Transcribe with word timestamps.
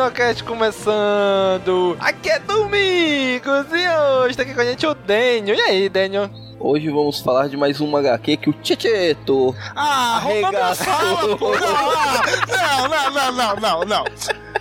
Caminocast 0.00 0.42
começando! 0.44 1.94
Aqui 2.00 2.30
é 2.30 2.38
Domingos 2.38 3.66
e 3.70 4.22
hoje 4.22 4.34
tá 4.34 4.42
aqui 4.44 4.54
com 4.54 4.60
a 4.62 4.64
gente 4.64 4.86
o 4.86 4.94
Daniel. 4.94 5.54
E 5.54 5.60
aí, 5.60 5.88
Daniel? 5.90 6.30
Hoje 6.58 6.88
vamos 6.88 7.20
falar 7.20 7.48
de 7.48 7.56
mais 7.58 7.80
uma 7.80 7.98
HQ 7.98 8.36
que 8.38 8.48
o 8.48 8.52
Tieteto 8.54 9.54
Ah, 9.76 10.18
roubou 10.22 10.48
minha 10.52 10.74
fala, 10.74 11.36
pô. 11.36 11.50
Não, 11.54 12.88
não, 12.88 13.10
não, 13.10 13.32
não, 13.32 13.56
não, 13.56 13.80
não. 13.84 14.04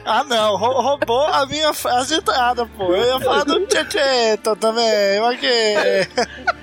Ah, 0.06 0.24
não, 0.26 0.58
rou- 0.58 0.82
roubou 0.82 1.26
a 1.28 1.46
minha 1.46 1.74
frase 1.74 2.16
entrada, 2.16 2.66
pô. 2.78 2.94
Eu 2.94 3.06
ia 3.18 3.20
falar 3.22 3.44
do 3.46 3.66
Tieteto 3.66 4.58
também, 4.58 5.22
mas 5.22 5.40
que... 5.40 6.08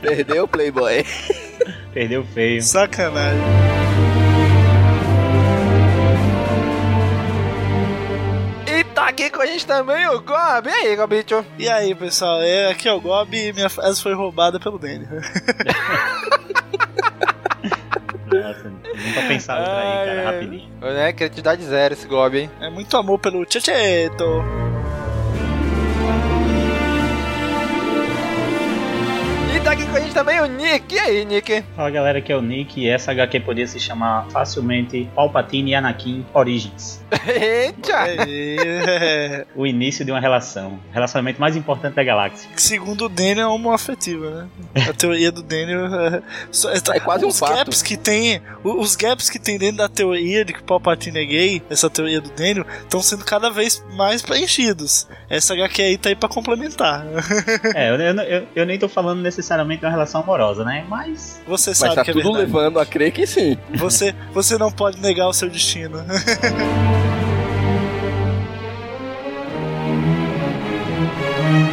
Perdeu, 0.03 0.47
Playboy? 0.47 1.03
Perdeu 1.95 2.25
feio. 2.27 2.63
Sacanagem. 2.63 3.66
Aqui 9.17 9.31
com 9.31 9.41
a 9.41 9.47
gente 9.47 9.67
também 9.67 10.07
o 10.09 10.21
Gob. 10.21 10.69
E 10.69 10.71
aí, 10.71 10.95
Gobicho? 10.95 11.43
E 11.59 11.71
aí, 11.71 11.95
pessoal, 11.95 12.43
é, 12.43 12.71
aqui 12.71 12.87
é 12.87 12.93
o 12.93 13.01
Gob 13.01 13.35
e 13.35 13.51
minha 13.51 13.71
frase 13.71 14.03
foi 14.03 14.13
roubada 14.13 14.61
pelo 14.61 14.79
Daniel. 14.79 15.09
Nossa, 18.27 18.69
nunca 18.69 19.23
pensava 19.27 19.61
outra 19.61 19.79
aí, 19.79 20.07
cara, 20.07 20.31
rapidinho. 20.31 20.69
Né, 20.81 21.13
criatividade 21.15 21.65
zero 21.65 21.95
esse 21.95 22.07
Gob, 22.07 22.39
hein? 22.39 22.51
É 22.61 22.69
muito 22.69 22.95
amor 22.97 23.19
pelo 23.19 23.47
Tieteto. 23.47 24.45
Aqui 29.87 29.91
com 29.91 29.97
a 29.97 30.01
gente 30.01 30.15
também 30.15 30.41
o 30.41 30.47
Nick. 30.47 30.95
E 30.95 30.99
aí, 30.99 31.25
Nick? 31.25 31.63
Fala 31.75 31.91
galera, 31.91 32.19
aqui 32.19 32.33
é 32.33 32.37
o 32.37 32.43
Nick 32.43 32.81
e 32.81 32.89
essa 32.89 33.13
HQ 33.13 33.41
podia 33.41 33.67
se 33.67 33.79
chamar 33.79 34.27
facilmente 34.31 35.09
Palpatine 35.15 35.71
e 35.71 35.75
Anakin 35.75 36.25
Origins. 36.35 37.01
Eita! 37.27 38.07
O 39.55 39.67
início 39.67 40.05
de 40.05 40.11
uma 40.11 40.21
relação. 40.21 40.79
O 40.91 40.93
relacionamento 40.93 41.41
mais 41.41 41.57
importante 41.57 41.95
da 41.95 42.05
galáxia. 42.05 42.49
Segundo 42.57 43.07
o 43.07 43.09
Daniel, 43.09 43.47
é 43.47 43.47
homoafetiva, 43.47 44.49
né? 44.75 44.85
A 44.89 44.93
teoria 44.93 45.33
do 45.33 45.43
Daniel 45.43 45.87
é, 45.95 46.97
É 46.97 47.01
quase 47.01 47.25
um 47.25 47.29
os 47.29 47.39
fato. 47.39 47.55
gaps 47.57 47.83
que 47.83 47.97
tem, 47.97 48.41
os 48.63 48.97
gaps 48.97 49.31
que 49.31 49.39
tem 49.39 49.57
dentro 49.59 49.79
da 49.79 49.89
teoria 49.89 50.45
de 50.45 50.53
que 50.53 50.61
o 50.61 50.65
Palpatine 50.65 51.19
é 51.21 51.25
gay, 51.25 51.63
essa 51.71 51.89
teoria 51.89 52.21
do 52.21 52.31
Daniel, 52.31 52.67
estão 52.83 53.01
sendo 53.01 53.25
cada 53.25 53.51
vez 53.51 53.83
mais 53.95 54.21
preenchidos. 54.21 55.09
Essa 55.31 55.55
HQ 55.55 55.83
aí 55.83 55.97
tá 55.99 56.09
aí 56.11 56.17
pra 56.17 56.29
complementar. 56.29 57.05
É, 57.75 57.91
eu, 57.91 57.95
eu, 57.97 58.15
eu- 58.23 58.47
eu 58.55 58.67
nem 58.67 58.79
tô 58.79 58.89
falando 58.89 59.23
necessariamente 59.23 59.86
de 59.87 59.91
uma 59.91 59.91
relação 59.91 60.21
amorosa, 60.21 60.65
né? 60.65 60.85
Mas. 60.89 61.41
Você 61.47 61.71
Mas 61.71 61.79
sabe 61.79 61.95
tá 61.95 62.05
que 62.05 62.11
é 62.11 62.13
tudo 62.13 62.33
verdade. 62.33 62.47
levando 62.53 62.79
a 62.81 62.87
crer 62.87 63.13
que 63.13 63.27
sim. 63.27 63.57
Você, 63.77 64.15
você 64.33 64.59
não 64.59 64.71
pode 64.71 65.01
negar 65.01 65.29
o 65.29 65.33
seu 65.33 65.49
destino. 65.49 66.05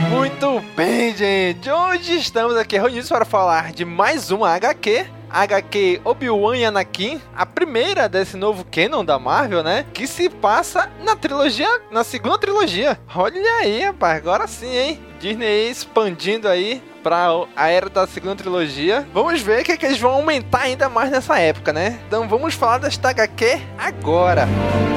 Muito 0.09 0.63
bem, 0.75 1.15
gente. 1.15 1.69
Hoje 1.69 2.17
estamos 2.17 2.55
aqui 2.55 2.77
reunidos 2.77 3.09
para 3.09 3.25
falar 3.25 3.71
de 3.71 3.83
mais 3.83 4.29
uma 4.31 4.49
HQ. 4.51 5.07
HQ 5.29 6.01
Obi-Wan 6.05 6.57
e 6.57 6.65
Anakin, 6.65 7.19
a 7.35 7.43
primeira 7.43 8.07
desse 8.07 8.37
novo 8.37 8.63
canon 8.63 9.03
da 9.03 9.17
Marvel, 9.17 9.63
né? 9.63 9.83
Que 9.91 10.05
se 10.05 10.29
passa 10.29 10.91
na 11.03 11.15
trilogia, 11.15 11.81
na 11.89 12.03
segunda 12.03 12.37
trilogia. 12.37 12.99
Olha 13.15 13.41
aí, 13.61 13.83
rapaz, 13.83 14.17
agora 14.17 14.45
sim, 14.45 14.69
hein? 14.77 14.99
Disney 15.19 15.71
expandindo 15.71 16.47
aí 16.47 16.83
pra 17.03 17.27
a 17.55 17.69
era 17.69 17.89
da 17.89 18.07
segunda 18.07 18.35
trilogia. 18.35 19.05
Vamos 19.13 19.41
ver 19.41 19.61
o 19.61 19.63
que, 19.63 19.73
é 19.73 19.77
que 19.77 19.85
eles 19.85 19.99
vão 19.99 20.11
aumentar 20.11 20.61
ainda 20.61 20.87
mais 20.87 21.11
nessa 21.11 21.37
época, 21.37 21.73
né? 21.73 21.99
Então 22.07 22.27
vamos 22.27 22.53
falar 22.53 22.77
desta 22.77 23.09
HQ 23.09 23.59
agora. 23.77 24.47
É 24.89 24.92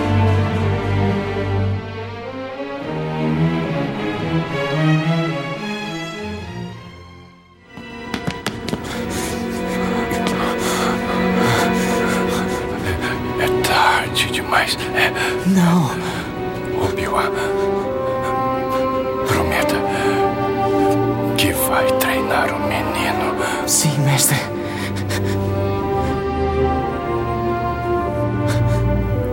Mestre. 24.27 24.37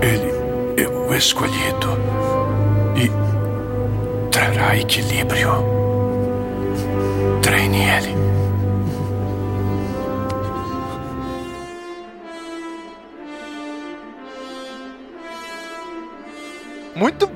Ele 0.02 0.82
é 0.82 0.88
o 0.88 1.14
escolhido 1.14 1.98
e 2.96 3.10
trará 4.30 4.78
equilíbrio. 4.78 5.64
Treine 7.42 7.84
ele. 7.84 8.33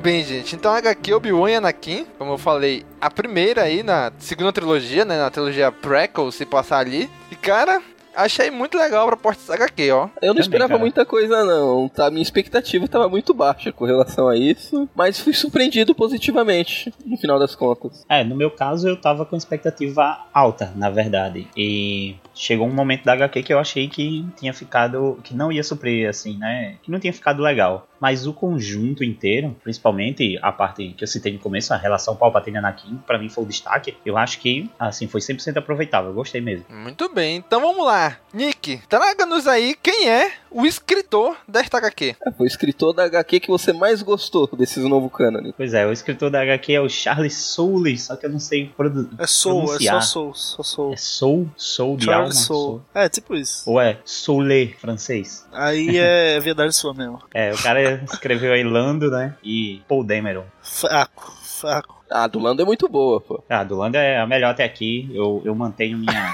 Bem, 0.07 0.23
gente. 0.23 0.55
Então, 0.55 0.71
HQ 0.71 1.13
Obi-Wan 1.15 1.51
e 1.51 1.55
Anakin, 1.55 2.05
como 2.17 2.31
eu 2.31 2.37
falei, 2.37 2.85
a 3.01 3.11
primeira 3.11 3.63
aí 3.63 3.83
na 3.83 4.09
segunda 4.17 4.53
trilogia, 4.53 5.03
né? 5.03 5.17
Na 5.17 5.29
trilogia 5.29 5.69
Prequel, 5.69 6.31
se 6.31 6.45
passar 6.45 6.77
ali. 6.77 7.09
E, 7.29 7.35
cara, 7.35 7.81
achei 8.15 8.49
muito 8.49 8.77
legal 8.77 9.03
a 9.03 9.07
proposta 9.07 9.41
dessa 9.41 9.55
HQ, 9.55 9.91
ó. 9.91 9.95
Eu 9.95 9.99
não 10.03 10.09
Também, 10.35 10.41
esperava 10.43 10.69
cara. 10.69 10.79
muita 10.79 11.05
coisa, 11.05 11.43
não. 11.43 11.89
Tá? 11.89 12.09
Minha 12.09 12.23
expectativa 12.23 12.87
tava 12.87 13.09
muito 13.09 13.33
baixa 13.33 13.69
com 13.73 13.83
relação 13.83 14.29
a 14.29 14.37
isso. 14.37 14.87
Mas 14.95 15.19
fui 15.19 15.33
surpreendido 15.33 15.93
positivamente, 15.93 16.93
no 17.05 17.17
final 17.17 17.37
das 17.37 17.53
contas. 17.53 18.05
É, 18.07 18.23
no 18.23 18.33
meu 18.33 18.49
caso 18.49 18.87
eu 18.87 18.95
tava 18.95 19.25
com 19.25 19.35
expectativa 19.35 20.25
alta, 20.33 20.71
na 20.77 20.89
verdade. 20.89 21.49
E 21.57 22.15
chegou 22.33 22.65
um 22.65 22.73
momento 22.73 23.03
da 23.03 23.11
HQ 23.11 23.43
que 23.43 23.53
eu 23.53 23.59
achei 23.59 23.89
que 23.89 24.25
tinha 24.37 24.53
ficado. 24.53 25.19
que 25.21 25.35
não 25.35 25.51
ia 25.51 25.63
suprir, 25.63 26.07
assim, 26.07 26.37
né? 26.37 26.75
Que 26.81 26.89
não 26.89 26.99
tinha 26.99 27.11
ficado 27.11 27.43
legal. 27.43 27.87
Mas 27.99 28.25
o 28.27 28.33
conjunto 28.33 29.03
inteiro, 29.03 29.55
principalmente 29.63 30.37
a 30.41 30.51
parte 30.51 30.93
que 30.97 31.03
eu 31.03 31.07
citei 31.07 31.33
no 31.33 31.39
começo, 31.39 31.73
a 31.73 31.77
relação 31.77 32.15
Palpatine 32.15 32.55
e 32.55 32.59
Anakin, 32.59 32.97
pra 33.05 33.17
mim 33.17 33.29
foi 33.29 33.43
o 33.43 33.47
destaque. 33.47 33.95
Eu 34.05 34.17
acho 34.17 34.39
que, 34.39 34.69
assim, 34.79 35.07
foi 35.07 35.21
100% 35.21 35.57
aproveitável, 35.57 36.09
eu 36.09 36.15
gostei 36.15 36.41
mesmo. 36.41 36.65
Muito 36.69 37.09
bem, 37.09 37.37
então 37.37 37.61
vamos 37.61 37.85
lá. 37.85 38.17
Nick, 38.33 38.81
traga-nos 38.87 39.47
aí 39.47 39.75
quem 39.81 40.09
é 40.09 40.31
o 40.51 40.65
escritor 40.65 41.37
desta 41.47 41.77
HQ. 41.77 42.15
É, 42.25 42.31
foi 42.31 42.45
o 42.45 42.47
escritor 42.47 42.93
da 42.93 43.03
HQ 43.05 43.39
que 43.39 43.47
você 43.49 43.73
mais 43.73 44.01
gostou 44.01 44.47
desses 44.57 44.83
novo 44.85 45.09
cânone. 45.09 45.53
Pois 45.55 45.73
é, 45.73 45.85
o 45.85 45.91
escritor 45.91 46.29
da 46.29 46.41
HQ 46.41 46.73
é 46.73 46.81
o 46.81 46.89
Charles 46.89 47.35
Soule, 47.35 47.97
só 47.97 48.15
que 48.15 48.25
eu 48.25 48.29
não 48.29 48.39
sei 48.39 48.67
produ- 48.75 49.09
É 49.19 49.27
Soul, 49.27 49.61
é 49.61 49.65
pronunciar. 49.65 50.01
só 50.01 50.07
Soul, 50.09 50.33
só 50.33 50.63
Soul. 50.63 50.93
É 50.93 50.97
Soul? 50.97 51.49
Soul 51.55 51.97
de 51.97 52.05
Charles 52.05 52.35
alma? 52.35 52.45
Soul. 52.45 52.81
É, 52.93 53.09
tipo 53.09 53.35
isso. 53.35 53.69
Ou 53.69 53.79
é 53.81 53.99
Soule 54.05 54.75
francês? 54.79 55.45
Aí 55.51 55.97
é 55.97 56.39
verdade 56.41 56.73
sua 56.75 56.93
mesmo. 56.93 57.21
É, 57.33 57.51
o 57.53 57.57
cara 57.57 57.79
escreveu 58.03 58.53
aí 58.53 58.63
Lando, 58.63 59.09
né? 59.11 59.35
E 59.43 59.81
Paul 59.87 60.03
Dameron. 60.03 60.43
Fraco, 60.61 61.31
fraco. 61.43 62.03
Ah, 62.09 62.23
a 62.23 62.27
do 62.27 62.39
Lando 62.39 62.61
é 62.61 62.65
muito 62.65 62.87
boa, 62.87 63.19
pô. 63.19 63.43
Ah, 63.49 63.63
do 63.63 63.75
Lando 63.75 63.97
é 63.97 64.17
a 64.19 64.25
melhor 64.27 64.51
até 64.51 64.63
aqui. 64.63 65.09
Eu, 65.13 65.41
eu 65.43 65.53
mantenho 65.55 65.97
minha. 65.97 66.33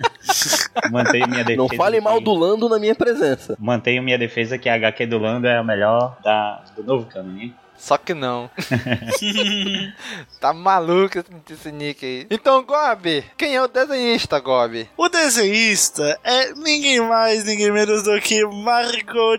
mantenho 0.90 1.28
minha 1.28 1.44
defesa. 1.44 1.56
Não 1.56 1.68
fale 1.76 1.98
que- 1.98 2.04
mal 2.04 2.20
do 2.20 2.32
Lando 2.32 2.68
na 2.68 2.78
minha 2.78 2.94
presença. 2.94 3.56
Mantenho 3.58 4.02
minha 4.02 4.16
defesa 4.18 4.56
que 4.58 4.68
a 4.68 4.74
HQ 4.74 5.06
do 5.06 5.18
Lando 5.18 5.46
é 5.46 5.56
a 5.58 5.62
melhor 5.64 6.16
da, 6.24 6.62
do 6.76 6.82
novo 6.84 7.06
canon, 7.06 7.36
hein? 7.38 7.54
Só 7.82 7.98
que 7.98 8.14
não. 8.14 8.48
tá 10.40 10.52
maluco 10.52 11.18
esse 11.50 11.72
Nick 11.72 12.04
aí. 12.06 12.26
Então, 12.30 12.62
Gob, 12.62 13.24
quem 13.36 13.56
é 13.56 13.60
o 13.62 13.66
desenhista, 13.66 14.38
Gob? 14.38 14.88
O 14.96 15.08
desenhista 15.08 16.16
é 16.22 16.52
ninguém 16.54 17.00
mais, 17.00 17.42
ninguém 17.42 17.72
menos 17.72 18.04
do 18.04 18.20
que 18.20 18.44
Marco 18.46 19.36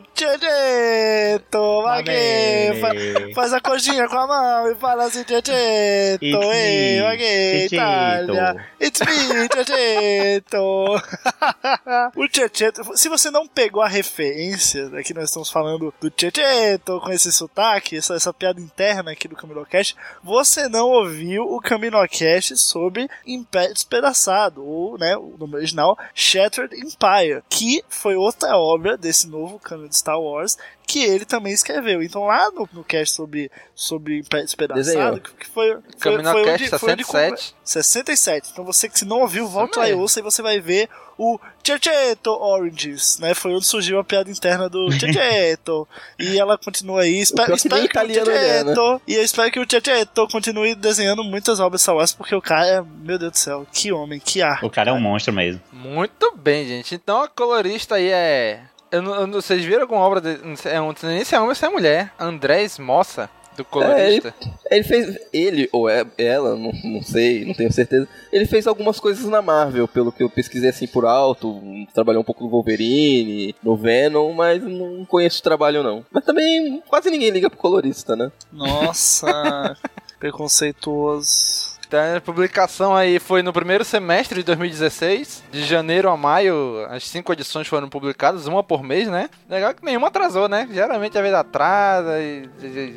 fa- 2.81 3.33
faz 3.33 3.53
a 3.53 3.61
coxinha 3.61 4.09
com 4.09 4.17
a 4.17 4.27
mão 4.27 4.71
e 4.71 4.75
fala 4.75 5.05
assim, 5.05 5.23
me, 5.27 6.19
Ei, 6.21 6.99
Checheto. 6.99 7.75
Itália. 7.75 8.65
It's 8.81 8.99
me, 8.99 9.47
Checheto. 9.53 10.57
o 12.17 12.27
Checheto, 12.29 12.97
se 12.97 13.07
você 13.07 13.31
não 13.31 13.47
pegou 13.47 13.81
a 13.81 13.87
referência, 13.87 14.87
aqui 14.99 15.13
nós 15.13 15.25
estamos 15.29 15.49
falando 15.49 15.93
do 16.01 16.11
Checheto 16.13 16.99
com 16.99 17.09
esse 17.11 17.31
sotaque, 17.31 17.97
essa, 17.97 18.15
essa 18.15 18.32
piada 18.33 18.59
interna 18.59 19.11
aqui 19.11 19.27
do 19.27 19.35
Caminocast, 19.35 19.95
você 20.23 20.67
não 20.67 20.87
ouviu 20.89 21.43
o 21.43 21.59
Caminocast 21.61 22.57
sobre 22.57 23.09
Império 23.25 23.73
Despedaçado, 23.73 24.65
ou, 24.65 24.97
né, 24.97 25.15
o 25.17 25.35
nome 25.37 25.55
original, 25.55 25.97
Shattered 26.13 26.75
Empire, 26.75 27.43
que 27.49 27.83
foi 27.89 28.15
outra 28.15 28.57
obra 28.57 28.97
desse 28.97 29.27
novo 29.27 29.59
canon 29.59 29.87
de 29.87 29.95
Star 29.95 30.19
Wars, 30.19 30.57
que 30.85 31.03
ele 31.03 31.23
também 31.25 31.53
escreveu. 31.53 32.03
Então 32.03 32.25
lá 32.25 32.51
no, 32.51 32.67
no 32.73 32.83
cast 32.83 33.15
sobre, 33.15 33.49
sobre 33.73 34.19
Império 34.19 34.45
Despedaçado, 34.45 35.21
que, 35.21 35.33
que 35.33 35.47
foi, 35.49 35.71
foi, 35.97 36.11
Caminocast 36.17 36.63
onde- 36.63 36.79
foi 36.79 36.91
onde 36.93 37.03
67. 37.05 37.55
67. 37.63 38.49
Então 38.51 38.65
você 38.65 38.89
que 38.89 38.99
se 38.99 39.05
não 39.05 39.21
ouviu, 39.21 39.47
volta 39.47 39.79
lá 39.79 39.85
e 39.85 39.89
mesmo. 39.89 40.01
ouça 40.01 40.19
e 40.19 40.23
você 40.23 40.41
vai 40.41 40.59
ver 40.59 40.89
o 41.17 41.39
Checheto 41.63 42.31
Oranges, 42.31 43.17
né? 43.19 43.33
Foi 43.33 43.53
onde 43.53 43.65
surgiu 43.65 43.99
a 43.99 44.03
piada 44.03 44.29
interna 44.29 44.67
do 44.69 44.91
Checheto. 44.93 45.87
e 46.19 46.37
ela 46.39 46.57
continua 46.57 47.01
aí. 47.01 47.19
Espero, 47.19 47.49
nem 47.49 47.55
espero 47.55 47.75
que 47.81 47.87
o 47.87 47.89
italiano 47.91 48.31
é, 48.31 48.63
né? 48.63 48.73
E 49.07 49.15
eu 49.15 49.23
espero 49.23 49.51
que 49.51 49.59
o 49.59 49.65
Checheto 49.69 50.27
continue 50.27 50.75
desenhando 50.75 51.23
muitas 51.23 51.59
obras 51.59 51.81
Star 51.81 51.95
Wars, 51.95 52.13
porque 52.13 52.35
o 52.35 52.41
cara 52.41 52.65
é, 52.67 52.81
meu 52.81 53.17
Deus 53.17 53.31
do 53.31 53.37
céu, 53.37 53.65
que 53.71 53.91
homem, 53.91 54.19
que 54.19 54.41
arte. 54.41 54.65
O 54.65 54.69
cara 54.69 54.91
é 54.91 54.93
um 54.93 54.99
monstro 55.01 55.33
mesmo. 55.33 55.61
Muito 55.71 56.35
bem, 56.35 56.67
gente. 56.67 56.95
Então 56.95 57.21
a 57.23 57.27
colorista 57.27 57.95
aí 57.95 58.09
é. 58.09 58.61
Eu 58.91 59.01
não, 59.01 59.15
eu 59.15 59.25
não- 59.27 59.41
vocês 59.41 59.63
viram 59.63 59.81
alguma 59.81 60.01
obra 60.01 60.21
de. 60.21 60.37
Não 60.45 60.55
sei, 60.55 60.73
é 60.73 60.81
um- 60.81 60.87
não 60.87 60.95
sei 60.95 61.09
nem 61.09 61.23
se 61.25 61.33
é 61.33 61.37
homem 61.39 61.49
ou 61.49 61.55
se 61.55 61.65
é 61.65 61.69
mulher. 61.69 62.11
Andrés 62.19 62.77
Mossa, 62.77 63.29
do 63.55 63.65
colorista. 63.65 64.33
Ele 64.69 64.83
fez. 64.83 65.17
Ele, 65.31 65.69
ou 65.71 65.89
é, 65.89 66.05
ela, 66.17 66.55
não, 66.55 66.71
não 66.83 67.01
sei, 67.01 67.45
não 67.45 67.53
tenho 67.53 67.71
certeza. 67.71 68.07
Ele 68.31 68.45
fez 68.45 68.67
algumas 68.67 68.99
coisas 68.99 69.25
na 69.25 69.41
Marvel, 69.41 69.87
pelo 69.87 70.11
que 70.11 70.23
eu 70.23 70.29
pesquisei 70.29 70.69
assim 70.69 70.87
por 70.87 71.05
alto. 71.05 71.61
Trabalhou 71.93 72.21
um 72.21 72.25
pouco 72.25 72.43
no 72.43 72.49
Wolverine, 72.49 73.55
no 73.63 73.75
Venom, 73.75 74.33
mas 74.33 74.61
não 74.61 75.05
conheço 75.05 75.39
o 75.39 75.43
trabalho 75.43 75.83
não. 75.83 76.05
Mas 76.11 76.23
também 76.23 76.81
quase 76.87 77.09
ninguém 77.09 77.29
liga 77.29 77.49
pro 77.49 77.59
colorista, 77.59 78.15
né? 78.15 78.31
Nossa, 78.51 79.77
preconceituoso. 80.19 81.72
Então, 81.93 82.17
a 82.17 82.21
publicação 82.21 82.95
aí 82.95 83.19
foi 83.19 83.43
no 83.43 83.53
primeiro 83.53 83.85
semestre 83.85 84.39
de 84.39 84.45
2016. 84.45 85.43
De 85.51 85.63
janeiro 85.63 86.09
a 86.09 86.17
maio, 86.17 86.87
as 86.89 87.07
cinco 87.07 87.31
edições 87.31 87.67
foram 87.67 87.87
publicadas, 87.87 88.47
uma 88.47 88.63
por 88.63 88.81
mês, 88.81 89.07
né? 89.07 89.29
Legal 89.47 89.75
que 89.75 89.85
nenhuma 89.85 90.07
atrasou, 90.07 90.49
né? 90.49 90.67
Geralmente 90.71 91.15
a 91.15 91.21
vez 91.21 91.35
atrasa 91.35 92.19
e, 92.19 92.49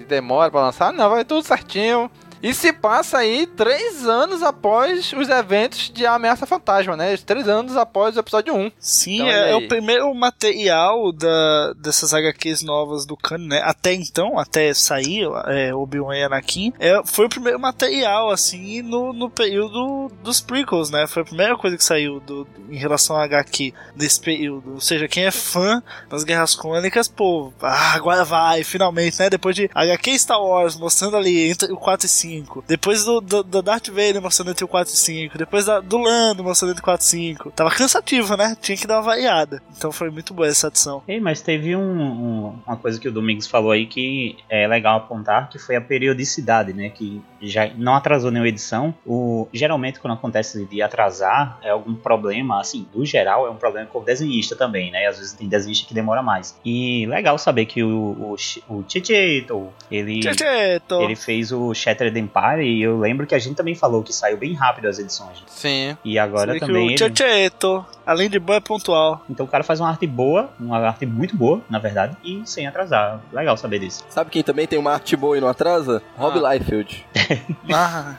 demora 0.09 0.51
pra 0.51 0.63
lançar. 0.63 0.95
Não, 0.95 1.11
vai 1.11 1.27
tudo 1.27 1.47
certinho. 1.47 2.11
E 2.47 2.55
se 2.55 2.73
passa 2.73 3.19
aí 3.19 3.45
três 3.45 4.07
anos 4.07 4.41
após 4.41 5.13
os 5.13 5.29
eventos 5.29 5.91
de 5.93 6.07
Ameaça 6.07 6.47
Fantasma, 6.47 6.97
né? 6.97 7.17
Três 7.17 7.49
anos 7.49 7.77
após 7.77 8.17
o 8.17 8.21
episódio 8.21 8.55
1. 8.55 8.71
Sim, 8.79 9.15
Então, 9.17 9.29
é, 9.29 9.51
é 9.51 9.57
o 9.57 9.67
primeiro 9.67 10.15
material 10.15 11.11
da, 11.11 11.73
dessas 11.73 12.15
HQs 12.15 12.63
novas 12.63 13.05
do 13.05 13.17
Canon, 13.17 13.49
né? 13.49 13.61
Até 13.65 13.95
então, 13.95 14.39
até 14.39 14.73
sair 14.73 15.27
é, 15.47 15.75
Obi-Wan 15.75 16.17
e 16.17 16.23
Anakin, 16.23 16.73
é, 16.79 17.03
foi 17.05 17.27
o 17.27 17.29
primeiro 17.29 17.59
material, 17.59 18.31
assim, 18.31 18.81
no, 18.81 19.13
no 19.13 19.29
período 19.29 20.09
dos 20.23 20.41
prequels, 20.41 20.89
né? 20.89 21.05
Foi 21.09 21.23
a 21.23 21.27
primeira 21.27 21.57
coisa 21.57 21.77
que 21.77 21.83
saiu 21.83 22.21
do, 22.21 22.47
em 22.71 22.77
relação 22.77 23.17
a 23.17 23.25
HQ 23.25 23.75
nesse 23.97 24.21
período. 24.21 24.75
Ou 24.75 24.81
seja, 24.81 25.09
quem 25.09 25.25
é 25.25 25.33
fã 25.33 25.83
das 26.09 26.23
Guerras 26.23 26.55
Crônicas, 26.55 27.09
pô, 27.09 27.53
ah, 27.61 27.95
agora 27.95 28.25
vai, 28.25 28.63
finalmente, 28.63 29.19
né? 29.19 29.29
Depois 29.29 29.57
de 29.57 29.69
HQ 29.75 30.17
Star 30.17 30.41
Wars 30.41 30.77
mostrando 30.77 31.17
ali 31.17 31.51
entre 31.51 31.73
o 31.73 31.77
4 31.77 32.07
e 32.07 32.09
5, 32.09 32.36
depois 32.67 33.05
do, 33.05 33.21
do, 33.21 33.43
do 33.43 33.63
Darth 33.63 33.89
Vader 33.89 34.21
mostrando 34.21 34.51
entre 34.51 34.65
o 34.65 34.69
4 34.69 34.93
e 34.93 34.97
5, 34.97 35.39
depois 35.39 35.65
da, 35.65 35.81
do 35.81 35.99
Lando 35.99 36.43
mostrando 36.45 36.71
entre 36.73 36.81
o 36.83 36.85
4 36.85 37.05
e 37.05 37.09
5. 37.09 37.51
Tava 37.53 37.71
cansativo, 37.71 38.37
né? 38.37 38.57
Tinha 38.61 38.77
que 38.77 38.87
dar 38.87 38.97
uma 38.97 39.03
variada. 39.03 39.63
Então 39.77 39.91
foi 39.93 40.11
muito 40.11 40.35
boa 40.35 40.49
essa 40.49 40.67
adição. 40.69 41.03
Ei, 41.07 41.21
mas 41.21 41.41
teve 41.41 41.77
um- 41.77 41.81
um- 41.81 42.59
uma 42.67 42.77
coisa 42.77 42.99
que 43.01 43.09
o 43.09 43.13
Domingos 43.13 43.47
falou 43.47 43.71
aí 43.73 43.87
que 43.87 44.37
é 44.49 44.67
legal 44.67 44.99
apontar, 44.99 45.49
que 45.49 45.59
foi 45.59 45.77
a 45.77 45.81
periodicidade, 45.81 46.73
né? 46.73 46.89
Que 46.91 47.21
já 47.41 47.71
não 47.77 47.95
atrasou 47.95 48.31
nenhuma 48.31 48.49
edição. 48.49 48.95
O, 49.07 49.49
geralmente, 49.53 50.01
quando 50.01 50.15
acontece 50.15 50.65
de 50.67 50.83
atrasar, 50.83 51.59
é 51.63 51.71
algum 51.71 51.95
problema, 51.95 52.61
assim, 52.61 52.87
do 52.93 53.05
geral, 53.05 53.47
é 53.47 53.51
um 53.51 53.57
problema 53.57 53.87
com 53.87 53.99
o 53.99 54.05
desenhista 54.05 54.57
também, 54.57 54.91
né? 54.91 55.07
Às 55.07 55.19
vezes 55.19 55.33
tem 55.33 55.49
desenhista 55.49 55.87
que 55.87 55.95
demora 55.95 56.23
mais. 56.23 56.59
E 56.65 57.07
legal 57.07 57.39
saber 57.39 57.67
que 57.67 57.83
o, 57.83 57.89
o, 57.89 58.37
o 58.69 58.85
Chicheto, 58.89 59.69
ele, 59.91 60.23
Checheto! 60.23 61.01
ele 61.01 61.17
fez 61.17 61.53
o 61.53 61.75
Shattered 61.75 62.19
Empire 62.19 62.63
e 62.63 62.83
eu 62.83 62.99
lembro 62.99 63.27
que 63.27 63.35
a 63.35 63.39
gente 63.39 63.57
também 63.57 63.75
falou 63.75 64.03
que 64.03 64.13
saiu 64.13 64.37
bem 64.37 64.55
rápido 64.55 64.87
as 64.87 64.99
edições. 64.99 65.43
Sim. 65.47 65.97
E 66.05 66.19
agora 66.19 66.55
que 66.55 66.61
também 66.61 66.89
o 66.89 66.91
ele... 66.91 66.99
Checheto, 66.99 67.85
além 68.05 68.29
de 68.29 68.39
bom, 68.39 68.55
é 68.55 68.61
pontual. 68.61 69.25
Então 69.29 69.47
o 69.47 69.49
cara 69.49 69.65
faz 69.65 69.81
uma 69.81 69.89
arte 69.89 70.07
boa, 70.07 70.51
uma 70.59 70.79
arte 70.79 71.07
muito 71.07 71.37
boa, 71.37 71.61
na 71.69 71.79
verdade, 71.79 72.17
e 72.25 72.43
sem 72.45 72.67
atrasar. 72.67 73.21
Legal 73.33 73.57
saber 73.57 73.79
disso. 73.79 74.05
Sabe 74.09 74.31
quem 74.31 74.43
também 74.43 74.67
tem 74.67 74.79
uma 74.79 74.93
arte 74.93 75.17
boa 75.17 75.37
e 75.37 75.41
não 75.41 75.49
atrasa? 75.49 76.03
Rob 76.17 76.39
Liefeld. 76.39 77.05
Ah, 77.73 78.15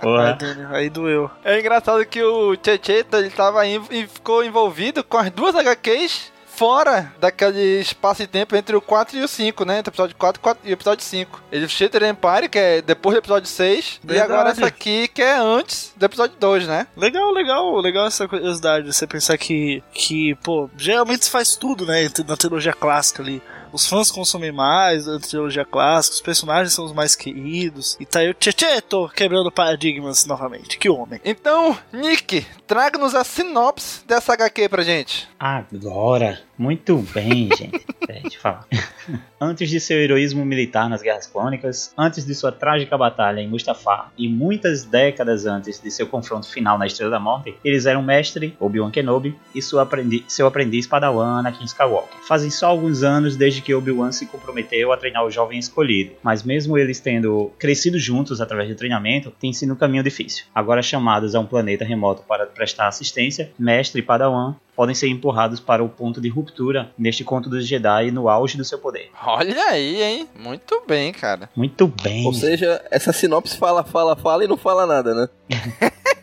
Porra. 0.00 0.30
aí, 0.30 0.38
Daniel, 0.38 0.68
aí 0.74 0.90
doeu. 0.90 1.30
É 1.44 1.58
engraçado 1.58 2.04
que 2.06 2.22
o 2.22 2.56
Checheto, 2.62 3.16
ele 3.16 3.30
tava 3.30 3.66
em- 3.66 3.82
e 3.90 4.06
ficou 4.06 4.44
envolvido 4.44 5.02
com 5.04 5.16
as 5.16 5.30
duas 5.30 5.54
HQs 5.54 6.32
fora 6.54 7.10
daquele 7.18 7.80
espaço 7.80 8.20
de 8.22 8.26
tempo 8.28 8.54
entre 8.54 8.76
o 8.76 8.80
4 8.80 9.16
e 9.16 9.22
o 9.22 9.28
5, 9.28 9.64
né? 9.64 9.78
Entre 9.78 9.88
o 9.88 9.92
episódio 9.92 10.14
4 10.16 10.58
e 10.64 10.70
o 10.70 10.72
episódio 10.74 11.02
5. 11.04 11.40
Ele 11.50 11.66
Shattered 11.66 12.10
Empire, 12.12 12.48
que 12.48 12.58
é 12.58 12.82
depois 12.82 13.14
do 13.14 13.18
episódio 13.20 13.48
6, 13.48 14.00
e 14.04 14.06
Verdade. 14.06 14.32
agora 14.32 14.50
essa 14.50 14.66
aqui, 14.66 15.08
que 15.08 15.22
é 15.22 15.38
antes 15.38 15.92
do 15.96 16.04
episódio 16.04 16.36
2, 16.38 16.66
né? 16.68 16.86
Legal, 16.96 17.32
legal, 17.32 17.80
legal 17.80 18.06
essa 18.06 18.28
curiosidade. 18.28 18.92
Você 18.92 19.06
pensar 19.06 19.38
que, 19.38 19.82
que 19.94 20.34
pô, 20.44 20.68
geralmente 20.76 21.24
se 21.24 21.30
faz 21.30 21.56
tudo, 21.56 21.86
né? 21.86 22.08
Na 22.28 22.36
trilogia 22.36 22.72
clássica 22.74 23.22
ali. 23.22 23.42
Os 23.72 23.86
fãs 23.86 24.10
consomem 24.10 24.52
mais 24.52 25.06
da 25.06 25.18
trilogia 25.18 25.64
clássica, 25.64 26.14
os 26.16 26.20
personagens 26.20 26.72
são 26.74 26.84
os 26.84 26.92
mais 26.92 27.16
queridos. 27.16 27.96
E 27.98 28.04
tá 28.06 28.20
aí 28.20 28.30
o 28.30 28.36
Checheto 28.38 29.08
quebrando 29.14 29.50
paradigmas 29.50 30.26
novamente. 30.26 30.76
Que 30.78 30.88
homem. 30.90 31.20
Então, 31.24 31.76
Nick, 31.92 32.44
traga-nos 32.66 33.14
a 33.14 33.24
sinopse 33.24 34.06
dessa 34.06 34.34
HQ 34.34 34.68
pra 34.68 34.82
gente. 34.82 35.28
Agora. 35.38 36.40
Muito 36.58 36.96
bem, 37.12 37.48
gente. 37.56 37.84
Deixa 38.06 38.36
eu 38.36 38.40
falar. 38.40 38.66
Antes 39.40 39.68
de 39.68 39.80
seu 39.80 39.98
heroísmo 39.98 40.44
militar 40.44 40.88
nas 40.88 41.02
Guerras 41.02 41.26
Clônicas, 41.26 41.92
antes 41.98 42.24
de 42.24 42.32
sua 42.32 42.52
trágica 42.52 42.96
batalha 42.96 43.40
em 43.40 43.48
Mustafar 43.48 44.12
e 44.16 44.28
muitas 44.28 44.84
décadas 44.84 45.46
antes 45.46 45.80
de 45.82 45.90
seu 45.90 46.06
confronto 46.06 46.46
final 46.48 46.78
na 46.78 46.86
Estrela 46.86 47.10
da 47.10 47.18
Morte, 47.18 47.52
eles 47.64 47.84
eram 47.84 48.00
mestre 48.02 48.56
Obi-Wan 48.60 48.92
Kenobi 48.92 49.36
e 49.52 49.58
aprendi- 49.80 50.24
seu 50.28 50.46
aprendiz 50.46 50.86
Padawan 50.86 51.40
Anakin 51.40 51.64
Skywalker. 51.64 52.20
Fazem 52.28 52.50
só 52.50 52.66
alguns 52.68 53.02
anos 53.02 53.34
desde 53.34 53.60
que 53.62 53.74
Obi-Wan 53.74 54.12
se 54.12 54.26
comprometeu 54.26 54.92
a 54.92 54.96
treinar 54.96 55.24
o 55.24 55.30
jovem 55.30 55.58
escolhido, 55.58 56.12
mas 56.22 56.42
mesmo 56.42 56.76
eles 56.76 57.00
tendo 57.00 57.50
crescido 57.58 57.98
juntos 57.98 58.40
através 58.40 58.68
do 58.68 58.74
treinamento, 58.74 59.32
tem 59.40 59.52
sido 59.52 59.72
um 59.72 59.76
caminho 59.76 60.02
difícil. 60.02 60.44
Agora 60.54 60.82
chamados 60.82 61.34
a 61.34 61.40
um 61.40 61.46
planeta 61.46 61.84
remoto 61.84 62.22
para 62.22 62.46
prestar 62.46 62.88
assistência, 62.88 63.50
Mestre 63.58 64.00
e 64.00 64.04
Padawan 64.04 64.54
podem 64.74 64.94
ser 64.94 65.08
empurrados 65.08 65.60
para 65.60 65.84
o 65.84 65.88
ponto 65.88 66.20
de 66.20 66.28
ruptura 66.28 66.90
neste 66.96 67.22
conto 67.24 67.48
dos 67.48 67.66
Jedi 67.66 68.10
no 68.10 68.28
auge 68.28 68.56
do 68.56 68.64
seu 68.64 68.78
poder. 68.78 69.10
Olha 69.24 69.64
aí, 69.66 70.02
hein? 70.02 70.28
Muito 70.38 70.82
bem, 70.86 71.12
cara. 71.12 71.48
Muito 71.54 71.86
bem. 71.86 72.26
Ou 72.26 72.32
seja, 72.32 72.82
essa 72.90 73.12
sinopse 73.12 73.56
fala, 73.56 73.84
fala, 73.84 74.16
fala 74.16 74.44
e 74.44 74.48
não 74.48 74.56
fala 74.56 74.86
nada, 74.86 75.14
né? 75.14 75.28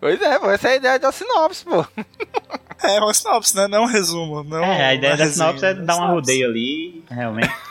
pois 0.00 0.20
é, 0.20 0.38
pô, 0.38 0.50
essa 0.50 0.68
é 0.68 0.72
a 0.72 0.76
ideia 0.76 0.98
da 0.98 1.12
sinopse, 1.12 1.64
pô. 1.64 1.86
É, 2.82 2.98
uma 2.98 3.12
sinopse, 3.12 3.54
né? 3.54 3.68
Não 3.68 3.82
um 3.82 3.86
resumo. 3.86 4.42
Não 4.42 4.64
é, 4.64 4.86
a 4.86 4.94
ideia 4.94 5.16
da 5.16 5.24
resenha, 5.24 5.48
sinopse 5.48 5.64
é 5.66 5.74
dar 5.74 5.96
uma 5.96 6.08
sinopse. 6.08 6.14
rodeio 6.14 6.48
ali, 6.48 7.04
realmente. 7.10 7.52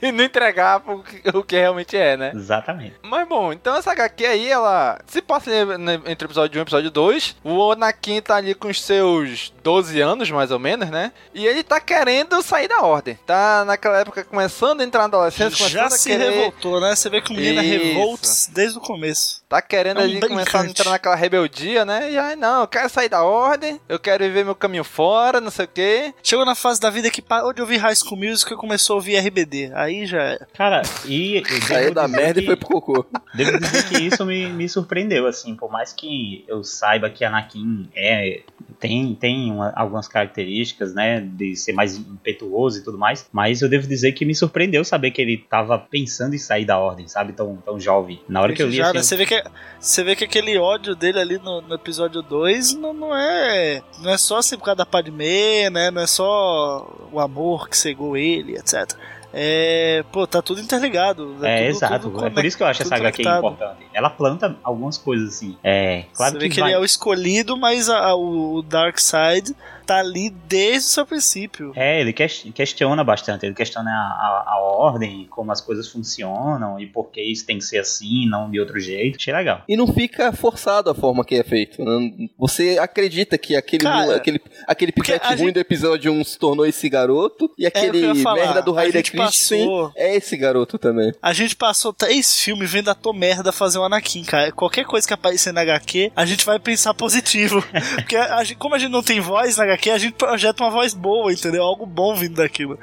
e 0.00 0.12
não 0.12 0.24
entregar 0.24 0.82
o 0.86 1.02
que, 1.02 1.36
o 1.36 1.42
que 1.42 1.56
realmente 1.56 1.96
é, 1.96 2.16
né? 2.16 2.32
Exatamente. 2.34 2.96
Mas 3.02 3.28
bom, 3.28 3.52
então 3.52 3.76
essa 3.76 3.92
HQ 3.92 4.24
aí, 4.24 4.50
ela 4.50 4.98
se 5.06 5.20
passa 5.20 5.78
né, 5.78 6.00
entre 6.06 6.26
o 6.26 6.28
episódio 6.28 6.56
1 6.56 6.58
e 6.58 6.60
o 6.60 6.62
episódio 6.62 6.90
2. 6.90 7.36
O 7.44 7.72
Anakin 7.72 8.20
tá 8.20 8.36
ali 8.36 8.54
com 8.54 8.68
os 8.68 8.80
seus 8.80 9.52
12 9.62 10.00
anos, 10.00 10.30
mais 10.30 10.50
ou 10.50 10.58
menos, 10.58 10.88
né? 10.90 11.12
E 11.34 11.46
ele 11.46 11.62
tá 11.62 11.80
querendo 11.80 12.40
sair 12.42 12.68
da 12.68 12.82
ordem. 12.82 13.18
Tá 13.26 13.64
naquela 13.64 13.98
época 13.98 14.24
começando 14.24 14.80
a 14.80 14.84
entrar 14.84 15.00
na 15.00 15.06
adolescência, 15.06 15.68
Já 15.68 15.90
se 15.90 16.12
a 16.12 16.16
querer... 16.16 16.30
revoltou, 16.30 16.80
né? 16.80 16.94
Você 16.94 17.10
vê 17.10 17.20
que 17.20 17.32
o 17.32 17.36
menino 17.36 17.60
é 17.60 17.64
Isso. 17.64 17.84
revolts 17.84 18.50
desde 18.52 18.78
o 18.78 18.80
começo. 18.80 19.43
Tá 19.54 19.62
querendo 19.62 20.00
É 20.00 20.02
um 20.02 20.04
ali 20.06 20.20
começar 20.20 20.62
a 20.62 20.66
entrar 20.66 20.90
naquela 20.90 21.14
rebeldia, 21.14 21.84
né? 21.84 22.10
E 22.10 22.18
aí, 22.18 22.34
não, 22.34 22.62
eu 22.62 22.66
quero 22.66 22.88
sair 22.88 23.08
da 23.08 23.22
ordem, 23.22 23.80
eu 23.88 24.00
quero 24.00 24.24
viver 24.24 24.44
meu 24.44 24.56
caminho 24.56 24.82
fora, 24.82 25.40
não 25.40 25.48
sei 25.48 25.64
o 25.66 25.68
quê. 25.68 26.12
Chegou 26.24 26.44
na 26.44 26.56
fase 26.56 26.80
da 26.80 26.90
vida 26.90 27.08
que 27.08 27.22
parou 27.22 27.52
de 27.52 27.60
ouvir 27.60 27.76
High 27.76 27.94
School 27.94 28.16
Music 28.18 28.52
e 28.52 28.56
começou 28.56 28.94
a 28.94 28.96
ouvir 28.96 29.14
RBD. 29.16 29.70
Aí 29.74 30.06
já 30.06 30.20
era. 30.22 30.48
Cara, 30.54 30.82
e. 31.04 31.36
eu 31.36 31.62
Saiu 31.62 31.82
devo 31.82 31.94
da 31.94 32.06
dizer 32.06 32.16
merda 32.16 32.40
e 32.40 32.42
que- 32.42 32.46
foi 32.48 32.56
pro 32.56 32.68
cocô. 32.68 33.06
Devo 33.34 33.58
dizer 33.58 33.88
que 33.88 33.96
isso 33.98 34.24
me, 34.26 34.48
me 34.50 34.68
surpreendeu, 34.68 35.26
assim, 35.26 35.54
por 35.56 35.70
mais 35.70 35.92
que 35.92 36.44
eu 36.48 36.62
saiba 36.62 37.08
que 37.10 37.24
Anakin 37.24 37.88
é, 37.96 38.42
tem, 38.78 39.14
tem 39.14 39.50
uma- 39.50 39.72
algumas 39.76 40.06
características, 40.08 40.94
né, 40.94 41.20
de 41.20 41.56
ser 41.56 41.72
mais 41.72 41.96
impetuoso 41.96 42.78
e 42.78 42.82
tudo 42.82 42.96
mais, 42.98 43.26
mas 43.32 43.62
eu 43.62 43.68
devo 43.68 43.86
dizer 43.86 44.12
que 44.12 44.24
me 44.24 44.34
surpreendeu 44.34 44.84
saber 44.84 45.10
que 45.10 45.20
ele 45.22 45.36
tava 45.38 45.78
pensando 45.78 46.34
em 46.34 46.38
sair 46.38 46.64
da 46.64 46.78
ordem, 46.78 47.08
sabe, 47.08 47.32
tão, 47.32 47.56
tão 47.56 47.78
jovem. 47.78 48.20
Na 48.28 48.40
hora 48.40 48.52
que 48.52 48.62
eu 48.62 48.68
né? 48.68 48.82
assim, 48.82 49.02
você, 49.02 49.16
vê 49.16 49.26
que, 49.26 49.42
você 49.80 50.02
vê 50.04 50.14
que 50.16 50.24
aquele 50.24 50.56
ódio 50.58 50.94
dele 50.94 51.18
ali 51.20 51.38
no, 51.38 51.60
no 51.60 51.74
episódio 51.74 52.22
2 52.22 52.74
não, 52.74 52.92
não 52.92 53.14
é. 53.16 53.82
Não 54.00 54.10
é 54.10 54.18
só 54.18 54.38
assim 54.38 54.56
por 54.56 54.64
causa 54.64 54.76
da 54.78 54.86
Padmé, 54.86 55.68
né? 55.70 55.90
Não 55.90 56.02
é 56.02 56.06
só 56.06 56.86
o 57.12 57.20
amor 57.20 57.68
que 57.68 57.76
cegou 57.76 58.16
ele, 58.16 58.56
etc. 58.56 58.92
É. 59.36 60.04
Pô, 60.12 60.26
tá 60.26 60.40
tudo 60.40 60.60
interligado. 60.60 61.36
É, 61.42 61.66
tudo- 61.66 61.76
exato. 61.76 62.10
tudo 62.10 62.24
é 62.26 62.30
por 62.30 62.44
isso 62.44 62.56
que 62.56 62.62
eu 62.62 62.66
acho 62.68 62.82
essa 62.82 62.94
HQ 62.94 63.22
conectado. 63.24 63.38
importante. 63.52 63.86
Ela 63.92 64.08
planta 64.10 64.56
algumas 64.62 64.96
coisas 64.96 65.34
assim. 65.34 65.56
É, 65.62 66.04
claro 66.14 66.32
Você 66.34 66.38
que, 66.38 66.44
vê 66.44 66.54
que 66.54 66.60
vai- 66.60 66.70
ele 66.70 66.76
é 66.76 66.80
o 66.80 66.84
escolhido, 66.84 67.56
mas 67.56 67.88
a- 67.90 68.14
o, 68.14 68.54
o 68.56 68.62
Dark 68.62 68.96
Side 68.98 69.54
tá 69.84 69.98
ali 69.98 70.30
desde 70.48 70.88
o 70.88 70.92
seu 70.92 71.06
princípio. 71.06 71.72
É, 71.76 72.00
ele 72.00 72.12
ques- 72.12 72.44
questiona 72.54 73.02
bastante, 73.04 73.46
ele 73.46 73.54
questiona 73.54 73.90
a, 73.90 73.94
a, 73.94 74.54
a 74.54 74.58
ordem, 74.60 75.22
e 75.22 75.26
como 75.28 75.52
as 75.52 75.60
coisas 75.60 75.88
funcionam 75.88 76.78
e 76.80 76.86
por 76.86 77.10
que 77.10 77.20
isso 77.22 77.46
tem 77.46 77.58
que 77.58 77.64
ser 77.64 77.78
assim, 77.78 78.26
não 78.28 78.50
de 78.50 78.58
outro 78.60 78.78
jeito. 78.80 79.16
Achei 79.16 79.32
legal. 79.34 79.62
E 79.68 79.76
não 79.76 79.86
fica 79.86 80.32
forçado 80.32 80.90
a 80.90 80.94
forma 80.94 81.24
que 81.24 81.34
é 81.36 81.42
feito. 81.44 81.82
né? 81.84 82.28
Você 82.38 82.78
acredita 82.78 83.36
que 83.38 83.56
aquele, 83.56 83.84
Cara, 83.84 84.16
aquele, 84.16 84.40
aquele 84.66 84.92
pivete 84.92 85.26
ruim 85.28 85.36
gente- 85.38 85.52
do 85.54 85.60
episódio 85.60 86.12
1 86.12 86.24
se 86.24 86.38
tornou 86.38 86.66
esse 86.66 86.88
garoto, 86.88 87.50
e 87.58 87.64
eu 87.64 87.68
aquele 87.68 88.14
falar. 88.22 88.34
merda 88.46 88.62
do 88.62 88.74
gente 88.90 89.10
Christensen 89.12 89.66
passou- 89.66 89.92
é 89.96 90.16
esse 90.16 90.36
garoto 90.36 90.78
também. 90.78 91.12
A 91.22 91.32
gente 91.32 91.56
passou 91.56 91.92
três 91.92 92.38
filmes 92.38 92.70
vendo 92.70 92.90
a 92.90 92.94
Tom 92.94 93.12
Merda 93.12 93.52
fazer 93.52 93.78
o 93.78 93.84
Anakin, 93.84 94.24
cara. 94.24 94.50
Qualquer 94.52 94.84
coisa 94.84 95.06
que 95.06 95.14
aparecer 95.14 95.52
na 95.52 95.60
HQ, 95.62 96.12
a 96.14 96.24
gente 96.26 96.44
vai 96.44 96.58
pensar 96.58 96.94
positivo. 96.94 97.62
Porque 97.96 98.16
a 98.16 98.42
gente- 98.44 98.56
como 98.58 98.74
a 98.74 98.78
gente 98.78 98.90
não 98.90 99.02
tem 99.02 99.20
voz 99.20 99.56
na 99.56 99.64
HQ, 99.64 99.73
a 99.90 99.98
gente 99.98 100.14
projeta 100.14 100.62
uma 100.62 100.70
voz 100.70 100.94
boa, 100.94 101.32
entendeu? 101.32 101.62
Algo 101.62 101.86
bom 101.86 102.14
vindo 102.14 102.36
daquilo. 102.36 102.78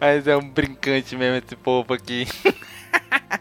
Mas 0.00 0.26
é 0.26 0.36
um 0.36 0.48
brincante 0.48 1.16
mesmo 1.16 1.42
esse 1.44 1.56
povo 1.56 1.94
aqui. 1.94 2.26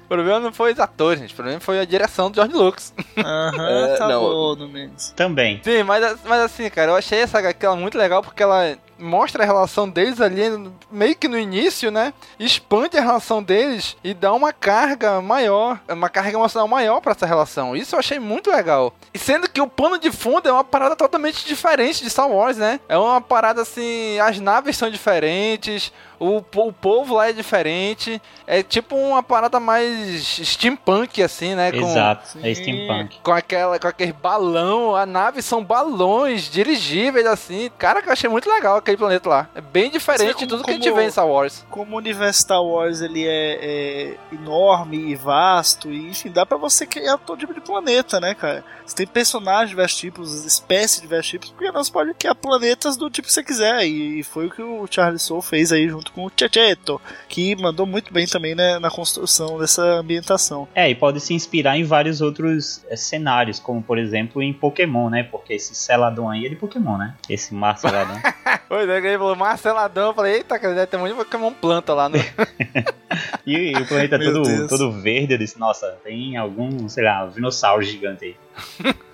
o 0.06 0.08
problema 0.08 0.40
não 0.40 0.54
foi 0.54 0.72
os 0.74 0.80
atores, 0.80 1.20
gente. 1.20 1.34
O 1.34 1.36
problema 1.36 1.60
foi 1.60 1.80
a 1.80 1.86
direção 1.86 2.32
do 2.32 2.36
George 2.36 2.54
Lucas. 2.56 2.94
Aham, 3.18 3.90
É, 3.90 3.98
tá 3.98 4.08
não. 4.08 4.22
bom, 4.22 4.56
Domingos. 4.56 5.10
Também. 5.12 5.60
Sim, 5.64 5.84
mas, 5.84 6.18
mas 6.24 6.40
assim, 6.42 6.70
cara, 6.70 6.92
eu 6.92 6.96
achei 6.96 7.20
essa 7.20 7.38
HQ 7.40 7.68
muito 7.76 7.98
legal 7.98 8.22
porque 8.22 8.42
ela 8.42 8.78
mostra 9.02 9.44
a 9.44 9.46
relação 9.46 9.90
deles 9.90 10.22
ali 10.22 10.44
meio 10.92 11.16
que 11.16 11.28
no 11.28 11.38
início, 11.38 11.92
né? 11.92 12.14
Expande 12.40 12.98
a 12.98 13.02
relação 13.02 13.42
deles 13.42 13.98
e 14.04 14.14
dá 14.14 14.32
uma 14.34 14.54
carga 14.54 15.22
maior, 15.22 15.80
uma 15.90 16.10
carga 16.10 16.38
emocional 16.38 16.68
maior 16.68 17.02
pra 17.02 17.12
essa 17.12 17.26
relação. 17.26 17.76
Isso 17.76 17.96
eu 17.96 18.00
achei 18.00 18.20
muito 18.20 18.52
legal. 18.52 18.94
E 19.14 19.20
sendo 19.20 19.50
que 19.50 19.62
o 19.62 19.68
pano 19.68 19.98
de 19.98 20.12
fundo 20.12 20.48
é 20.48 20.52
uma 20.52 20.64
parada 20.64 20.96
totalmente 20.96 21.46
diferente 21.46 22.04
de 22.04 22.10
Star 22.10 22.30
Wars, 22.30 22.58
né? 22.58 22.80
É 22.88 22.98
uma 22.98 23.20
parada 23.20 23.62
assim, 23.62 24.20
as 24.20 24.40
naves 24.40 24.78
são 24.78 24.90
diferentes, 24.90 25.92
o, 26.24 26.38
o 26.38 26.72
povo 26.74 27.16
lá 27.16 27.30
é 27.30 27.34
diferente. 27.34 28.22
É 28.46 28.62
tipo 28.62 28.96
uma 28.96 29.24
parada 29.24 29.60
mais 29.60 30.22
steampunk, 30.44 31.22
assim, 31.24 31.56
né? 31.56 31.72
Com, 31.72 31.78
Exato, 31.90 32.38
é 32.44 32.54
steampunk. 32.54 33.20
com 33.24 33.32
aquela 33.32 33.80
com 33.80 33.88
aquele 33.88 34.14
balão, 34.14 34.96
a 34.96 35.06
nave 35.06 35.42
são 35.42 35.64
balões 35.64 36.44
dirigíveis 36.50 37.26
assim. 37.26 37.72
Cara, 37.78 38.02
que 38.02 38.10
eu 38.10 38.14
achei 38.14 38.30
muito 38.30 38.50
legal 38.50 38.78
aquele 38.78 38.98
planeta 38.98 39.28
lá. 39.30 39.50
É 39.56 39.62
bem 39.62 39.90
diferente 39.90 40.28
de 40.30 40.34
como- 40.36 40.48
tudo 40.50 40.64
que 40.64 40.72
a 40.72 40.74
gente 40.74 40.84
como- 40.90 40.96
vê 40.96 41.06
em 41.08 41.12
Star 41.12 41.28
Wars. 41.28 41.66
Como 41.70 41.96
o 41.96 41.98
universo 41.98 42.42
Star 42.42 42.64
Wars 42.64 43.02
ele 43.02 43.26
é, 43.26 43.60
é 43.62 44.18
enorme 44.32 44.98
e 44.98 45.16
vasto, 45.16 45.92
e 45.92 46.10
enfim, 46.10 46.30
dá 46.30 46.46
pra 46.46 46.58
você 46.58 46.86
criar 46.86 47.18
todo 47.18 47.40
tipo 47.40 47.54
de 47.54 47.62
planeta, 47.62 48.20
né, 48.20 48.36
cara? 48.36 48.64
Você 48.86 48.96
tem 48.96 49.08
personagens 49.08 49.70
de 49.70 49.76
diversos 49.76 49.98
tipos, 49.98 50.46
espécies 50.46 50.98
de 50.98 51.02
diversos 51.04 51.30
tipos, 51.32 51.50
porque 51.52 51.72
nós 51.72 51.90
pode 51.90 52.14
criar 52.14 52.36
planetas 52.36 52.98
do 52.98 53.10
tipo 53.10 53.28
que 53.28 53.34
você 53.34 53.44
quiser. 53.44 53.86
E, 53.86 54.20
e 54.20 54.24
foi 54.24 54.48
o 54.48 54.52
que 54.52 54.62
o 54.62 54.86
Charles 54.90 55.22
Soule 55.22 55.42
fez 55.42 55.72
aí 55.72 55.88
junto 55.88 56.11
com 56.14 56.26
o 56.26 56.32
Checheto, 56.36 57.02
que 57.28 57.56
mandou 57.56 57.86
muito 57.86 58.14
bem 58.14 58.26
também 58.26 58.56
né, 58.56 58.80
na 58.80 58.90
construção 58.90 59.58
dessa 59.60 59.84
ambientação. 59.84 60.68
É, 60.76 60.90
e 60.90 60.96
pode 60.96 61.20
se 61.20 61.34
inspirar 61.34 61.78
em 61.78 61.84
vários 61.84 62.22
outros 62.22 62.84
é, 62.90 62.96
cenários, 62.96 63.60
como 63.60 63.82
por 63.82 63.98
exemplo 63.98 64.42
em 64.42 64.54
Pokémon, 64.54 65.10
né? 65.10 65.24
Porque 65.24 65.54
esse 65.54 65.76
Celadon 65.76 66.30
aí 66.30 66.46
é 66.46 66.50
de 66.50 66.56
Pokémon, 66.56 66.98
né? 66.98 67.16
Esse 67.30 67.54
Mar 67.54 67.78
Celadon. 67.78 68.20
Pois 68.72 68.88
é, 68.88 69.02
que 69.02 69.08
ele 69.08 69.18
falou 69.18 69.36
Marceladão. 69.36 70.08
Eu 70.08 70.14
falei, 70.14 70.36
eita, 70.36 70.58
cara, 70.58 70.74
deve 70.74 70.88
ter 70.88 70.96
um 70.96 71.02
monte 71.02 71.10
de 71.10 71.18
Pokémon 71.18 71.52
planta 71.52 71.94
lá 71.94 72.08
no. 72.08 72.16
e, 73.46 73.74
e 73.74 73.76
o 73.76 73.86
planeta 73.86 74.18
todo, 74.18 74.44
Deus. 74.44 74.70
todo 74.70 74.94
verde, 74.94 75.34
eu 75.34 75.38
disse, 75.38 75.60
nossa, 75.60 75.98
tem 76.02 76.38
algum, 76.38 76.88
sei 76.88 77.04
lá, 77.04 77.26
dinossauro 77.26 77.84
gigante 77.84 78.24
aí. 78.24 78.96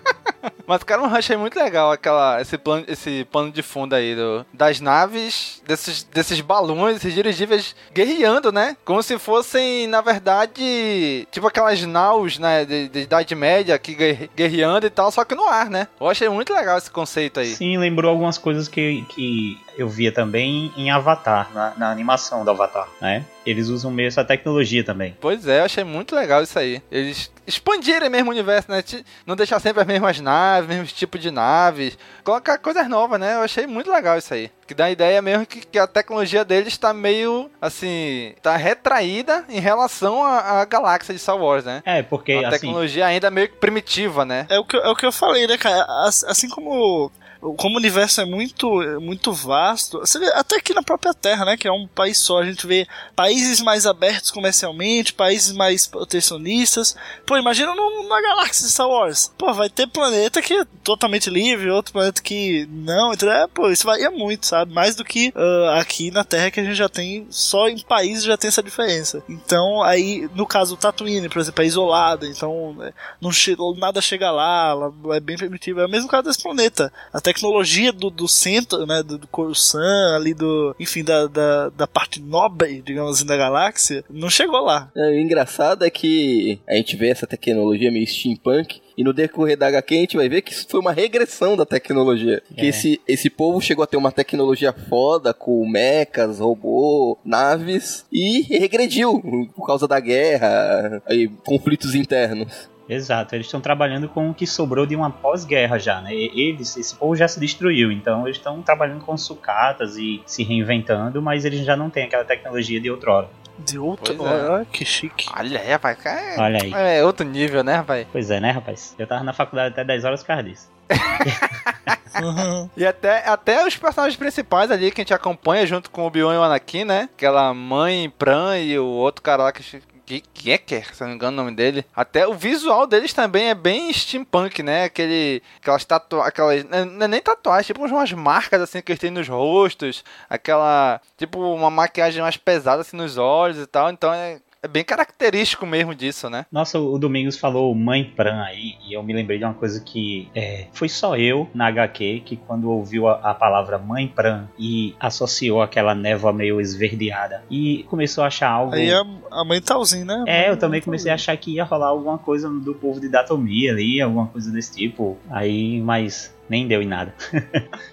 Mas, 0.66 0.84
cara, 0.84 1.02
eu 1.02 1.06
achei 1.06 1.38
muito 1.38 1.58
legal 1.58 1.92
aquela, 1.92 2.42
esse, 2.42 2.58
plano, 2.58 2.84
esse 2.90 3.26
plano 3.32 3.52
de 3.52 3.62
fundo 3.62 3.94
aí 3.96 4.14
do, 4.16 4.46
das 4.54 4.82
naves, 4.82 5.62
desses, 5.66 6.04
desses 6.04 6.42
balões, 6.42 6.98
esses 6.98 7.14
dirigíveis 7.14 7.74
guerreando, 7.94 8.52
né? 8.52 8.76
Como 8.84 9.02
se 9.02 9.18
fossem, 9.18 9.88
na 9.88 10.02
verdade, 10.02 11.26
tipo 11.32 11.48
aquelas 11.48 11.82
naus, 11.84 12.38
né, 12.38 12.66
de, 12.66 12.90
de 12.90 13.00
Idade 13.02 13.34
Média, 13.34 13.76
aqui 13.76 13.96
guerre- 13.96 14.30
guerreando 14.36 14.86
e 14.86 14.90
tal, 14.90 15.10
só 15.12 15.24
que 15.24 15.36
no 15.36 15.48
ar, 15.48 15.70
né? 15.70 15.88
Eu 16.00 16.10
achei 16.10 16.28
muito 16.28 16.54
legal 16.54 16.78
esse 16.78 16.92
conceito 16.92 17.40
aí. 17.40 17.56
Sim, 17.56 17.78
lembrou 17.78 18.12
algumas 18.12 18.38
coisas 18.38 18.68
que, 18.68 19.04
que 19.10 19.58
eu 19.78 19.88
via 19.88 20.12
também 20.12 20.72
em 20.76 20.90
Avatar, 20.90 21.50
na, 21.54 21.74
na 21.78 21.92
animação 21.92 22.44
do 22.44 22.52
Avatar, 22.52 22.88
né? 23.02 23.24
Eles 23.46 23.68
usam 23.70 23.90
meio 23.92 24.08
essa 24.08 24.26
tecnologia 24.26 24.84
também. 24.84 25.16
Pois 25.22 25.48
é, 25.48 25.60
eu 25.62 25.66
achei 25.66 25.84
muito 25.84 26.14
legal 26.16 26.44
isso 26.44 26.58
aí. 26.60 26.82
Eles 26.92 27.32
expandirem 27.46 28.10
mesmo 28.10 28.30
o 28.30 28.34
universo, 28.34 28.70
né? 28.70 28.84
Não 29.26 29.38
deixar 29.38 29.60
sempre 29.60 29.80
as 29.82 29.88
mesmas 29.88 30.20
naves, 30.20 30.68
mesmo 30.68 30.86
tipo 30.88 31.18
de 31.18 31.32
naves. 31.32 31.98
Colocar 32.26 32.58
coisas 32.58 32.90
novas, 32.90 33.18
né? 33.18 33.36
Eu 33.36 33.42
achei 33.42 33.66
muito 33.66 33.90
legal 33.90 34.18
isso 34.18 34.34
aí. 34.34 34.52
Que 34.68 34.74
dá 34.74 34.86
a 34.86 34.92
ideia 34.92 35.22
mesmo 35.22 35.46
que, 35.46 35.62
que 35.66 35.80
a 35.80 35.88
tecnologia 35.88 36.44
deles 36.44 36.74
está 36.74 36.94
meio, 36.94 37.50
assim, 37.62 38.34
tá 38.42 38.58
retraída 38.58 39.46
em 39.48 39.62
relação 39.62 40.22
à, 40.26 40.60
à 40.62 40.66
galáxia 40.66 41.14
de 41.14 41.20
Star 41.22 41.38
Wars, 41.38 41.64
né? 41.64 41.82
É, 41.86 42.04
porque 42.04 42.36
Uma 42.36 42.50
assim, 42.50 42.60
tecnologia 42.60 43.06
ainda 43.06 43.32
meio 43.32 43.50
primitiva, 43.54 44.26
né? 44.26 44.46
É 44.50 44.60
o 44.60 44.66
que, 44.66 44.76
é 44.76 44.88
o 44.90 44.96
que 44.96 45.06
eu 45.06 45.12
falei, 45.14 45.48
né, 45.48 45.58
cara? 45.58 45.86
As- 46.06 46.26
Assim 46.26 46.50
como. 46.50 47.10
Como 47.40 47.76
o 47.76 47.80
universo 47.80 48.22
é 48.22 48.26
muito, 48.26 48.70
muito 49.00 49.32
vasto, 49.32 50.00
você 50.00 50.20
vê 50.20 50.28
até 50.34 50.58
aqui 50.58 50.74
na 50.74 50.84
própria 50.84 51.14
Terra, 51.14 51.46
né? 51.46 51.58
Que 51.58 51.68
é 51.68 51.72
um 51.72 51.88
país 51.88 52.18
só, 52.18 52.40
a 52.40 52.46
gente 52.46 52.66
vê 52.66 52.88
países 53.16 53.62
mais 53.62 53.86
abertos 53.86 54.32
comercialmente, 54.32 55.14
países 55.14 55.52
mais 55.52 55.88
protecionistas. 55.88 56.96
Pô, 57.26 57.38
imagina 57.38 57.74
na 57.76 58.22
galáxia 58.22 58.68
Star 58.68 58.88
Wars. 58.88 59.32
Pô, 59.38 59.54
vai 59.54 59.70
ter 59.70 59.88
planeta 59.88 60.42
que 60.42 60.54
é 60.54 60.66
totalmente 60.84 61.30
livre, 61.30 61.70
outro 61.70 61.94
planeta 61.94 62.22
que 62.22 62.68
não, 62.72 63.14
entendeu? 63.14 63.36
É, 63.36 63.48
pô, 63.48 63.70
isso 63.70 63.86
varia 63.86 64.10
muito, 64.10 64.46
sabe? 64.46 64.74
Mais 64.74 64.96
do 64.96 65.04
que 65.04 65.34
ah, 65.36 65.80
aqui 65.80 66.12
na 66.12 66.24
Terra 66.24 66.52
que 66.52 66.60
a 66.60 66.64
gente 66.64 66.76
já 66.76 66.90
tem, 66.90 67.28
só 67.30 67.68
em 67.68 67.80
países 67.80 68.24
já 68.24 68.38
tem 68.38 68.48
essa 68.48 68.64
diferença. 68.64 69.24
Então, 69.28 69.84
aí, 69.84 70.30
no 70.34 70.46
caso, 70.46 70.74
o 70.74 70.78
Tatooine, 70.78 71.30
por 71.30 71.40
exemplo, 71.40 71.64
é 71.64 71.68
isolada, 71.68 72.28
então 72.28 72.76
é, 72.82 72.94
não 73.22 73.32
nada 73.78 74.02
chega 74.02 74.32
lá, 74.32 74.74
é 75.14 75.20
bem 75.20 75.38
primitiva. 75.38 75.82
É 75.82 75.86
o 75.86 75.90
mesmo 75.90 76.10
caso 76.10 76.24
desse 76.24 76.42
planeta. 76.42 76.92
A 77.14 77.22
tecnologia 77.28 77.92
do, 77.92 78.10
do 78.10 78.28
centro, 78.28 78.86
né, 78.86 79.04
do, 79.04 79.18
do 79.18 79.28
Coruscant, 79.28 80.16
ali 80.16 80.34
do, 80.34 80.76
enfim, 80.80 81.04
da, 81.04 81.28
da, 81.28 81.70
da 81.70 81.88
parte 81.88 82.22
nobre, 82.22 82.82
digamos 82.82 83.18
assim, 83.18 83.26
da 83.26 83.36
galáxia, 83.36 84.04
não 84.10 84.30
chegou 84.30 84.62
lá. 84.62 84.90
É, 84.96 85.10
o 85.10 85.20
engraçado 85.20 85.84
é 85.84 85.90
que 85.90 86.60
a 86.68 86.76
gente 86.76 86.96
vê 86.96 87.10
essa 87.10 87.28
tecnologia 87.28 87.92
meio 87.92 88.08
steampunk 88.08 88.82
e 88.98 89.04
no 89.04 89.14
decorrer 89.14 89.58
da 89.58 89.68
HQ 89.68 89.96
a 89.96 90.00
gente 90.00 90.18
vai 90.18 90.30
ver 90.30 90.42
que 90.42 90.52
isso 90.52 90.66
foi 90.70 90.80
uma 90.80 90.92
regressão 90.92 91.58
da 91.58 91.66
tecnologia. 91.66 92.42
É. 92.56 92.62
Que 92.62 92.66
esse, 92.68 93.02
esse 93.08 93.30
povo 93.30 93.62
chegou 93.62 93.84
a 93.84 93.88
ter 93.88 93.98
uma 93.98 94.12
tecnologia 94.12 94.72
foda 94.74 95.34
com 95.34 95.68
mechas, 95.70 96.40
robô, 96.40 97.18
naves 97.24 98.06
e 98.12 98.42
regrediu 98.42 99.22
por 99.56 99.68
causa 99.68 99.88
da 99.88 100.00
guerra 100.00 101.02
e 101.10 101.28
conflitos 101.46 101.94
internos. 101.94 102.70
Exato, 102.90 103.36
eles 103.36 103.48
estão 103.48 103.60
trabalhando 103.60 104.08
com 104.08 104.30
o 104.30 104.34
que 104.34 104.48
sobrou 104.48 104.86
de 104.86 104.96
uma 104.96 105.10
pós-guerra 105.10 105.78
já, 105.78 106.00
né? 106.02 106.14
E- 106.14 106.32
Eles, 106.50 106.76
esse 106.78 106.96
povo 106.96 107.16
já 107.16 107.28
se 107.28 107.40
destruiu, 107.40 107.92
então 107.92 108.26
eles 108.26 108.38
estão 108.38 108.62
trabalhando 108.62 109.04
com 109.04 109.18
sucatas 109.18 109.98
e 109.98 110.22
se 110.26 110.44
reinventando, 110.44 111.22
mas 111.22 111.44
eles 111.46 111.66
já 111.66 111.76
não 111.76 111.90
têm 111.90 112.06
aquela 112.06 112.24
tecnologia 112.24 112.80
de 112.80 112.90
outrora. 112.90 113.28
De 113.60 113.78
outro, 113.80 114.14
é. 114.26 114.50
olha 114.50 114.66
que 114.66 114.86
chique. 114.86 115.26
Olha 115.36 115.60
aí, 115.60 115.72
rapaz. 115.72 116.06
É, 116.06 116.36
Olha 116.40 116.60
aí. 116.62 116.72
é 117.00 117.04
outro 117.04 117.26
nível, 117.26 117.64
né, 117.64 117.78
rapaz? 117.78 118.06
Pois 118.12 118.30
é, 118.30 118.40
né, 118.40 118.52
rapaz? 118.52 118.94
Eu 119.00 119.08
tava 119.08 119.24
na 119.24 119.34
faculdade 119.34 119.74
até 119.74 119.84
10 119.84 120.06
horas 120.06 120.22
por 120.22 120.28
causa 120.28 120.44
disso. 120.44 120.70
Uhum. 122.22 122.68
E 122.76 122.84
até, 122.86 123.28
até 123.28 123.66
os 123.68 123.76
personagens 123.78 124.18
principais 124.18 124.72
ali 124.72 124.90
que 124.92 125.02
a 125.02 125.04
gente 125.04 125.14
acompanha 125.14 125.68
junto 125.68 125.92
com 125.92 126.02
o 126.02 126.06
Obi-Wan 126.08 126.34
e 126.34 126.38
o 126.38 126.42
Anakin, 126.42 126.84
né? 126.84 127.10
Aquela 127.16 127.54
mãe 127.54 128.10
Pran 128.18 128.58
e 128.58 128.80
o 128.80 128.86
outro 128.86 129.22
cara 129.22 129.44
lá 129.44 129.52
que. 129.52 129.62
Que 130.08 130.24
é 130.54 130.58
se 130.82 131.02
não 131.02 131.10
me 131.10 131.16
engano 131.16 131.34
o 131.34 131.44
nome 131.44 131.54
dele. 131.54 131.86
Até 131.94 132.26
o 132.26 132.34
visual 132.34 132.88
deles 132.88 133.12
também 133.12 133.50
é 133.50 133.54
bem 133.54 133.92
steampunk, 133.92 134.64
né? 134.64 134.86
Aquele, 134.86 135.44
aquelas 135.62 135.84
tatuagens, 135.84 136.30
aquelas, 136.30 136.64
não 136.64 137.04
é 137.04 137.08
nem 137.10 137.22
tatuagens, 137.22 137.68
tipo 137.68 137.86
umas 137.86 138.14
marcas 138.14 138.62
assim 138.62 138.82
que 138.82 138.94
eles 138.94 139.02
têm 139.02 139.12
nos 139.12 139.28
rostos, 139.28 140.06
aquela, 140.30 141.02
tipo 141.18 141.40
uma 141.40 141.70
maquiagem 141.70 142.22
mais 142.22 142.38
pesada 142.38 142.82
assim 142.84 142.96
nos 142.96 143.18
olhos 143.18 143.58
e 143.58 143.68
tal. 143.68 143.90
Então 143.90 144.14
é, 144.14 144.40
é 144.68 144.70
bem 144.70 144.84
característico 144.84 145.66
mesmo 145.66 145.96
disso, 145.96 146.30
né? 146.30 146.46
Nossa, 146.52 146.78
o 146.78 147.00
Domingos 147.00 147.38
falou 147.38 147.74
Mãe 147.74 148.04
Pran 148.04 148.42
aí, 148.42 148.76
e 148.86 148.94
eu 148.94 149.02
me 149.02 149.14
lembrei 149.14 149.40
de 149.40 149.46
uma 149.46 149.54
coisa 149.54 149.82
que 149.82 150.30
é, 150.36 150.68
foi 150.74 150.90
só 150.90 151.16
eu 151.16 151.50
na 151.54 151.68
HQ 151.68 152.22
que 152.26 152.36
quando 152.36 152.70
ouviu 152.70 153.08
a, 153.08 153.14
a 153.32 153.34
palavra 153.34 153.78
Mãe 153.78 154.08
Pran 154.08 154.48
e 154.60 154.94
associou 155.00 155.62
aquela 155.62 155.96
névoa 155.96 156.34
meio 156.34 156.60
esverdeada 156.60 157.44
e 157.50 157.86
começou 157.90 158.24
a 158.24 158.28
achar 158.28 158.50
algo. 158.50 158.76
Aí 158.76 158.92
a, 158.92 159.06
a 159.32 159.46
mãe 159.46 159.62
Talzinho, 159.62 160.06
né? 160.06 160.24
É, 160.28 160.50
eu 160.50 160.58
também 160.58 160.82
comecei 160.82 161.12
a 161.12 161.16
achar 161.16 161.36
que 161.38 161.56
ia 161.56 161.64
rolar 161.64 161.88
alguma 161.88 162.18
coisa 162.18 162.50
do 162.50 162.76
povo 162.76 163.00
de 163.00 163.08
Datomia 163.08 163.72
ali, 163.72 164.02
alguma 164.02 164.28
coisa 164.28 164.52
desse 164.52 164.76
tipo. 164.76 165.18
Aí, 165.30 165.80
mas 165.82 166.36
nem 166.50 166.68
deu 166.68 166.82
em 166.82 166.88
nada. 166.88 167.14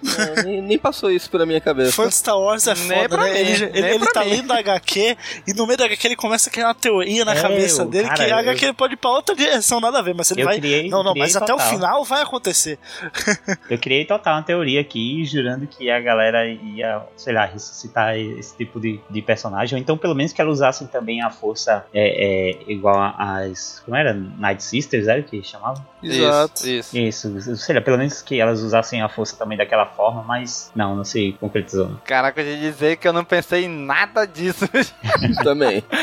Não, 0.03 0.43
nem, 0.43 0.61
nem 0.61 0.77
passou 0.77 1.11
isso 1.11 1.29
pela 1.29 1.45
minha 1.45 1.59
cabeça. 1.61 1.91
Fã 1.91 2.07
de 2.07 2.15
Star 2.15 2.37
Wars 2.39 2.67
é 2.67 2.75
foda, 2.75 3.09
pra 3.09 3.23
né? 3.25 3.33
mim, 3.33 3.39
ele 3.39 3.63
ele, 3.65 3.87
ele 3.87 3.99
pra 3.99 4.11
tá 4.13 4.23
mim. 4.23 4.29
lendo 4.31 4.51
a 4.53 4.57
HQ 4.59 5.17
e 5.47 5.53
no 5.53 5.65
meio 5.65 5.77
da 5.77 5.85
HQ 5.85 6.07
ele 6.07 6.15
começa 6.15 6.49
a 6.49 6.51
criar 6.51 6.67
uma 6.67 6.75
teoria 6.75 7.25
na 7.25 7.33
É, 7.33 7.41
cabeça 7.41 7.85
dele 7.85 8.07
cara, 8.07 8.15
que 8.15 8.23
a 8.23 8.27
eu- 8.29 8.37
HQ 8.37 8.73
pode 8.73 8.93
ir 8.93 8.97
pra 8.97 9.09
outra 9.11 9.35
direção, 9.35 9.79
nada 9.79 9.99
a 9.99 10.01
ver, 10.01 10.13
mas 10.15 10.29
ele 10.31 10.41
Eu 10.41 10.45
vai. 10.45 10.57
criei- 10.59 10.89
não, 10.89 11.03
não, 11.03 11.11
criei 11.11 11.25
mas 11.27 11.35
até 11.35 11.53
o 11.53 11.57
total. 11.57 11.69
final 11.73 12.03
vai 12.03 12.21
acontecer. 12.21 12.79
Eu 13.69 13.77
criei 13.77 14.05
total 14.05 14.35
uma 14.37 14.43
teoria 14.43 14.81
aqui, 14.81 15.25
jurando 15.25 15.67
que 15.67 15.89
a 15.89 15.99
galera 15.99 16.47
ia, 16.47 17.01
sei 17.17 17.33
lá, 17.33 17.45
ressuscitar 17.45 18.15
esse 18.17 18.55
tipo 18.55 18.79
de, 18.79 18.99
de 19.09 19.21
personagem. 19.21 19.75
Ou 19.77 19.81
então, 19.81 19.97
pelo 19.97 20.13
menos, 20.15 20.31
que 20.33 20.41
elas 20.41 20.55
usassem 20.55 20.87
também 20.87 21.21
a 21.21 21.29
força 21.29 21.85
é, 21.93 22.51
é, 22.51 22.71
igual 22.71 23.13
às. 23.17 23.81
Como 23.85 23.95
era? 23.95 24.13
Night 24.13 24.63
Sisters, 24.63 25.07
era 25.07 25.19
o 25.19 25.23
que 25.23 25.43
chamava? 25.43 25.85
Exato. 26.01 26.67
Isso, 26.67 26.97
isso. 26.97 27.37
Isso, 27.37 27.57
sei 27.57 27.75
lá, 27.75 27.81
pelo 27.81 27.97
menos 27.97 28.21
que 28.21 28.39
elas 28.45 28.61
usassem 28.61 29.01
a 29.01 29.09
força 29.09 29.35
também 29.37 29.57
daquela 29.57 29.85
forma, 29.85 30.23
mas 30.23 30.71
não, 30.75 30.95
não 30.95 31.03
se 31.03 31.35
concretizou. 31.39 31.91
Caraca, 32.05 32.41
eu 32.41 32.47
ia 32.47 32.57
dizer 32.57 32.97
que 32.97 33.07
eu 33.07 33.13
não 33.13 33.23
pensei 33.23 33.65
em 33.65 33.69
nada 33.69 34.25
disso. 34.25 34.65
também. 35.43 35.83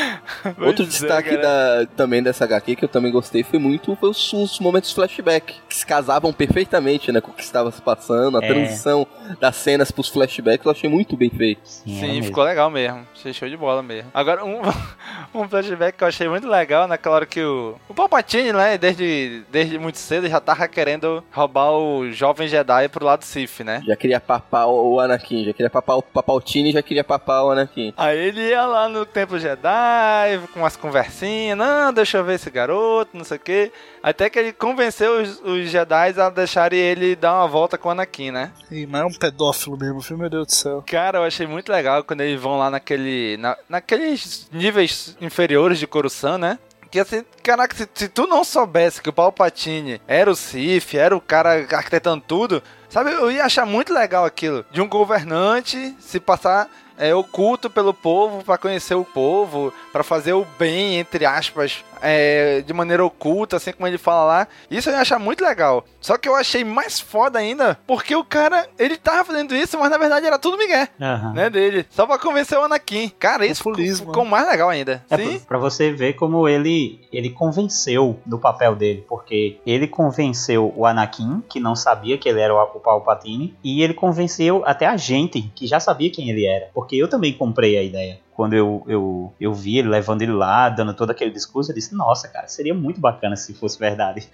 Pois 0.43 0.67
Outro 0.67 0.83
é, 0.83 0.87
destaque 0.87 1.37
da, 1.37 1.85
também 1.95 2.21
dessa 2.21 2.43
HQ 2.45 2.75
que 2.75 2.85
eu 2.85 2.89
também 2.89 3.11
gostei 3.11 3.43
foi 3.43 3.59
muito 3.59 3.95
foi 3.95 4.09
os, 4.09 4.33
os 4.33 4.59
momentos 4.59 4.91
flashback, 4.91 5.53
que 5.69 5.75
se 5.75 5.85
casavam 5.85 6.31
perfeitamente 6.33 7.11
né, 7.11 7.21
com 7.21 7.31
o 7.31 7.33
que 7.33 7.43
estava 7.43 7.71
se 7.71 7.81
passando, 7.81 8.37
a 8.37 8.43
É. 8.43 8.47
transição 8.47 9.07
das 9.39 9.55
cenas 9.55 9.89
pros 9.91 10.09
flashbacks, 10.09 10.65
eu 10.65 10.71
achei 10.71 10.89
muito 10.89 11.15
bem 11.15 11.29
feito. 11.29 11.61
Sim, 11.63 11.99
Sim, 11.99 12.07
mesmo. 12.07 12.23
ficou 12.25 12.43
legal 12.43 12.69
mesmo. 12.69 13.05
Achei 13.13 13.33
show 13.33 13.47
de 13.49 13.55
bola 13.57 13.81
mesmo. 13.81 14.09
Agora, 14.13 14.43
um, 14.43 14.61
um 15.33 15.47
flashback 15.47 15.97
que 15.97 16.03
eu 16.03 16.07
achei 16.07 16.27
muito 16.27 16.47
legal 16.47 16.87
naquela 16.87 17.15
hora 17.15 17.25
que 17.25 17.41
o, 17.43 17.75
o 17.87 17.93
Palpatine, 17.93 18.51
né, 18.53 18.77
desde, 18.77 19.43
desde 19.51 19.77
muito 19.79 19.97
cedo 19.97 20.27
já 20.27 20.39
tava 20.39 20.67
querendo 20.67 21.23
roubar 21.31 21.71
o 21.71 22.11
jovem 22.11 22.32
Jedi 22.47 22.89
pro 22.89 23.05
lado 23.05 23.23
Sith, 23.23 23.59
né? 23.61 23.81
Já 23.85 23.95
queria 23.95 24.19
papar 24.19 24.67
o 24.67 24.99
Anakin, 24.99 25.45
já 25.45 25.53
queria 25.53 25.69
papar 25.69 25.97
o 25.97 26.01
Papaltini, 26.01 26.71
já 26.71 26.81
queria 26.81 27.03
papar 27.03 27.43
o 27.43 27.51
Anakin. 27.51 27.93
Aí 27.97 28.17
ele 28.17 28.49
ia 28.49 28.65
lá 28.65 28.89
no 28.89 29.05
Templo 29.05 29.39
Jedi, 29.39 30.39
com 30.53 30.59
umas 30.59 30.75
conversinhas, 30.75 31.57
não, 31.57 31.93
deixa 31.93 32.17
eu 32.17 32.23
ver 32.23 32.35
esse 32.35 32.49
garoto, 32.49 33.15
não 33.15 33.23
sei 33.23 33.37
o 33.37 33.39
quê. 33.39 33.71
Até 34.01 34.29
que 34.29 34.37
ele 34.39 34.53
convenceu 34.53 35.21
os, 35.21 35.39
os 35.41 35.69
Jedi 35.69 36.19
a 36.19 36.29
deixarem 36.29 36.79
ele 36.79 37.15
dar 37.15 37.35
uma 37.35 37.47
volta 37.47 37.77
com 37.77 37.89
o 37.89 37.91
Anakin, 37.91 38.31
né? 38.31 38.51
Ih, 38.71 38.85
mas 38.85 39.01
é 39.01 39.05
um 39.05 39.13
pedófilo 39.13 39.77
mesmo, 39.77 40.01
filho, 40.01 40.19
meu 40.19 40.29
Deus 40.29 40.47
do 40.47 40.51
céu. 40.53 40.83
Cara, 40.85 41.19
eu 41.19 41.23
achei 41.23 41.47
muito 41.47 41.71
legal 41.71 42.03
quando 42.03 42.21
eles 42.21 42.39
vão 42.39 42.57
lá 42.57 42.69
naquele. 42.69 43.37
Na, 43.37 43.57
naqueles 43.69 44.49
níveis 44.51 45.15
inferiores 45.21 45.79
de 45.79 45.87
Coruscant, 45.87 46.37
né? 46.39 46.59
Que 46.93 46.99
assim, 46.99 47.25
caraca, 47.41 47.75
se, 47.75 47.89
se 47.91 48.07
tu 48.07 48.27
não 48.27 48.43
soubesse 48.43 49.01
que 49.01 49.09
o 49.09 49.13
Palpatine 49.13 49.99
era 50.07 50.29
o 50.29 50.35
Sith, 50.35 50.93
era 50.93 51.17
o 51.17 51.19
cara 51.19 51.65
arquitetando 51.75 52.23
tudo, 52.27 52.61
sabe, 52.87 53.11
eu 53.11 53.31
ia 53.31 53.45
achar 53.45 53.65
muito 53.65 53.91
legal 53.91 54.23
aquilo. 54.25 54.63
De 54.69 54.79
um 54.79 54.87
governante 54.87 55.95
se 55.99 56.19
passar 56.19 56.69
é, 56.95 57.11
oculto 57.15 57.67
pelo 57.67 57.95
povo 57.95 58.43
pra 58.43 58.59
conhecer 58.59 58.93
o 58.93 59.03
povo, 59.03 59.73
pra 59.91 60.03
fazer 60.03 60.33
o 60.33 60.45
bem, 60.59 60.99
entre 60.99 61.25
aspas, 61.25 61.83
é, 62.03 62.61
de 62.61 62.73
maneira 62.73 63.03
oculta, 63.05 63.55
assim 63.57 63.71
como 63.71 63.87
ele 63.87 63.97
fala 63.97 64.25
lá. 64.25 64.47
Isso 64.69 64.89
eu 64.89 64.93
ia 64.93 64.99
achar 65.01 65.17
muito 65.17 65.43
legal. 65.43 65.85
Só 66.01 66.17
que 66.17 66.27
eu 66.27 66.35
achei 66.35 66.63
mais 66.63 66.99
foda 66.99 67.39
ainda, 67.39 67.79
porque 67.87 68.15
o 68.15 68.23
cara, 68.23 68.67
ele 68.77 68.97
tava 68.97 69.23
fazendo 69.23 69.55
isso, 69.55 69.79
mas 69.79 69.89
na 69.89 69.97
verdade 69.97 70.25
era 70.25 70.37
tudo 70.37 70.57
migué, 70.57 70.89
Aham. 71.01 71.33
né, 71.33 71.49
dele. 71.49 71.85
Só 71.89 72.05
pra 72.05 72.19
convencer 72.19 72.57
o 72.57 72.63
Anakin. 72.63 73.09
Cara, 73.17 73.45
isso 73.45 73.63
Populismo, 73.63 74.07
ficou 74.07 74.25
mais 74.25 74.45
legal 74.47 74.69
ainda. 74.69 75.03
É 75.09 75.17
Sim. 75.17 75.39
pra- 75.39 75.47
pra 75.47 75.57
você 75.57 75.91
ver 75.91 76.13
como 76.13 76.47
ele 76.47 76.99
ele 77.11 77.29
convenceu 77.29 78.19
do 78.25 78.37
papel 78.37 78.75
dele, 78.75 79.05
porque 79.07 79.57
ele 79.65 79.87
convenceu 79.87 80.73
o 80.75 80.85
Anakin, 80.85 81.41
que 81.47 81.59
não 81.59 81.75
sabia 81.75 82.17
que 82.17 82.27
ele 82.27 82.39
era 82.41 82.53
o, 82.53 82.61
o 82.61 82.79
Palpatine, 82.79 83.55
e 83.63 83.81
ele 83.81 83.93
convenceu 83.93 84.63
até 84.65 84.85
a 84.85 84.97
gente, 84.97 85.41
que 85.55 85.65
já 85.67 85.79
sabia 85.79 86.11
quem 86.11 86.29
ele 86.29 86.45
era, 86.45 86.69
porque 86.73 86.95
eu 86.95 87.07
também 87.07 87.31
comprei 87.33 87.77
a 87.77 87.83
ideia. 87.83 88.19
Quando 88.35 88.53
eu, 88.53 88.83
eu, 88.87 89.33
eu 89.39 89.53
vi 89.53 89.77
ele 89.77 89.89
levando 89.89 90.21
ele 90.23 90.31
lá, 90.31 90.67
dando 90.69 90.93
todo 90.93 91.11
aquele 91.11 91.29
discurso, 91.31 91.71
eu 91.71 91.75
disse, 91.75 91.93
nossa, 91.93 92.27
cara, 92.27 92.47
seria 92.47 92.73
muito 92.73 92.99
bacana 92.99 93.35
se 93.35 93.53
fosse 93.53 93.77
verdade. 93.79 94.27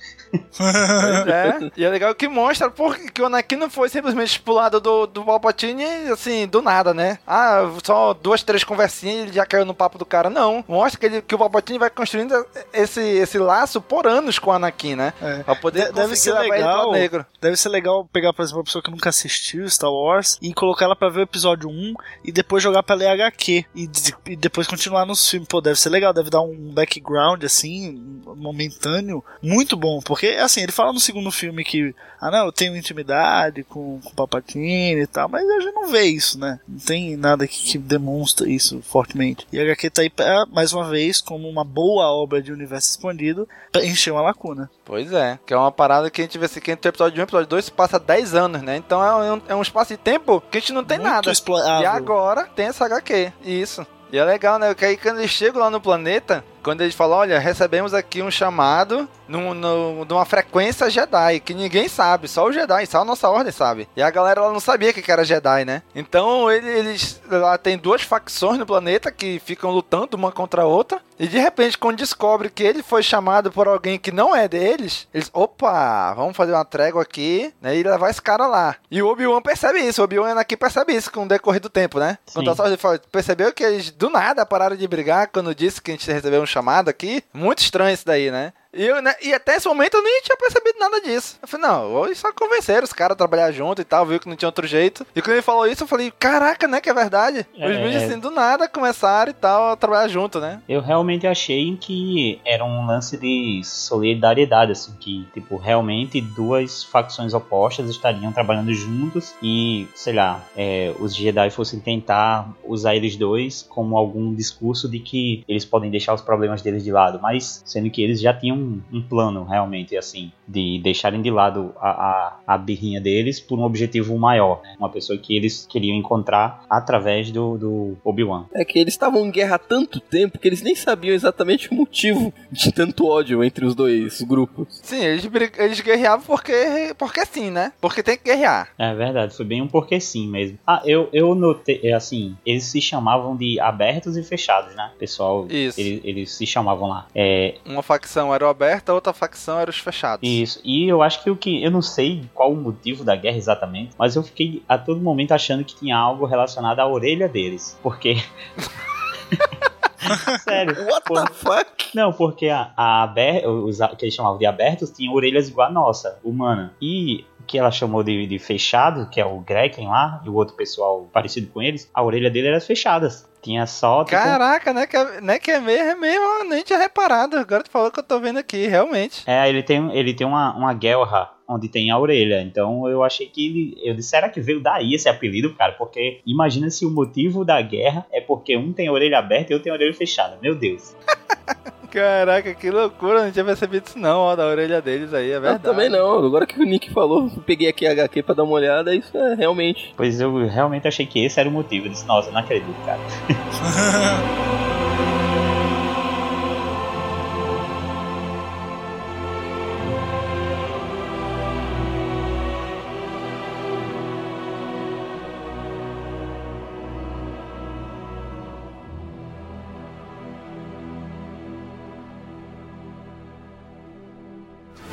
É. 1.27 1.69
E 1.77 1.83
é 1.85 1.89
legal 1.89 2.13
que 2.15 2.27
mostra 2.27 2.69
porque 2.69 3.09
que 3.11 3.21
o 3.21 3.25
Anakin 3.25 3.55
não 3.55 3.69
foi 3.69 3.89
simplesmente 3.89 4.39
pulado 4.39 4.79
do, 4.79 5.05
do 5.07 5.23
Palpatine, 5.23 5.83
assim, 6.11 6.47
do 6.47 6.61
nada, 6.61 6.93
né? 6.93 7.19
Ah, 7.25 7.61
só 7.83 8.13
duas, 8.13 8.43
três 8.43 8.63
conversinhas 8.63 9.17
e 9.17 9.21
ele 9.23 9.33
já 9.33 9.45
caiu 9.45 9.65
no 9.65 9.73
papo 9.73 9.97
do 9.97 10.05
cara. 10.05 10.29
Não. 10.29 10.63
Mostra 10.67 10.99
que, 10.99 11.05
ele, 11.05 11.21
que 11.21 11.35
o 11.35 11.37
Palpatine 11.37 11.77
vai 11.79 11.89
construindo 11.89 12.33
esse, 12.73 13.01
esse 13.01 13.37
laço 13.37 13.79
por 13.81 14.07
anos 14.07 14.39
com 14.39 14.49
o 14.49 14.53
Anakin, 14.53 14.95
né? 14.95 15.13
É. 15.21 15.43
Pra 15.43 15.55
poder 15.55 15.87
De- 15.87 15.93
deve 15.93 16.15
ser 16.15 16.31
pro 16.33 16.41
legal. 16.41 16.77
lado 16.77 16.91
negro. 16.91 17.25
Deve 17.41 17.55
ser 17.57 17.69
legal 17.69 18.05
pegar, 18.11 18.33
por 18.33 18.41
exemplo, 18.41 18.59
uma 18.59 18.65
pessoa 18.65 18.81
que 18.83 18.91
nunca 18.91 19.09
assistiu 19.09 19.69
Star 19.69 19.91
Wars 19.91 20.37
e 20.41 20.53
colocar 20.53 20.85
ela 20.85 20.95
pra 20.95 21.09
ver 21.09 21.19
o 21.19 21.23
episódio 21.23 21.69
1 21.69 21.93
e 22.25 22.31
depois 22.31 22.61
jogar 22.63 22.83
pra 22.83 22.95
ler 22.95 23.07
HQ 23.07 23.65
e, 23.75 23.87
e 24.25 24.35
depois 24.35 24.67
continuar 24.67 25.05
nos 25.05 25.27
filmes. 25.27 25.47
Pô, 25.47 25.61
deve 25.61 25.79
ser 25.79 25.89
legal, 25.89 26.13
deve 26.13 26.29
dar 26.29 26.41
um 26.41 26.55
background 26.71 27.43
assim, 27.43 28.21
momentâneo, 28.35 29.23
muito 29.41 29.75
bom. 29.75 30.01
Porque, 30.01 30.27
assim, 30.27 30.61
ele 30.61 30.71
fala 30.71 30.93
no 30.93 30.99
segundo 30.99 31.31
filme 31.31 31.63
que, 31.63 31.93
ah, 32.19 32.31
não, 32.31 32.45
eu 32.45 32.51
tenho 32.51 32.75
intimidade 32.75 33.63
com, 33.63 33.99
com 34.03 34.09
o 34.09 34.13
Palpatine 34.13 35.01
e 35.01 35.07
tal, 35.07 35.29
mas 35.29 35.47
a 35.47 35.59
gente 35.59 35.73
não 35.73 35.87
vê 35.87 36.03
isso, 36.03 36.39
né? 36.39 36.59
Não 36.67 36.79
tem 36.79 37.15
nada 37.15 37.47
que, 37.47 37.61
que 37.63 37.77
demonstra 37.77 38.49
isso 38.49 38.81
fortemente. 38.81 39.47
E 39.51 39.59
a 39.59 39.63
HQ 39.63 39.89
tá 39.89 40.01
aí, 40.01 40.09
pra, 40.09 40.45
mais 40.51 40.73
uma 40.73 40.89
vez, 40.89 41.21
como 41.21 41.47
uma 41.47 41.63
boa 41.63 42.11
obra 42.11 42.41
de 42.41 42.51
universo 42.51 42.89
expandido, 42.89 43.47
pra 43.71 43.85
encher 43.85 44.11
uma 44.11 44.21
lacuna. 44.21 44.69
Pois 44.85 45.11
é, 45.13 45.39
que 45.45 45.53
é 45.53 45.57
uma 45.57 45.71
parada 45.71 46.09
que 46.09 46.21
a 46.21 46.23
gente 46.23 46.37
vê 46.37 46.45
assim, 46.45 46.59
que 46.59 46.71
entre 46.71 46.87
o 46.87 46.91
episódio 46.91 47.17
1 47.17 47.19
e 47.19 47.21
o 47.21 47.25
episódio 47.25 47.47
2 47.47 47.65
se 47.65 47.71
passa 47.71 47.99
10 47.99 48.33
anos, 48.33 48.61
né? 48.61 48.77
Então 48.77 49.03
é 49.03 49.33
um, 49.33 49.41
é 49.49 49.55
um 49.55 49.61
espaço 49.61 49.93
de 49.93 49.97
tempo 49.97 50.41
que 50.49 50.57
a 50.57 50.61
gente 50.61 50.73
não 50.73 50.83
tem 50.83 50.97
Muito 50.97 51.11
nada. 51.11 51.31
explorável. 51.31 51.83
E 51.83 51.85
agora 51.85 52.47
tem 52.55 52.65
essa 52.65 52.85
HQ, 52.85 53.31
isso. 53.43 53.78
E 54.11 54.17
é 54.17 54.23
legal, 54.23 54.57
né? 54.57 54.73
Que 54.73 54.85
aí 54.85 54.97
quando 54.97 55.19
eles 55.19 55.29
chegam 55.29 55.61
lá 55.61 55.69
no 55.69 55.79
planeta, 55.79 56.43
quando 56.63 56.81
eles 56.81 56.95
falam, 56.95 57.19
olha, 57.19 57.37
recebemos 57.37 57.93
aqui 57.93 58.21
um 58.23 58.31
chamado 58.31 59.07
num, 59.27 59.53
num, 59.53 60.03
de 60.05 60.13
uma 60.13 60.25
frequência 60.25 60.89
Jedi, 60.89 61.39
que 61.39 61.53
ninguém 61.53 61.87
sabe, 61.87 62.27
só 62.27 62.45
o 62.45 62.51
Jedi, 62.51 62.85
só 62.87 63.01
a 63.01 63.05
nossa 63.05 63.29
ordem 63.29 63.51
sabe. 63.51 63.87
E 63.95 64.01
a 64.01 64.09
galera 64.09 64.41
ela 64.41 64.51
não 64.51 64.59
sabia 64.59 64.91
que 64.91 65.11
era 65.11 65.23
Jedi, 65.23 65.63
né? 65.63 65.83
Então 65.93 66.49
ele- 66.51 66.67
eles 66.69 67.21
lá 67.29 67.57
tem 67.57 67.77
duas 67.77 68.01
facções 68.01 68.57
no 68.57 68.65
planeta 68.65 69.11
que 69.11 69.39
ficam 69.45 69.69
lutando 69.69 70.17
uma 70.17 70.31
contra 70.31 70.63
a 70.63 70.65
outra. 70.65 70.99
E 71.19 71.27
de 71.27 71.37
repente, 71.37 71.77
quando 71.77 71.97
descobre 71.97 72.49
que 72.49 72.63
ele 72.63 72.81
foi 72.81 73.03
chamado 73.03 73.51
por 73.51 73.67
alguém 73.67 73.99
que 73.99 74.09
não 74.09 74.33
é 74.33 74.47
deles, 74.47 75.05
eles, 75.13 75.29
opa, 75.33 76.13
vamos 76.13 76.37
fazer 76.37 76.53
uma 76.53 76.63
trégua 76.63 77.01
aqui, 77.01 77.53
né? 77.61 77.75
E 77.75 77.83
levar 77.83 78.09
esse 78.09 78.21
cara 78.21 78.47
lá. 78.47 78.77
E 78.89 79.01
o 79.01 79.07
Obi-Wan 79.07 79.41
percebe 79.41 79.79
isso, 79.79 79.99
o 79.99 80.05
Obi-Wan 80.05 80.39
aqui 80.39 80.55
percebe 80.55 80.93
isso 80.93 81.11
com 81.11 81.25
o 81.25 81.27
decorrer 81.27 81.59
do 81.59 81.69
tempo, 81.69 81.99
né? 81.99 82.17
Sim. 82.25 82.35
Quando 82.35 82.51
a 82.51 82.53
Star 82.53 82.77
fala, 82.77 83.01
percebeu 83.11 83.51
que 83.51 83.63
eles 83.63 83.91
do 83.91 84.09
nada 84.09 84.45
pararam 84.45 84.77
de 84.77 84.87
brigar 84.87 85.27
quando 85.27 85.53
disse 85.53 85.81
que 85.81 85.91
a 85.91 85.93
gente 85.93 86.09
recebeu 86.09 86.41
um 86.41 86.45
chamado 86.45 86.87
aqui? 86.87 87.21
Muito 87.33 87.59
estranho 87.59 87.93
isso 87.93 88.05
daí, 88.05 88.31
né? 88.31 88.53
E, 88.71 88.85
eu, 88.85 89.01
né, 89.01 89.13
e 89.23 89.33
até 89.33 89.55
esse 89.55 89.67
momento 89.67 89.95
eu 89.95 90.03
nem 90.03 90.21
tinha 90.21 90.37
percebido 90.37 90.77
nada 90.79 91.01
disso. 91.01 91.37
Eu 91.41 91.47
falei, 91.47 91.65
não, 91.67 92.05
eles 92.05 92.19
só 92.19 92.31
convenceram 92.31 92.83
os 92.83 92.93
caras 92.93 93.13
a 93.15 93.17
trabalhar 93.17 93.51
junto 93.51 93.81
e 93.81 93.85
tal, 93.85 94.05
viu 94.05 94.19
que 94.19 94.29
não 94.29 94.35
tinha 94.35 94.47
outro 94.47 94.67
jeito. 94.67 95.05
E 95.15 95.21
quando 95.21 95.33
ele 95.33 95.41
falou 95.41 95.65
isso, 95.65 95.83
eu 95.83 95.87
falei, 95.87 96.11
caraca, 96.19 96.67
né, 96.67 96.79
que 96.79 96.89
é 96.89 96.93
verdade. 96.93 97.47
Os 97.55 97.61
É. 97.61 97.83
bichos 97.83 98.03
assim, 98.03 98.19
do 98.19 98.29
nada 98.29 98.67
começaram 98.69 99.31
e 99.31 99.33
tal 99.33 99.71
a 99.71 99.75
trabalhar 99.75 100.07
junto, 100.07 100.39
né? 100.39 100.61
Eu 100.69 100.81
realmente 100.81 101.25
achei 101.25 101.75
que 101.77 102.39
era 102.45 102.63
um 102.63 102.85
lance 102.85 103.17
de 103.17 103.61
solidariedade, 103.63 104.71
assim, 104.71 104.93
que, 104.99 105.27
tipo, 105.33 105.57
realmente 105.57 106.21
duas 106.21 106.83
facções 106.83 107.33
opostas 107.33 107.89
estariam 107.89 108.31
trabalhando 108.31 108.71
juntos 108.73 109.33
e, 109.41 109.87
sei 109.95 110.13
lá, 110.13 110.43
é, 110.55 110.93
os 110.99 111.15
Jedi 111.15 111.49
fossem 111.49 111.79
tentar 111.79 112.47
usar 112.63 112.95
eles 112.95 113.15
dois 113.15 113.65
como 113.67 113.97
algum 113.97 114.33
discurso 114.33 114.87
de 114.87 114.99
que 114.99 115.43
eles 115.47 115.65
podem 115.65 115.89
deixar 115.89 116.13
os 116.13 116.21
problemas 116.21 116.61
deles 116.61 116.83
de 116.83 116.91
lado, 116.91 117.19
mas 117.19 117.63
sendo 117.65 117.89
que 117.89 118.03
eles 118.03 118.21
já 118.21 118.33
tinham 118.33 118.58
um, 118.59 118.81
um 118.91 119.01
plano, 119.01 119.43
realmente, 119.43 119.95
assim, 119.97 120.31
de 120.47 120.79
deixarem 120.83 121.21
de 121.21 121.29
lado 121.29 121.73
a, 121.79 121.89
a, 121.89 122.39
a 122.47 122.57
birrinha 122.57 122.99
deles 122.99 123.39
por 123.39 123.59
um 123.59 123.63
objetivo 123.63 124.17
maior, 124.17 124.61
né? 124.63 124.75
uma 124.79 124.89
pessoa 124.89 125.17
que 125.17 125.35
eles 125.35 125.65
queriam 125.69 125.95
encontrar 125.95 126.63
através 126.69 127.31
do, 127.31 127.57
do 127.57 127.97
Obi-Wan. 128.03 128.45
É 128.53 128.65
que 128.65 128.79
eles 128.79 128.93
estavam 128.93 129.25
em 129.25 129.31
guerra 129.31 129.55
há 129.55 129.59
tanto 129.59 129.99
tempo 129.99 130.39
que 130.39 130.47
eles 130.47 130.61
nem 130.61 130.75
sabiam 130.75 131.13
exatamente 131.13 131.71
o 131.71 131.75
motivo 131.75 132.33
de 132.51 132.71
tanto 132.71 133.07
ódio 133.07 133.43
entre 133.43 133.65
os 133.65 133.75
dois 133.75 134.21
grupos. 134.21 134.79
Sim, 134.83 135.03
eles, 135.03 135.29
eles 135.57 135.81
guerreavam 135.81 136.25
porque, 136.25 136.93
porque 136.97 137.25
sim, 137.25 137.51
né? 137.51 137.71
Porque 137.79 138.01
tem 138.03 138.17
que 138.17 138.23
guerrear. 138.23 138.69
É 138.77 138.93
verdade, 138.93 139.35
foi 139.35 139.45
bem 139.45 139.61
um 139.61 139.67
porquê 139.67 139.99
sim 139.99 140.27
mesmo. 140.27 140.57
Ah, 140.65 140.81
eu, 140.85 141.09
eu 141.13 141.35
notei, 141.35 141.79
é, 141.83 141.93
assim, 141.93 142.35
eles 142.45 142.63
se 142.63 142.81
chamavam 142.81 143.35
de 143.35 143.59
abertos 143.59 144.17
e 144.17 144.23
fechados, 144.23 144.75
né? 144.75 144.91
Pessoal, 144.97 145.47
Isso. 145.49 145.79
Eles, 145.79 146.01
eles 146.03 146.31
se 146.31 146.45
chamavam 146.45 146.87
lá. 146.87 147.07
É, 147.13 147.55
Uma 147.65 147.83
facção 147.83 148.33
era 148.33 148.45
o 148.45 148.48
aberto, 148.49 148.89
a 148.89 148.93
outra 148.93 149.13
facção 149.13 149.59
era 149.59 149.69
os 149.69 149.77
fechados. 149.79 150.27
isso. 150.27 150.59
E 150.63 150.87
eu 150.87 151.01
acho 151.01 151.23
que 151.23 151.29
o 151.29 151.35
que. 151.35 151.63
Eu 151.63 151.71
não 151.71 151.81
sei 151.81 152.23
qual 152.33 152.51
o 152.51 152.55
motivo 152.55 153.03
da 153.03 153.15
guerra 153.15 153.37
exatamente, 153.37 153.91
mas 153.97 154.15
eu 154.15 154.23
fiquei 154.23 154.63
a 154.67 154.77
todo 154.77 154.99
momento 155.01 155.31
achando 155.31 155.63
que 155.63 155.75
tinha 155.75 155.95
algo 155.97 156.25
relacionado 156.25 156.79
à 156.79 156.87
orelha 156.87 157.27
deles. 157.29 157.77
Porque. 157.81 158.15
Sério. 160.43 160.75
What 160.85 161.03
Por- 161.05 161.23
the 161.27 161.33
fuck? 161.33 161.69
Não, 161.95 162.11
porque 162.13 162.47
a, 162.47 162.71
a 162.75 163.03
aber, 163.03 163.45
os 163.47 163.77
que 163.97 164.05
eles 164.05 164.13
chamavam 164.13 164.37
de 164.37 164.45
abertos 164.45 164.91
tinham 164.91 165.13
orelhas 165.13 165.49
igual 165.49 165.67
a 165.67 165.71
nossa, 165.71 166.19
humana. 166.23 166.73
E 166.81 167.25
que 167.49 167.57
ela 167.57 167.71
chamou 167.71 168.03
de, 168.03 168.27
de 168.27 168.37
fechado, 168.37 169.09
que 169.09 169.19
é 169.19 169.25
o 169.25 169.39
Greken 169.39 169.87
lá, 169.87 170.21
e 170.23 170.29
o 170.29 170.35
outro 170.35 170.55
pessoal 170.55 171.09
parecido 171.11 171.47
com 171.47 171.59
eles, 171.59 171.89
a 171.91 172.03
orelha 172.03 172.29
dele 172.29 172.49
era 172.49 172.61
fechadas. 172.61 173.27
Tinha 173.41 173.65
só. 173.65 174.03
tipo, 174.03 174.11
Caraca, 174.11 174.71
né? 174.71 174.85
Que 174.85 174.95
é, 174.95 175.21
né, 175.21 175.39
que 175.39 175.49
é 175.49 175.59
mesmo, 175.59 175.89
é 175.89 175.95
mesmo, 175.95 176.25
eu 176.25 176.43
nem 176.43 176.63
tinha 176.63 176.77
reparado. 176.77 177.37
Agora 177.37 177.63
tu 177.63 177.71
falou 177.71 177.89
que 177.89 177.99
eu 177.99 178.03
tô 178.03 178.19
vendo 178.19 178.37
aqui, 178.37 178.67
realmente. 178.67 179.23
É, 179.25 179.49
ele 179.49 179.63
tem, 179.63 179.91
ele 179.97 180.13
tem 180.13 180.27
uma, 180.27 180.55
uma 180.55 180.73
guelra 180.73 181.31
onde 181.47 181.67
tem 181.67 181.89
a 181.89 181.97
orelha. 181.97 182.41
Então 182.41 182.87
eu 182.87 183.03
achei 183.03 183.25
que 183.25 183.47
ele. 183.47 183.77
Eu 183.81 183.95
disse, 183.95 184.09
será 184.09 184.29
que 184.29 184.39
veio 184.39 184.61
daí 184.61 184.93
esse 184.93 185.09
apelido, 185.09 185.55
cara? 185.55 185.71
Porque 185.71 186.21
imagina 186.25 186.69
se 186.69 186.85
o 186.85 186.91
motivo 186.91 187.43
da 187.43 187.59
guerra 187.61 188.05
é 188.11 188.21
porque 188.21 188.55
um 188.55 188.71
tem 188.71 188.89
a 188.89 188.91
orelha 188.91 189.17
aberta 189.17 189.51
e 189.51 189.55
outro 189.55 189.63
tem 189.63 189.71
a 189.71 189.75
orelha 189.75 189.93
fechada. 189.93 190.37
Meu 190.39 190.53
Deus. 190.53 190.95
Caraca, 191.91 192.53
que 192.53 192.69
loucura, 192.69 193.23
não 193.23 193.31
tinha 193.31 193.43
percebido 193.45 193.87
isso 193.87 193.97
não, 193.99 194.19
ó, 194.19 194.35
da 194.35 194.45
orelha 194.45 194.81
deles 194.81 195.13
aí, 195.13 195.31
é 195.31 195.35
Eu 195.37 195.41
verdade. 195.41 195.63
também 195.63 195.89
não. 195.89 196.25
Agora 196.25 196.45
que 196.45 196.59
o 196.59 196.63
Nick 196.63 196.91
falou, 196.93 197.29
eu 197.35 197.41
peguei 197.41 197.67
aqui 197.67 197.87
a 197.87 197.91
HQ 197.91 198.23
pra 198.23 198.35
dar 198.35 198.43
uma 198.43 198.53
olhada, 198.53 198.93
isso 198.93 199.17
é 199.17 199.33
realmente. 199.35 199.93
Pois 199.97 200.21
eu 200.21 200.47
realmente 200.47 200.87
achei 200.87 201.05
que 201.05 201.23
esse 201.25 201.39
era 201.39 201.49
o 201.49 201.51
motivo. 201.51 201.87
Eu 201.87 201.91
disse, 201.91 202.05
nossa, 202.05 202.29
não 202.31 202.39
acredito, 202.39 202.75
cara. 202.85 202.99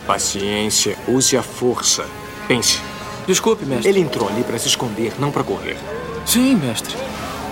Paciência, 0.07 0.97
use 1.09 1.37
a 1.37 1.42
força. 1.42 2.07
Pense. 2.47 2.81
Desculpe, 3.27 3.64
mestre. 3.64 3.88
Ele 3.88 4.01
entrou 4.01 4.29
ali 4.29 4.45
para 4.45 4.59
se 4.59 4.69
esconder, 4.69 5.12
não 5.19 5.33
para 5.33 5.42
correr. 5.42 5.77
Sim, 6.25 6.55
mestre. 6.55 6.97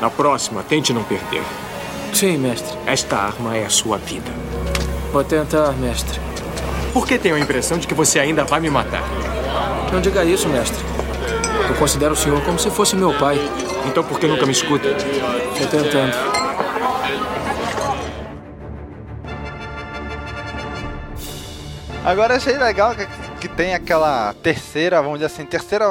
Na 0.00 0.08
próxima, 0.08 0.62
tente 0.62 0.92
não 0.92 1.02
perder. 1.02 1.42
Sim, 2.12 2.38
mestre. 2.38 2.78
Esta 2.86 3.16
arma 3.16 3.56
é 3.56 3.64
a 3.64 3.70
sua 3.70 3.98
vida. 3.98 4.30
Vou 5.12 5.24
tentar, 5.24 5.72
mestre. 5.72 6.20
Por 6.92 7.08
que 7.08 7.18
tenho 7.18 7.34
a 7.34 7.40
impressão 7.40 7.76
de 7.76 7.88
que 7.88 7.94
você 7.94 8.20
ainda 8.20 8.44
vai 8.44 8.60
me 8.60 8.70
matar? 8.70 9.02
Não 9.92 10.00
diga 10.00 10.24
isso, 10.24 10.48
mestre. 10.48 10.84
Eu 11.68 11.74
considero 11.74 12.12
o 12.12 12.16
senhor 12.16 12.40
como 12.42 12.58
se 12.58 12.70
fosse 12.70 12.94
meu 12.94 13.12
pai. 13.14 13.38
Então 13.86 14.04
por 14.04 14.20
que 14.20 14.28
nunca 14.28 14.46
me 14.46 14.52
escuta? 14.52 14.88
Estou 14.88 15.66
tentando. 15.66 16.43
Agora 22.04 22.36
achei 22.36 22.58
legal 22.58 22.94
que, 22.94 23.06
que 23.40 23.48
tem 23.48 23.74
aquela 23.74 24.34
terceira, 24.34 25.00
vamos 25.00 25.20
dizer 25.20 25.26
assim, 25.32 25.46
terceira 25.46 25.86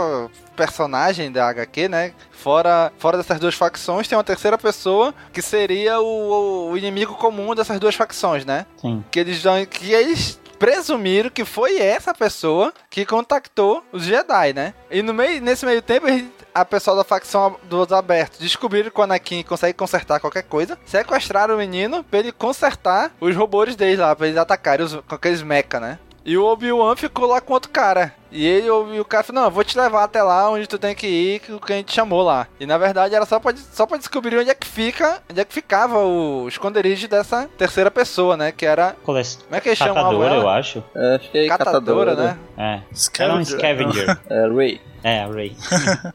personagem 0.56 1.32
da 1.32 1.50
HQ, 1.50 1.90
né? 1.90 2.14
Fora, 2.32 2.94
fora 3.00 3.18
dessas 3.18 3.40
duas 3.40 3.56
facções, 3.56 4.08
tem 4.08 4.16
uma 4.16 4.24
terceira 4.24 4.56
pessoa 4.56 5.12
que 5.34 5.42
seria 5.42 6.00
o, 6.00 6.70
o 6.70 6.78
inimigo 6.78 7.16
comum 7.16 7.56
dessas 7.56 7.80
duas 7.80 7.96
facções, 7.96 8.46
né? 8.46 8.68
Sim. 8.78 9.04
Que 9.10 9.22
eles 9.22 9.42
que 9.72 9.92
eles 9.92 10.40
presumiram 10.64 11.30
que 11.30 11.44
foi 11.44 11.78
essa 11.78 12.14
pessoa 12.14 12.74
que 12.90 13.06
contactou 13.06 13.84
os 13.92 14.04
Jedi, 14.04 14.54
né? 14.54 14.74
E 14.90 15.02
no 15.02 15.14
meio, 15.14 15.42
nesse 15.42 15.66
meio 15.66 15.82
tempo, 15.82 16.08
a 16.56 16.64
pessoa 16.64 16.96
da 16.96 17.04
facção 17.04 17.58
dos 17.64 17.92
abertos 17.92 18.40
descobriram 18.40 18.90
que 18.90 18.98
o 18.98 19.04
Anakin 19.04 19.44
consegue 19.44 19.78
consertar 19.78 20.22
qualquer 20.22 20.44
coisa, 20.44 20.80
sequestraram 20.86 21.56
o 21.56 21.58
menino 21.58 22.02
pra 22.02 22.20
ele 22.20 22.32
consertar 22.32 23.12
os 23.20 23.36
robôs 23.36 23.76
deles 23.76 24.00
lá, 24.00 24.16
pra 24.16 24.26
eles 24.26 24.40
atacarem 24.40 24.86
os, 24.86 24.96
com 24.96 25.16
aqueles 25.16 25.42
mecha, 25.42 25.82
né? 25.82 26.00
E 26.26 26.38
o 26.38 26.46
Obi-Wan 26.46 26.96
ficou 26.96 27.28
lá 27.28 27.42
com 27.42 27.54
outro 27.54 27.70
cara. 27.70 28.14
E 28.32 28.48
ele 28.48 28.68
e 28.68 29.00
o 29.00 29.06
cara 29.06 29.24
falou, 29.24 29.42
não, 29.42 29.48
eu 29.48 29.54
vou 29.54 29.64
te 29.64 29.78
levar 29.78 30.04
até 30.04 30.24
lá 30.24 30.50
onde 30.50 30.66
tu 30.68 30.80
tem 30.80 30.96
que 30.96 31.06
ir, 31.06 31.40
que 31.40 31.52
o 31.52 31.60
que 31.60 31.74
a 31.74 31.76
gente 31.76 31.94
chamou 31.94 32.24
lá. 32.24 32.48
E 32.60 32.66
na 32.66 32.78
verdade 32.78 33.14
era 33.14 33.26
só 33.26 33.40
pra, 33.40 33.54
só 33.56 33.86
pra 33.86 33.98
descobrir 33.98 34.38
onde 34.38 34.50
é 34.50 34.56
que 34.56 34.66
fica, 34.66 35.22
onde 35.30 35.40
é 35.40 35.46
que 35.46 35.54
ficava 35.54 36.00
o 36.00 36.48
esconderijo 36.48 37.08
dessa 37.08 37.50
terceira 37.58 37.92
pessoa, 37.92 38.36
né? 38.38 38.52
Que 38.52 38.66
era. 38.66 38.96
Como 39.04 39.18
é 39.20 39.60
que 39.60 39.70
eles 39.70 39.78
chamavam 39.78 40.20
Catadora, 40.20 40.36
eu 40.36 40.50
acho. 40.50 40.84
É, 40.96 41.16
acho 41.16 41.30
que 41.30 41.38
é 41.38 41.48
Catadora, 41.48 42.16
né? 42.16 42.38
É. 42.58 42.80
Era 43.20 43.34
um 43.36 43.44
scavenger. 43.44 44.18
É, 44.30 44.48
Ray. 44.48 44.82
É, 45.04 45.26
Ray. 45.26 45.56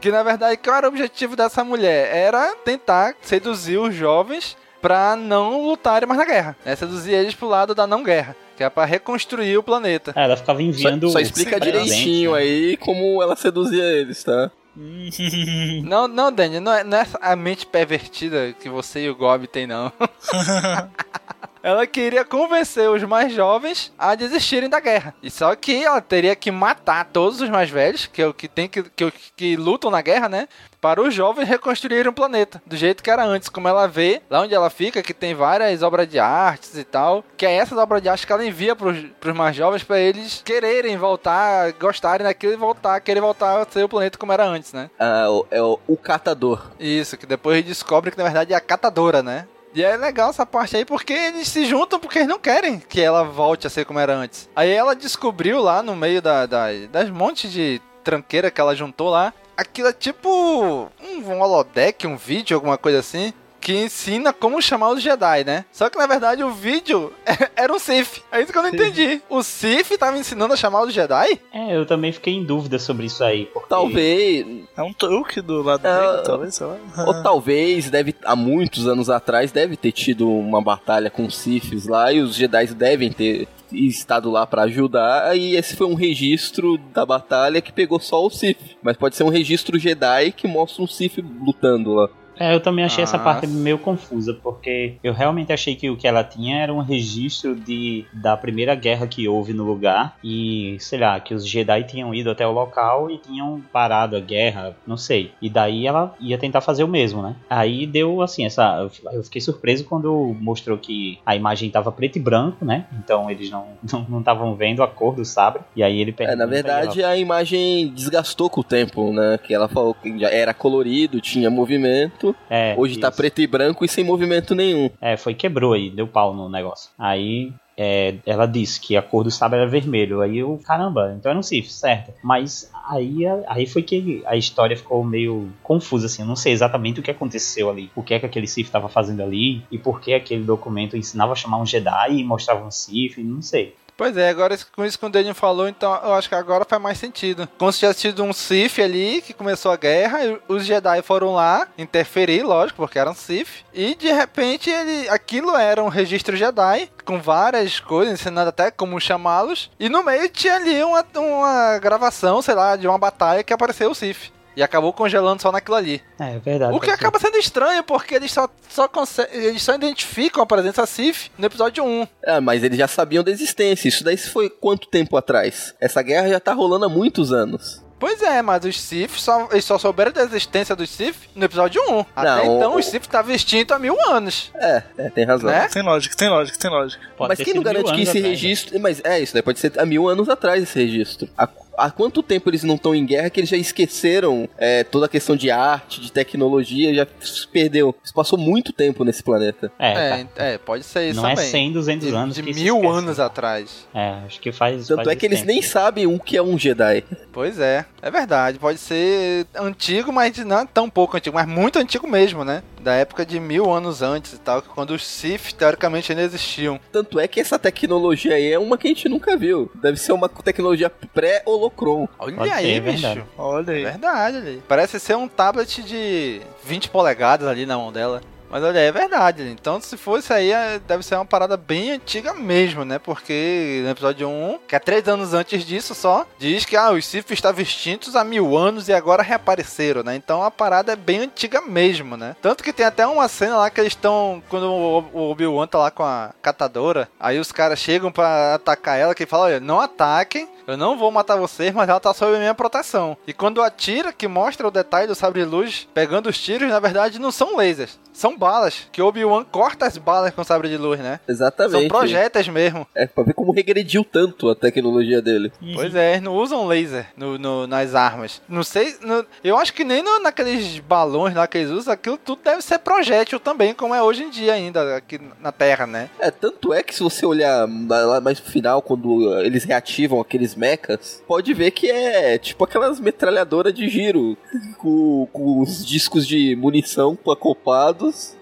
Que 0.00 0.10
na 0.10 0.22
verdade, 0.22 0.58
qual 0.58 0.76
era 0.76 0.86
o 0.86 0.90
objetivo 0.90 1.34
dessa 1.34 1.64
mulher? 1.64 2.14
Era 2.14 2.54
tentar 2.56 3.14
seduzir 3.22 3.78
os 3.78 3.94
jovens 3.94 4.54
pra 4.82 5.16
não 5.16 5.66
lutarem 5.66 6.06
mais 6.06 6.18
na 6.18 6.26
guerra. 6.26 6.54
Né? 6.62 6.76
Seduzir 6.76 7.14
eles 7.14 7.34
pro 7.34 7.48
lado 7.48 7.74
da 7.74 7.86
não 7.86 8.02
guerra. 8.02 8.36
Que 8.56 8.64
é 8.64 8.70
pra 8.70 8.84
reconstruir 8.84 9.56
o 9.56 9.62
planeta. 9.62 10.12
É, 10.14 10.24
ela 10.24 10.36
ficava 10.36 10.62
enviando. 10.62 11.06
Só, 11.08 11.14
só 11.14 11.20
explica 11.20 11.58
direitinho 11.58 12.32
né? 12.32 12.38
aí 12.38 12.76
como 12.76 13.22
ela 13.22 13.34
seduzia 13.36 13.84
eles, 13.84 14.22
tá? 14.22 14.50
Não, 15.84 16.08
não, 16.08 16.32
Danny, 16.32 16.58
não 16.58 16.72
é, 16.72 16.82
não 16.82 16.98
é 16.98 17.06
a 17.20 17.36
mente 17.36 17.64
pervertida 17.64 18.52
que 18.58 18.68
você 18.68 19.04
e 19.04 19.08
o 19.08 19.14
Gob 19.14 19.46
tem, 19.46 19.68
não. 19.68 19.92
Ela 21.64 21.86
queria 21.86 22.26
convencer 22.26 22.90
os 22.90 23.02
mais 23.04 23.32
jovens 23.32 23.90
a 23.98 24.14
desistirem 24.14 24.68
da 24.68 24.78
guerra. 24.80 25.14
E 25.22 25.30
só 25.30 25.56
que 25.56 25.82
ela 25.82 25.98
teria 26.02 26.36
que 26.36 26.50
matar 26.50 27.06
todos 27.06 27.40
os 27.40 27.48
mais 27.48 27.70
velhos, 27.70 28.04
que 28.04 28.20
é 28.20 28.26
o 28.26 28.34
que 28.34 28.46
tem 28.46 28.68
que, 28.68 28.82
que, 28.82 29.10
que 29.34 29.56
lutam 29.56 29.90
na 29.90 30.02
guerra, 30.02 30.28
né? 30.28 30.46
Para 30.78 31.00
os 31.00 31.14
jovens 31.14 31.48
reconstruírem 31.48 32.10
o 32.10 32.12
planeta 32.12 32.60
do 32.66 32.76
jeito 32.76 33.02
que 33.02 33.10
era 33.10 33.24
antes. 33.24 33.48
Como 33.48 33.66
ela 33.66 33.88
vê, 33.88 34.20
lá 34.28 34.42
onde 34.42 34.54
ela 34.54 34.68
fica, 34.68 35.02
que 35.02 35.14
tem 35.14 35.34
várias 35.34 35.82
obras 35.82 36.06
de 36.06 36.18
artes 36.18 36.76
e 36.76 36.84
tal. 36.84 37.24
Que 37.34 37.46
é 37.46 37.54
essas 37.54 37.78
obras 37.78 38.02
de 38.02 38.10
arte 38.10 38.26
que 38.26 38.32
ela 38.34 38.44
envia 38.44 38.76
para 38.76 38.90
os 38.90 39.34
mais 39.34 39.56
jovens 39.56 39.82
para 39.82 39.98
eles 39.98 40.42
quererem 40.44 40.98
voltar, 40.98 41.72
gostarem 41.80 42.26
daquilo 42.26 42.52
e 42.52 42.56
voltar, 42.56 43.00
querer 43.00 43.22
voltar 43.22 43.62
a 43.62 43.66
ser 43.70 43.82
o 43.84 43.88
planeta 43.88 44.18
como 44.18 44.32
era 44.34 44.44
antes, 44.44 44.74
né? 44.74 44.90
Ah, 44.98 45.30
o- 45.30 45.46
é 45.50 45.62
o, 45.62 45.78
o 45.88 45.96
catador. 45.96 46.60
Isso, 46.78 47.16
que 47.16 47.24
depois 47.24 47.64
descobre 47.64 48.10
que 48.10 48.18
na 48.18 48.24
verdade 48.24 48.52
é 48.52 48.56
a 48.56 48.60
catadora, 48.60 49.22
né? 49.22 49.46
E 49.74 49.82
é 49.82 49.96
legal 49.96 50.30
essa 50.30 50.46
parte 50.46 50.76
aí 50.76 50.84
porque 50.84 51.12
eles 51.12 51.48
se 51.48 51.64
juntam 51.66 51.98
porque 51.98 52.18
eles 52.18 52.28
não 52.28 52.38
querem 52.38 52.78
que 52.78 53.00
ela 53.00 53.24
volte 53.24 53.66
a 53.66 53.70
ser 53.70 53.84
como 53.84 53.98
era 53.98 54.14
antes. 54.14 54.48
Aí 54.54 54.70
ela 54.70 54.94
descobriu 54.94 55.60
lá 55.60 55.82
no 55.82 55.96
meio 55.96 56.22
da, 56.22 56.46
da- 56.46 56.68
das 56.90 57.10
montes 57.10 57.50
de 57.52 57.80
tranqueira 58.04 58.50
que 58.50 58.60
ela 58.60 58.76
juntou 58.76 59.10
lá. 59.10 59.32
Aquilo 59.56 59.88
é 59.88 59.92
tipo 59.92 60.28
um, 60.28 60.88
um 61.32 61.40
holodeck, 61.40 62.06
um 62.06 62.16
vídeo, 62.16 62.54
alguma 62.56 62.78
coisa 62.78 63.00
assim. 63.00 63.32
Que 63.64 63.72
ensina 63.74 64.30
como 64.30 64.60
chamar 64.60 64.90
os 64.90 65.00
Jedi, 65.02 65.42
né? 65.42 65.64
Só 65.72 65.88
que 65.88 65.96
na 65.96 66.06
verdade 66.06 66.44
o 66.44 66.50
vídeo 66.50 67.10
era 67.56 67.72
um 67.72 67.78
Sith. 67.78 68.22
É 68.30 68.42
isso 68.42 68.52
que 68.52 68.58
eu 68.58 68.62
não 68.62 68.68
entendi. 68.68 69.22
O 69.30 69.42
Sith 69.42 69.96
tava 69.98 70.18
ensinando 70.18 70.52
a 70.52 70.56
chamar 70.56 70.82
os 70.82 70.92
Jedi? 70.92 71.40
É, 71.50 71.74
eu 71.74 71.86
também 71.86 72.12
fiquei 72.12 72.34
em 72.34 72.44
dúvida 72.44 72.78
sobre 72.78 73.06
isso 73.06 73.24
aí. 73.24 73.46
Porque... 73.46 73.70
Talvez. 73.70 74.46
É 74.76 74.82
um 74.82 74.92
truque 74.92 75.40
do 75.40 75.62
lado 75.62 75.86
É, 75.86 75.98
dele, 76.12 76.22
talvez, 76.24 76.54
sei 76.54 76.66
lá. 76.66 76.76
Ou 77.06 77.22
talvez, 77.22 77.88
deve, 77.88 78.14
há 78.22 78.36
muitos 78.36 78.86
anos 78.86 79.08
atrás, 79.08 79.50
deve 79.50 79.78
ter 79.78 79.92
tido 79.92 80.30
uma 80.30 80.60
batalha 80.60 81.08
com 81.08 81.24
os 81.24 81.38
Siths 81.38 81.86
lá 81.86 82.12
e 82.12 82.20
os 82.20 82.34
Jedi 82.34 82.66
devem 82.74 83.10
ter 83.10 83.48
estado 83.72 84.30
lá 84.30 84.46
pra 84.46 84.64
ajudar. 84.64 85.34
E 85.38 85.56
esse 85.56 85.74
foi 85.74 85.86
um 85.86 85.94
registro 85.94 86.76
da 86.92 87.06
batalha 87.06 87.62
que 87.62 87.72
pegou 87.72 87.98
só 87.98 88.22
o 88.22 88.28
Sith. 88.28 88.76
Mas 88.82 88.98
pode 88.98 89.16
ser 89.16 89.24
um 89.24 89.30
registro 89.30 89.78
Jedi 89.78 90.32
que 90.32 90.46
mostra 90.46 90.82
um 90.82 90.86
Sith 90.86 91.16
lutando 91.40 91.94
lá. 91.94 92.10
É, 92.38 92.54
eu 92.54 92.60
também 92.60 92.84
achei 92.84 93.04
essa 93.04 93.16
Ah. 93.16 93.20
parte 93.20 93.46
meio 93.46 93.78
confusa, 93.78 94.34
porque 94.42 94.94
eu 95.02 95.12
realmente 95.12 95.52
achei 95.52 95.74
que 95.76 95.88
o 95.90 95.96
que 95.96 96.06
ela 96.06 96.24
tinha 96.24 96.58
era 96.58 96.72
um 96.72 96.80
registro 96.80 97.54
de 97.54 98.04
da 98.12 98.36
primeira 98.36 98.74
guerra 98.74 99.06
que 99.06 99.28
houve 99.28 99.52
no 99.52 99.64
lugar 99.64 100.16
e, 100.22 100.76
sei 100.80 100.98
lá, 100.98 101.18
que 101.20 101.34
os 101.34 101.46
Jedi 101.46 101.84
tinham 101.84 102.14
ido 102.14 102.30
até 102.30 102.46
o 102.46 102.52
local 102.52 103.10
e 103.10 103.18
tinham 103.18 103.62
parado 103.72 104.16
a 104.16 104.20
guerra, 104.20 104.76
não 104.86 104.96
sei. 104.96 105.32
E 105.40 105.48
daí 105.48 105.86
ela 105.86 106.14
ia 106.20 106.38
tentar 106.38 106.60
fazer 106.60 106.82
o 106.84 106.88
mesmo, 106.88 107.22
né? 107.22 107.36
Aí 107.48 107.86
deu 107.86 108.20
assim, 108.22 108.44
essa 108.44 108.88
eu 109.12 109.22
fiquei 109.22 109.40
surpreso 109.40 109.84
quando 109.84 110.34
mostrou 110.40 110.76
que 110.78 111.18
a 111.24 111.36
imagem 111.36 111.70
tava 111.70 111.92
preto 111.92 112.16
e 112.16 112.20
branco, 112.20 112.64
né? 112.64 112.86
Então 112.98 113.30
eles 113.30 113.50
não 113.50 113.66
não 113.92 114.04
não 114.08 114.18
estavam 114.20 114.54
vendo 114.54 114.82
a 114.82 114.86
cor 114.88 115.14
do 115.14 115.24
sabre. 115.24 115.62
E 115.76 115.82
aí 115.82 116.00
ele 116.00 116.10
É, 116.10 116.14
pergunta 116.14 116.36
na 116.36 116.46
verdade, 116.46 117.00
ela- 117.02 117.12
a 117.12 117.16
imagem 117.16 117.88
desgastou 117.88 118.48
com 118.50 118.60
o 118.60 118.64
tempo, 118.64 119.12
né? 119.12 119.38
Que 119.42 119.54
ela 119.54 119.68
falou 119.68 119.94
que 119.94 120.18
já 120.18 120.28
era 120.30 120.52
colorido, 120.54 121.20
tinha 121.20 121.50
movimento. 121.50 122.23
É, 122.48 122.74
Hoje 122.78 122.98
tá 122.98 123.08
isso. 123.08 123.16
preto 123.16 123.40
e 123.40 123.46
branco 123.46 123.84
e 123.84 123.88
sem 123.88 124.04
movimento 124.04 124.54
nenhum. 124.54 124.88
É, 125.00 125.16
foi 125.16 125.34
quebrou 125.34 125.72
aí, 125.72 125.90
deu 125.90 126.06
pau 126.06 126.32
no 126.32 126.48
negócio. 126.48 126.90
Aí 126.98 127.52
é, 127.76 128.16
ela 128.24 128.46
disse 128.46 128.80
que 128.80 128.96
a 128.96 129.02
cor 129.02 129.24
do 129.24 129.30
sabre 129.30 129.58
era 129.58 129.68
vermelho. 129.68 130.20
Aí 130.20 130.38
eu, 130.38 130.60
caramba, 130.64 131.14
então 131.18 131.30
era 131.30 131.38
um 131.38 131.42
Sith, 131.42 131.70
certo. 131.70 132.12
Mas 132.22 132.70
aí, 132.88 133.24
aí 133.46 133.66
foi 133.66 133.82
que 133.82 134.22
a 134.26 134.36
história 134.36 134.76
ficou 134.76 135.02
meio 135.04 135.50
confusa, 135.62 136.06
assim. 136.06 136.22
Eu 136.22 136.28
não 136.28 136.36
sei 136.36 136.52
exatamente 136.52 137.00
o 137.00 137.02
que 137.02 137.10
aconteceu 137.10 137.68
ali. 137.68 137.90
O 137.94 138.02
que 138.02 138.14
é 138.14 138.20
que 138.20 138.26
aquele 138.26 138.46
Sith 138.46 138.66
estava 138.66 138.88
fazendo 138.88 139.22
ali. 139.22 139.62
E 139.70 139.78
por 139.78 140.00
que 140.00 140.14
aquele 140.14 140.44
documento 140.44 140.96
ensinava 140.96 141.32
a 141.32 141.36
chamar 141.36 141.58
um 141.58 141.66
Jedi 141.66 142.18
e 142.18 142.24
mostrava 142.24 142.64
um 142.64 142.70
Sith, 142.70 143.18
não 143.18 143.42
sei. 143.42 143.74
Pois 143.96 144.16
é, 144.16 144.28
agora 144.28 144.58
com 144.74 144.84
isso 144.84 144.98
que 144.98 145.06
o 145.06 145.08
Daniel 145.08 145.34
falou, 145.34 145.68
então 145.68 145.94
eu 146.02 146.14
acho 146.14 146.28
que 146.28 146.34
agora 146.34 146.64
faz 146.64 146.82
mais 146.82 146.98
sentido. 146.98 147.48
Como 147.56 147.72
se 147.72 147.78
tivesse 147.78 148.00
tido 148.00 148.24
um 148.24 148.32
Sith 148.32 148.80
ali 148.80 149.22
que 149.22 149.32
começou 149.32 149.70
a 149.70 149.76
guerra, 149.76 150.24
e 150.24 150.40
os 150.48 150.64
Jedi 150.64 151.00
foram 151.02 151.34
lá 151.34 151.68
interferir, 151.78 152.42
lógico, 152.42 152.78
porque 152.78 152.98
eram 152.98 153.14
Sith, 153.14 153.64
e 153.72 153.94
de 153.94 154.10
repente 154.12 154.68
ele, 154.68 155.08
aquilo 155.08 155.56
era 155.56 155.82
um 155.82 155.88
registro 155.88 156.36
Jedi, 156.36 156.90
com 157.04 157.20
várias 157.20 157.78
coisas, 157.78 158.14
ensinando 158.14 158.48
até 158.48 158.70
como 158.70 159.00
chamá-los, 159.00 159.70
e 159.78 159.88
no 159.88 160.02
meio 160.02 160.28
tinha 160.28 160.56
ali 160.56 160.82
uma, 160.82 161.04
uma 161.16 161.78
gravação, 161.78 162.42
sei 162.42 162.54
lá, 162.54 162.74
de 162.74 162.88
uma 162.88 162.98
batalha 162.98 163.44
que 163.44 163.52
apareceu 163.52 163.90
o 163.90 163.94
Sith. 163.94 164.32
E 164.56 164.62
acabou 164.62 164.92
congelando 164.92 165.42
só 165.42 165.50
naquilo 165.50 165.76
ali. 165.76 166.00
É, 166.18 166.38
verdade. 166.38 166.76
O 166.76 166.80
que 166.80 166.90
acaba 166.90 167.18
sendo 167.18 167.36
estranho, 167.38 167.82
porque 167.82 168.14
eles 168.14 168.30
só, 168.32 168.48
só, 168.68 168.88
eles 169.32 169.62
só 169.62 169.74
identificam 169.74 170.42
a 170.42 170.46
presença 170.46 170.86
Sith 170.86 171.30
no 171.36 171.46
episódio 171.46 171.84
1. 171.84 172.06
É, 172.24 172.40
mas 172.40 172.62
eles 172.62 172.78
já 172.78 172.86
sabiam 172.88 173.24
da 173.24 173.30
existência. 173.30 173.88
Isso 173.88 174.04
daí 174.04 174.16
foi 174.16 174.48
quanto 174.48 174.86
tempo 174.88 175.16
atrás? 175.16 175.74
Essa 175.80 176.02
guerra 176.02 176.28
já 176.28 176.38
tá 176.40 176.52
rolando 176.52 176.84
há 176.84 176.88
muitos 176.88 177.32
anos. 177.32 177.82
Pois 177.96 178.20
é, 178.22 178.42
mas 178.42 178.64
os 178.64 178.78
Sith 178.78 179.12
só, 179.16 179.48
eles 179.50 179.64
só 179.64 179.78
souberam 179.78 180.12
da 180.12 180.22
existência 180.24 180.76
dos 180.76 180.90
Sith 180.90 181.16
no 181.34 181.44
episódio 181.44 181.80
1. 181.88 182.04
Até 182.14 182.28
Não, 182.44 182.56
então 182.56 182.74
o- 182.74 182.78
os 182.78 182.84
Sith 182.86 183.04
estavam 183.04 183.34
extintos 183.34 183.74
há 183.74 183.78
mil 183.78 183.96
anos. 184.10 184.50
É, 184.56 184.82
é, 184.98 185.10
tem 185.10 185.24
razão. 185.24 185.48
Né? 185.48 185.66
Tem 185.68 185.82
lógica, 185.82 186.14
tem 186.14 186.28
lógica, 186.28 186.58
tem 186.58 186.70
lógica. 186.70 187.02
Pode 187.16 187.28
mas 187.30 187.38
quem 187.44 187.54
não 187.54 187.62
garante 187.62 187.92
que 187.94 188.00
esse 188.02 188.10
atrás, 188.10 188.22
né? 188.24 188.28
registro. 188.28 188.80
Mas 188.80 189.00
é, 189.04 189.20
isso 189.20 189.32
daí 189.32 189.42
pode 189.42 189.58
ser 189.58 189.72
há 189.78 189.86
mil 189.86 190.06
anos 190.06 190.28
atrás 190.28 190.62
esse 190.62 190.78
registro. 190.78 191.28
Há, 191.38 191.48
há 191.76 191.90
quanto 191.90 192.22
tempo 192.22 192.50
eles 192.50 192.62
não 192.64 192.74
estão 192.76 192.94
em 192.94 193.04
guerra 193.04 193.30
que 193.30 193.40
eles 193.40 193.50
já 193.50 193.56
esqueceram 193.56 194.48
é, 194.56 194.84
toda 194.84 195.06
a 195.06 195.08
questão 195.08 195.36
de 195.36 195.50
arte, 195.50 196.00
de 196.00 196.10
tecnologia, 196.12 196.94
já 196.94 197.06
se 197.20 197.46
perdeu. 197.48 197.94
Isso 198.02 198.14
passou 198.14 198.38
muito 198.38 198.72
tempo 198.72 199.04
nesse 199.04 199.22
planeta. 199.22 199.70
É, 199.78 199.92
É, 199.92 200.24
tá. 200.24 200.44
é, 200.44 200.58
pode 200.58 200.84
ser 200.84 201.10
isso 201.10 201.20
Não 201.20 201.28
é 201.28 201.34
também. 201.34 201.50
100, 201.50 201.72
200 201.72 202.08
de, 202.08 202.14
anos 202.14 202.34
de 202.34 202.42
que 202.42 202.54
se 202.54 202.62
mil 202.62 202.88
anos 202.90 203.18
atrás. 203.20 203.86
É, 203.94 204.10
acho 204.26 204.40
que 204.40 204.52
faz. 204.52 204.86
Tanto 204.86 205.04
faz 205.04 205.08
é 205.08 205.16
que 205.16 205.26
eles 205.26 205.40
tempo. 205.40 205.52
nem 205.52 205.62
sabem 205.62 206.06
o 206.06 206.18
que 206.18 206.36
é 206.36 206.42
um 206.42 206.58
Jedi. 206.58 207.04
Pois 207.32 207.58
é, 207.58 207.84
é 208.04 208.10
verdade. 208.10 208.58
Pode 208.58 208.78
ser 208.78 209.46
antigo, 209.56 210.12
mas 210.12 210.36
não 210.38 210.60
é 210.60 210.66
tão 210.66 210.90
pouco 210.90 211.16
antigo, 211.16 211.34
mas 211.34 211.46
muito 211.46 211.78
antigo 211.78 212.06
mesmo, 212.06 212.44
né? 212.44 212.62
Da 212.82 212.92
época 212.94 213.24
de 213.24 213.40
mil 213.40 213.72
anos 213.72 214.02
antes 214.02 214.34
e 214.34 214.38
tal, 214.38 214.60
quando 214.60 214.90
os 214.90 215.06
Sith 215.06 215.54
teoricamente 215.54 216.12
ainda 216.12 216.22
existiam. 216.22 216.78
Tanto 216.92 217.18
é 217.18 217.26
que 217.26 217.40
essa 217.40 217.58
tecnologia 217.58 218.34
aí 218.34 218.52
é 218.52 218.58
uma 218.58 218.76
que 218.76 218.86
a 218.86 218.90
gente 218.90 219.08
nunca 219.08 219.38
viu. 219.38 219.70
Deve 219.74 219.96
ser 219.96 220.12
uma 220.12 220.28
tecnologia 220.28 220.90
pré-holocron. 220.90 222.06
Olha 222.18 222.36
Pode 222.36 222.50
aí, 222.50 222.64
ser, 222.66 222.72
é 222.72 222.80
bicho. 222.80 223.02
verdade. 223.02 223.24
Olha 223.38 223.72
aí. 223.72 223.84
Verdade, 223.84 224.36
ali. 224.36 224.62
Parece 224.68 225.00
ser 225.00 225.16
um 225.16 225.26
tablet 225.26 225.82
de 225.82 226.42
20 226.62 226.90
polegadas 226.90 227.48
ali 227.48 227.64
na 227.64 227.78
mão 227.78 227.90
dela. 227.90 228.20
Mas 228.54 228.62
olha, 228.62 228.78
é 228.78 228.92
verdade. 228.92 229.42
Então, 229.50 229.80
se 229.80 229.96
fosse 229.96 230.32
aí, 230.32 230.52
é- 230.52 230.78
deve 230.78 231.02
ser 231.02 231.16
uma 231.16 231.24
parada 231.24 231.56
bem 231.56 231.90
antiga 231.90 232.32
mesmo, 232.32 232.84
né? 232.84 233.00
Porque 233.00 233.80
no 233.82 233.90
episódio 233.90 234.28
1, 234.28 234.60
que 234.68 234.76
é 234.76 234.78
três 234.78 235.08
anos 235.08 235.34
antes 235.34 235.64
disso 235.64 235.92
só, 235.92 236.24
diz 236.38 236.64
que 236.64 236.76
ah, 236.76 236.92
os 236.92 237.04
Sith 237.04 237.32
estavam 237.32 237.60
extintos 237.60 238.14
há 238.14 238.22
mil 238.22 238.56
anos 238.56 238.88
e 238.88 238.92
agora 238.92 239.24
reapareceram, 239.24 240.04
né? 240.04 240.14
Então 240.14 240.40
a 240.40 240.52
parada 240.52 240.92
é 240.92 240.96
bem 240.96 241.22
antiga 241.22 241.60
mesmo, 241.62 242.16
né? 242.16 242.36
Tanto 242.40 242.62
que 242.62 242.72
tem 242.72 242.86
até 242.86 243.04
uma 243.04 243.26
cena 243.26 243.56
lá 243.56 243.70
que 243.70 243.80
eles 243.80 243.92
estão. 243.92 244.40
Quando 244.48 244.70
o 244.70 245.30
Obi-Wan 245.32 245.66
tá 245.66 245.78
lá 245.78 245.90
com 245.90 246.04
a 246.04 246.30
catadora, 246.40 247.08
aí 247.18 247.40
os 247.40 247.50
caras 247.50 247.80
chegam 247.80 248.12
pra 248.12 248.54
atacar 248.54 248.96
ela, 248.96 249.16
que 249.16 249.26
fala: 249.26 249.46
olha, 249.46 249.58
não 249.58 249.80
ataquem. 249.80 250.48
Eu 250.66 250.76
não 250.76 250.96
vou 250.96 251.10
matar 251.10 251.36
vocês, 251.36 251.74
mas 251.74 251.88
ela 251.88 252.00
tá 252.00 252.14
sob 252.14 252.38
minha 252.38 252.54
proteção. 252.54 253.16
E 253.26 253.32
quando 253.34 253.60
atira, 253.60 254.12
que 254.12 254.26
mostra 254.26 254.66
o 254.66 254.70
detalhe 254.70 255.06
do 255.06 255.14
sabre 255.14 255.42
de 255.42 255.46
luz, 255.46 255.86
pegando 255.92 256.28
os 256.28 256.38
tiros, 256.38 256.70
na 256.70 256.80
verdade 256.80 257.18
não 257.18 257.30
são 257.30 257.56
lasers. 257.56 257.98
São 258.14 258.38
balas. 258.38 258.86
Que 258.92 259.02
o 259.02 259.06
Obi-Wan 259.06 259.44
corta 259.44 259.86
as 259.86 259.98
balas 259.98 260.32
com 260.32 260.42
sabre 260.44 260.68
de 260.68 260.76
luz, 260.76 260.98
né? 261.00 261.20
Exatamente. 261.28 261.80
São 261.80 261.88
projéteis 261.88 262.48
mesmo. 262.48 262.86
É, 262.94 263.06
pra 263.06 263.24
ver 263.24 263.34
como 263.34 263.52
regrediu 263.52 264.04
tanto 264.04 264.48
a 264.48 264.54
tecnologia 264.54 265.20
dele. 265.20 265.52
Pois 265.74 265.94
é, 265.94 266.12
eles 266.12 266.22
não 266.22 266.34
usam 266.36 266.66
laser 266.66 267.06
no, 267.16 267.36
no- 267.38 267.66
nas 267.66 267.94
armas. 267.94 268.40
Não 268.48 268.62
sei. 268.62 268.94
no- 269.02 269.26
eu 269.42 269.58
acho 269.58 269.74
que 269.74 269.84
nem 269.84 270.02
no- 270.02 270.20
naqueles 270.20 270.78
balões 270.78 271.34
lá 271.34 271.46
que 271.46 271.58
eles 271.58 271.70
usam, 271.70 271.92
aquilo 271.92 272.16
tudo 272.16 272.40
deve 272.44 272.62
ser 272.62 272.78
projétil 272.78 273.40
também, 273.40 273.74
como 273.74 273.94
é 273.94 274.02
hoje 274.02 274.22
em 274.22 274.30
dia 274.30 274.52
ainda, 274.54 274.96
aqui 274.96 275.20
na 275.40 275.50
Terra, 275.50 275.86
né? 275.86 276.08
É, 276.20 276.30
tanto 276.30 276.72
é 276.72 276.82
que 276.82 276.94
se 276.94 277.02
você 277.02 277.26
olhar 277.26 277.68
lá 277.88 278.20
mais 278.20 278.38
no 278.40 278.46
final, 278.46 278.80
quando 278.80 279.06
uh, 279.06 279.40
eles 279.40 279.64
reativam 279.64 280.20
aqueles 280.20 280.54
mechas, 280.54 281.22
pode 281.26 281.52
ver 281.52 281.72
que 281.72 281.90
é 281.90 282.38
tipo 282.38 282.62
aquelas 282.64 283.00
metralhadoras 283.00 283.74
de 283.74 283.88
giro, 283.88 284.36
com, 284.78 285.28
com 285.32 285.60
os 285.60 285.84
discos 285.84 286.26
de 286.26 286.54
munição 286.54 287.16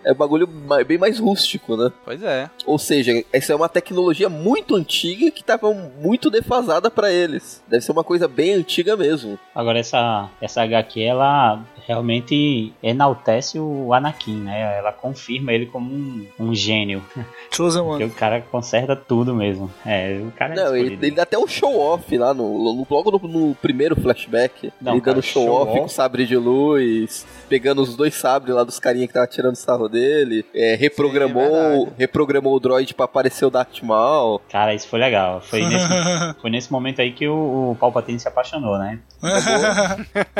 É 0.04 0.12
um 0.12 0.16
bagulho 0.16 0.46
bem 0.86 0.98
mais 0.98 1.18
rústico, 1.18 1.76
né? 1.76 1.90
Pois 2.04 2.22
é. 2.22 2.50
Ou 2.66 2.78
seja, 2.78 3.24
essa 3.32 3.52
é 3.52 3.56
uma 3.56 3.68
tecnologia 3.68 4.28
muito 4.28 4.74
antiga 4.74 5.30
que 5.30 5.42
tava 5.44 5.72
muito 5.72 6.30
defasada 6.30 6.90
pra 6.90 7.10
eles. 7.12 7.62
Deve 7.68 7.84
ser 7.84 7.92
uma 7.92 8.04
coisa 8.04 8.26
bem 8.26 8.54
antiga 8.54 8.96
mesmo. 8.96 9.38
Agora 9.54 9.78
essa, 9.78 10.28
essa 10.40 10.62
HQ, 10.62 11.00
ela 11.02 11.60
realmente 11.86 12.72
enaltece 12.82 13.58
o 13.58 13.92
Anakin, 13.92 14.36
né? 14.42 14.78
Ela 14.78 14.92
confirma 14.92 15.52
ele 15.52 15.66
como 15.66 15.92
um, 15.92 16.26
um 16.38 16.54
gênio. 16.54 17.02
Chosen 17.52 17.82
Porque 17.82 18.04
One. 18.04 18.12
o 18.12 18.14
cara 18.14 18.40
conserta 18.40 18.96
tudo 18.96 19.34
mesmo. 19.34 19.70
É, 19.84 20.20
o 20.26 20.30
cara 20.32 20.52
é 20.54 20.56
Não, 20.56 20.76
ele, 20.76 20.94
ele 20.94 21.10
dá 21.10 21.22
até 21.22 21.38
um 21.38 21.46
show 21.46 21.78
off 21.78 22.16
lá 22.16 22.32
no, 22.32 22.44
no- 22.58 22.86
logo 22.88 23.10
no, 23.10 23.28
no 23.28 23.54
primeiro 23.56 24.00
flashback. 24.00 24.72
Não, 24.80 24.92
ele 24.92 25.00
cara, 25.00 25.14
dando 25.16 25.24
show, 25.24 25.44
show 25.44 25.66
com 25.66 25.88
sabre 25.88 26.26
de 26.26 26.36
luz, 26.36 27.26
pegando 27.48 27.82
os 27.82 27.96
dois 27.96 28.14
sabres 28.14 28.54
lá 28.54 28.64
dos 28.64 28.78
carinha 28.78 29.06
que 29.06 29.12
tava 29.12 29.26
tirando 29.26 29.51
sarro 29.54 29.88
dele. 29.88 30.44
É, 30.54 30.74
reprogramou, 30.74 31.50
verdade. 31.50 31.92
reprogramou 31.98 32.54
o 32.54 32.60
droid 32.60 32.94
pra 32.94 33.04
aparecer 33.04 33.44
o 33.44 33.50
Darth 33.50 33.82
Maul. 33.82 34.40
Cara, 34.50 34.74
isso 34.74 34.88
foi 34.88 35.00
legal. 35.00 35.40
Foi 35.40 35.62
nesse, 35.64 35.88
foi 36.40 36.50
nesse 36.50 36.72
momento 36.72 37.00
aí 37.00 37.12
que 37.12 37.26
o, 37.26 37.72
o 37.72 37.76
Palpatine 37.78 38.18
se 38.18 38.28
apaixonou, 38.28 38.78
né? 38.78 38.98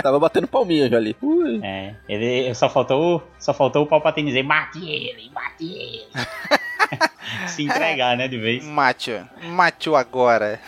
Tava 0.02 0.18
batendo 0.18 0.46
palminha 0.46 0.88
já 0.88 0.96
ali. 0.96 1.16
Ui. 1.22 1.60
É, 1.62 1.94
ele 2.08 2.54
só 2.54 2.68
faltou, 2.68 3.22
só 3.38 3.52
faltou 3.54 3.82
o 3.82 3.86
Palpatine 3.86 4.28
dizer 4.28 4.42
mate 4.42 4.78
ele, 4.78 5.30
mate 5.32 5.64
ele. 5.64 6.06
se 7.46 7.62
entregar, 7.64 8.16
né, 8.16 8.28
de 8.28 8.38
vez. 8.38 8.64
Mate, 8.64 9.22
mate 9.42 9.88
agora. 9.94 10.60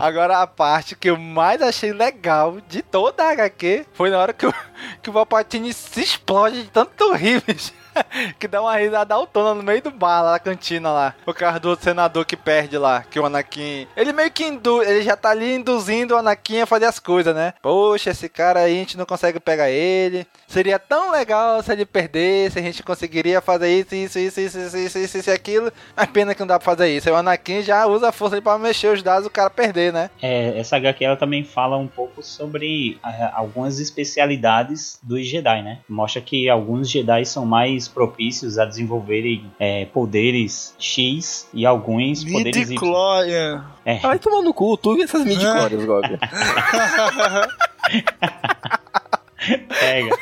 Agora 0.00 0.42
a 0.42 0.46
parte 0.46 0.96
que 0.96 1.10
eu 1.10 1.16
mais 1.16 1.62
achei 1.62 1.92
legal 1.92 2.60
de 2.68 2.82
toda 2.82 3.24
a 3.24 3.30
HQ 3.30 3.86
foi 3.92 4.10
na 4.10 4.18
hora 4.18 4.32
que 4.32 4.46
o, 4.46 4.54
que 5.02 5.10
o 5.10 5.12
Palpatine 5.12 5.72
se 5.72 6.00
explode 6.00 6.62
de 6.62 6.70
tanto 6.70 7.12
rir, 7.12 7.42
bicho. 7.46 7.72
que 8.38 8.48
dá 8.48 8.60
uma 8.60 8.76
risada 8.76 9.14
autona 9.14 9.54
no 9.54 9.62
meio 9.62 9.82
do 9.82 9.90
bar, 9.90 10.22
lá 10.22 10.32
na 10.32 10.38
cantina 10.38 10.90
lá. 10.90 11.14
O 11.26 11.32
carro 11.32 11.60
do 11.60 11.76
senador 11.76 12.24
que 12.24 12.36
perde 12.36 12.78
lá, 12.78 13.02
que 13.02 13.18
o 13.18 13.26
Anakin. 13.26 13.86
Ele 13.96 14.12
meio 14.12 14.30
que 14.30 14.44
indu... 14.44 14.82
ele 14.82 15.02
já 15.02 15.16
tá 15.16 15.30
ali 15.30 15.54
induzindo 15.54 16.14
o 16.14 16.18
Anakin 16.18 16.60
a 16.60 16.66
fazer 16.66 16.86
as 16.86 16.98
coisas, 16.98 17.34
né? 17.34 17.54
Poxa, 17.62 18.10
esse 18.10 18.28
cara 18.28 18.60
aí 18.60 18.76
a 18.76 18.78
gente 18.78 18.96
não 18.96 19.06
consegue 19.06 19.40
pegar 19.40 19.70
ele. 19.70 20.26
Seria 20.46 20.78
tão 20.78 21.10
legal 21.10 21.62
se 21.62 21.72
ele 21.72 21.84
perdesse, 21.84 22.58
a 22.58 22.62
gente 22.62 22.82
conseguiria 22.82 23.40
fazer 23.40 23.68
isso, 23.68 23.94
isso, 23.94 24.18
isso, 24.18 24.40
isso, 24.40 24.58
isso, 24.58 24.78
isso, 24.78 24.98
isso, 24.98 25.18
isso 25.18 25.30
aquilo. 25.30 25.72
Mas 25.96 26.06
pena 26.10 26.34
que 26.34 26.40
não 26.40 26.46
dá 26.46 26.58
pra 26.58 26.64
fazer 26.64 26.88
isso. 26.88 27.08
Aí 27.08 27.14
o 27.14 27.18
Anakin 27.18 27.62
já 27.62 27.86
usa 27.86 28.08
a 28.08 28.12
força 28.12 28.40
pra 28.40 28.58
mexer 28.58 28.88
os 28.88 29.02
dados 29.02 29.26
o 29.26 29.30
cara 29.30 29.50
perder, 29.50 29.92
né? 29.92 30.10
É, 30.20 30.58
essa 30.58 30.76
HQ 30.76 31.04
ela 31.04 31.16
também 31.16 31.44
fala 31.44 31.76
um 31.76 31.86
pouco 31.86 32.22
sobre 32.22 32.98
ah, 33.02 33.32
algumas 33.34 33.80
especialidades 33.80 34.98
dos 35.02 35.26
Jedi, 35.26 35.62
né? 35.62 35.78
Mostra 35.88 36.20
que 36.20 36.48
alguns 36.48 36.90
Jedi 36.90 37.24
são 37.24 37.44
mais 37.44 37.85
propícios 37.88 38.58
a 38.58 38.64
desenvolverem 38.64 39.50
é, 39.58 39.84
poderes 39.86 40.74
X 40.78 41.48
e 41.52 41.66
alguns 41.66 42.24
poderes 42.24 42.56
Y. 42.56 42.68
Midichlorian. 42.68 43.64
É. 43.84 43.98
Vai 43.98 44.18
tomar 44.18 44.42
no 44.42 44.52
cu, 44.52 44.76
tu 44.76 44.96
e 44.96 45.02
essas 45.02 45.24
midichlorians, 45.24 45.84
Gob. 45.84 46.04
Pega. 49.80 50.16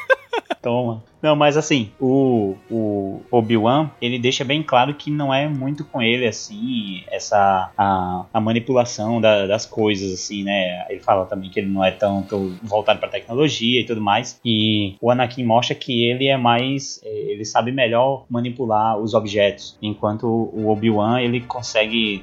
Toma. 0.62 1.02
Não, 1.22 1.34
mas 1.36 1.56
assim, 1.56 1.90
o, 2.00 2.54
o 2.70 3.20
Obi-Wan, 3.30 3.90
ele 4.00 4.18
deixa 4.18 4.44
bem 4.44 4.62
claro 4.62 4.92
que 4.94 5.10
não 5.10 5.32
é 5.32 5.48
muito 5.48 5.84
com 5.84 6.02
ele, 6.02 6.26
assim, 6.26 7.02
essa 7.10 7.70
a, 7.78 8.26
a 8.32 8.40
manipulação 8.40 9.20
da- 9.22 9.46
das 9.46 9.64
coisas, 9.64 10.12
assim, 10.12 10.42
né? 10.42 10.84
Ele 10.90 11.00
fala 11.00 11.24
também 11.26 11.48
que 11.50 11.60
ele 11.60 11.70
não 11.70 11.82
é 11.84 11.90
tanto 11.90 12.54
voltado 12.62 12.98
pra 12.98 13.08
tecnologia 13.08 13.80
e 13.80 13.84
tudo 13.84 14.00
mais. 14.02 14.38
E 14.44 14.96
o 15.00 15.10
Anakin 15.10 15.44
mostra 15.44 15.74
que 15.74 16.04
ele 16.04 16.28
é 16.28 16.36
mais. 16.36 17.00
eh, 17.04 17.32
Ele 17.32 17.44
sabe 17.44 17.72
melhor 17.72 18.24
manipular 18.28 18.98
os 18.98 19.14
objetos. 19.14 19.78
Enquanto 19.80 20.26
o 20.26 20.68
Obi-Wan, 20.68 21.20
ele 21.22 21.40
consegue. 21.40 22.22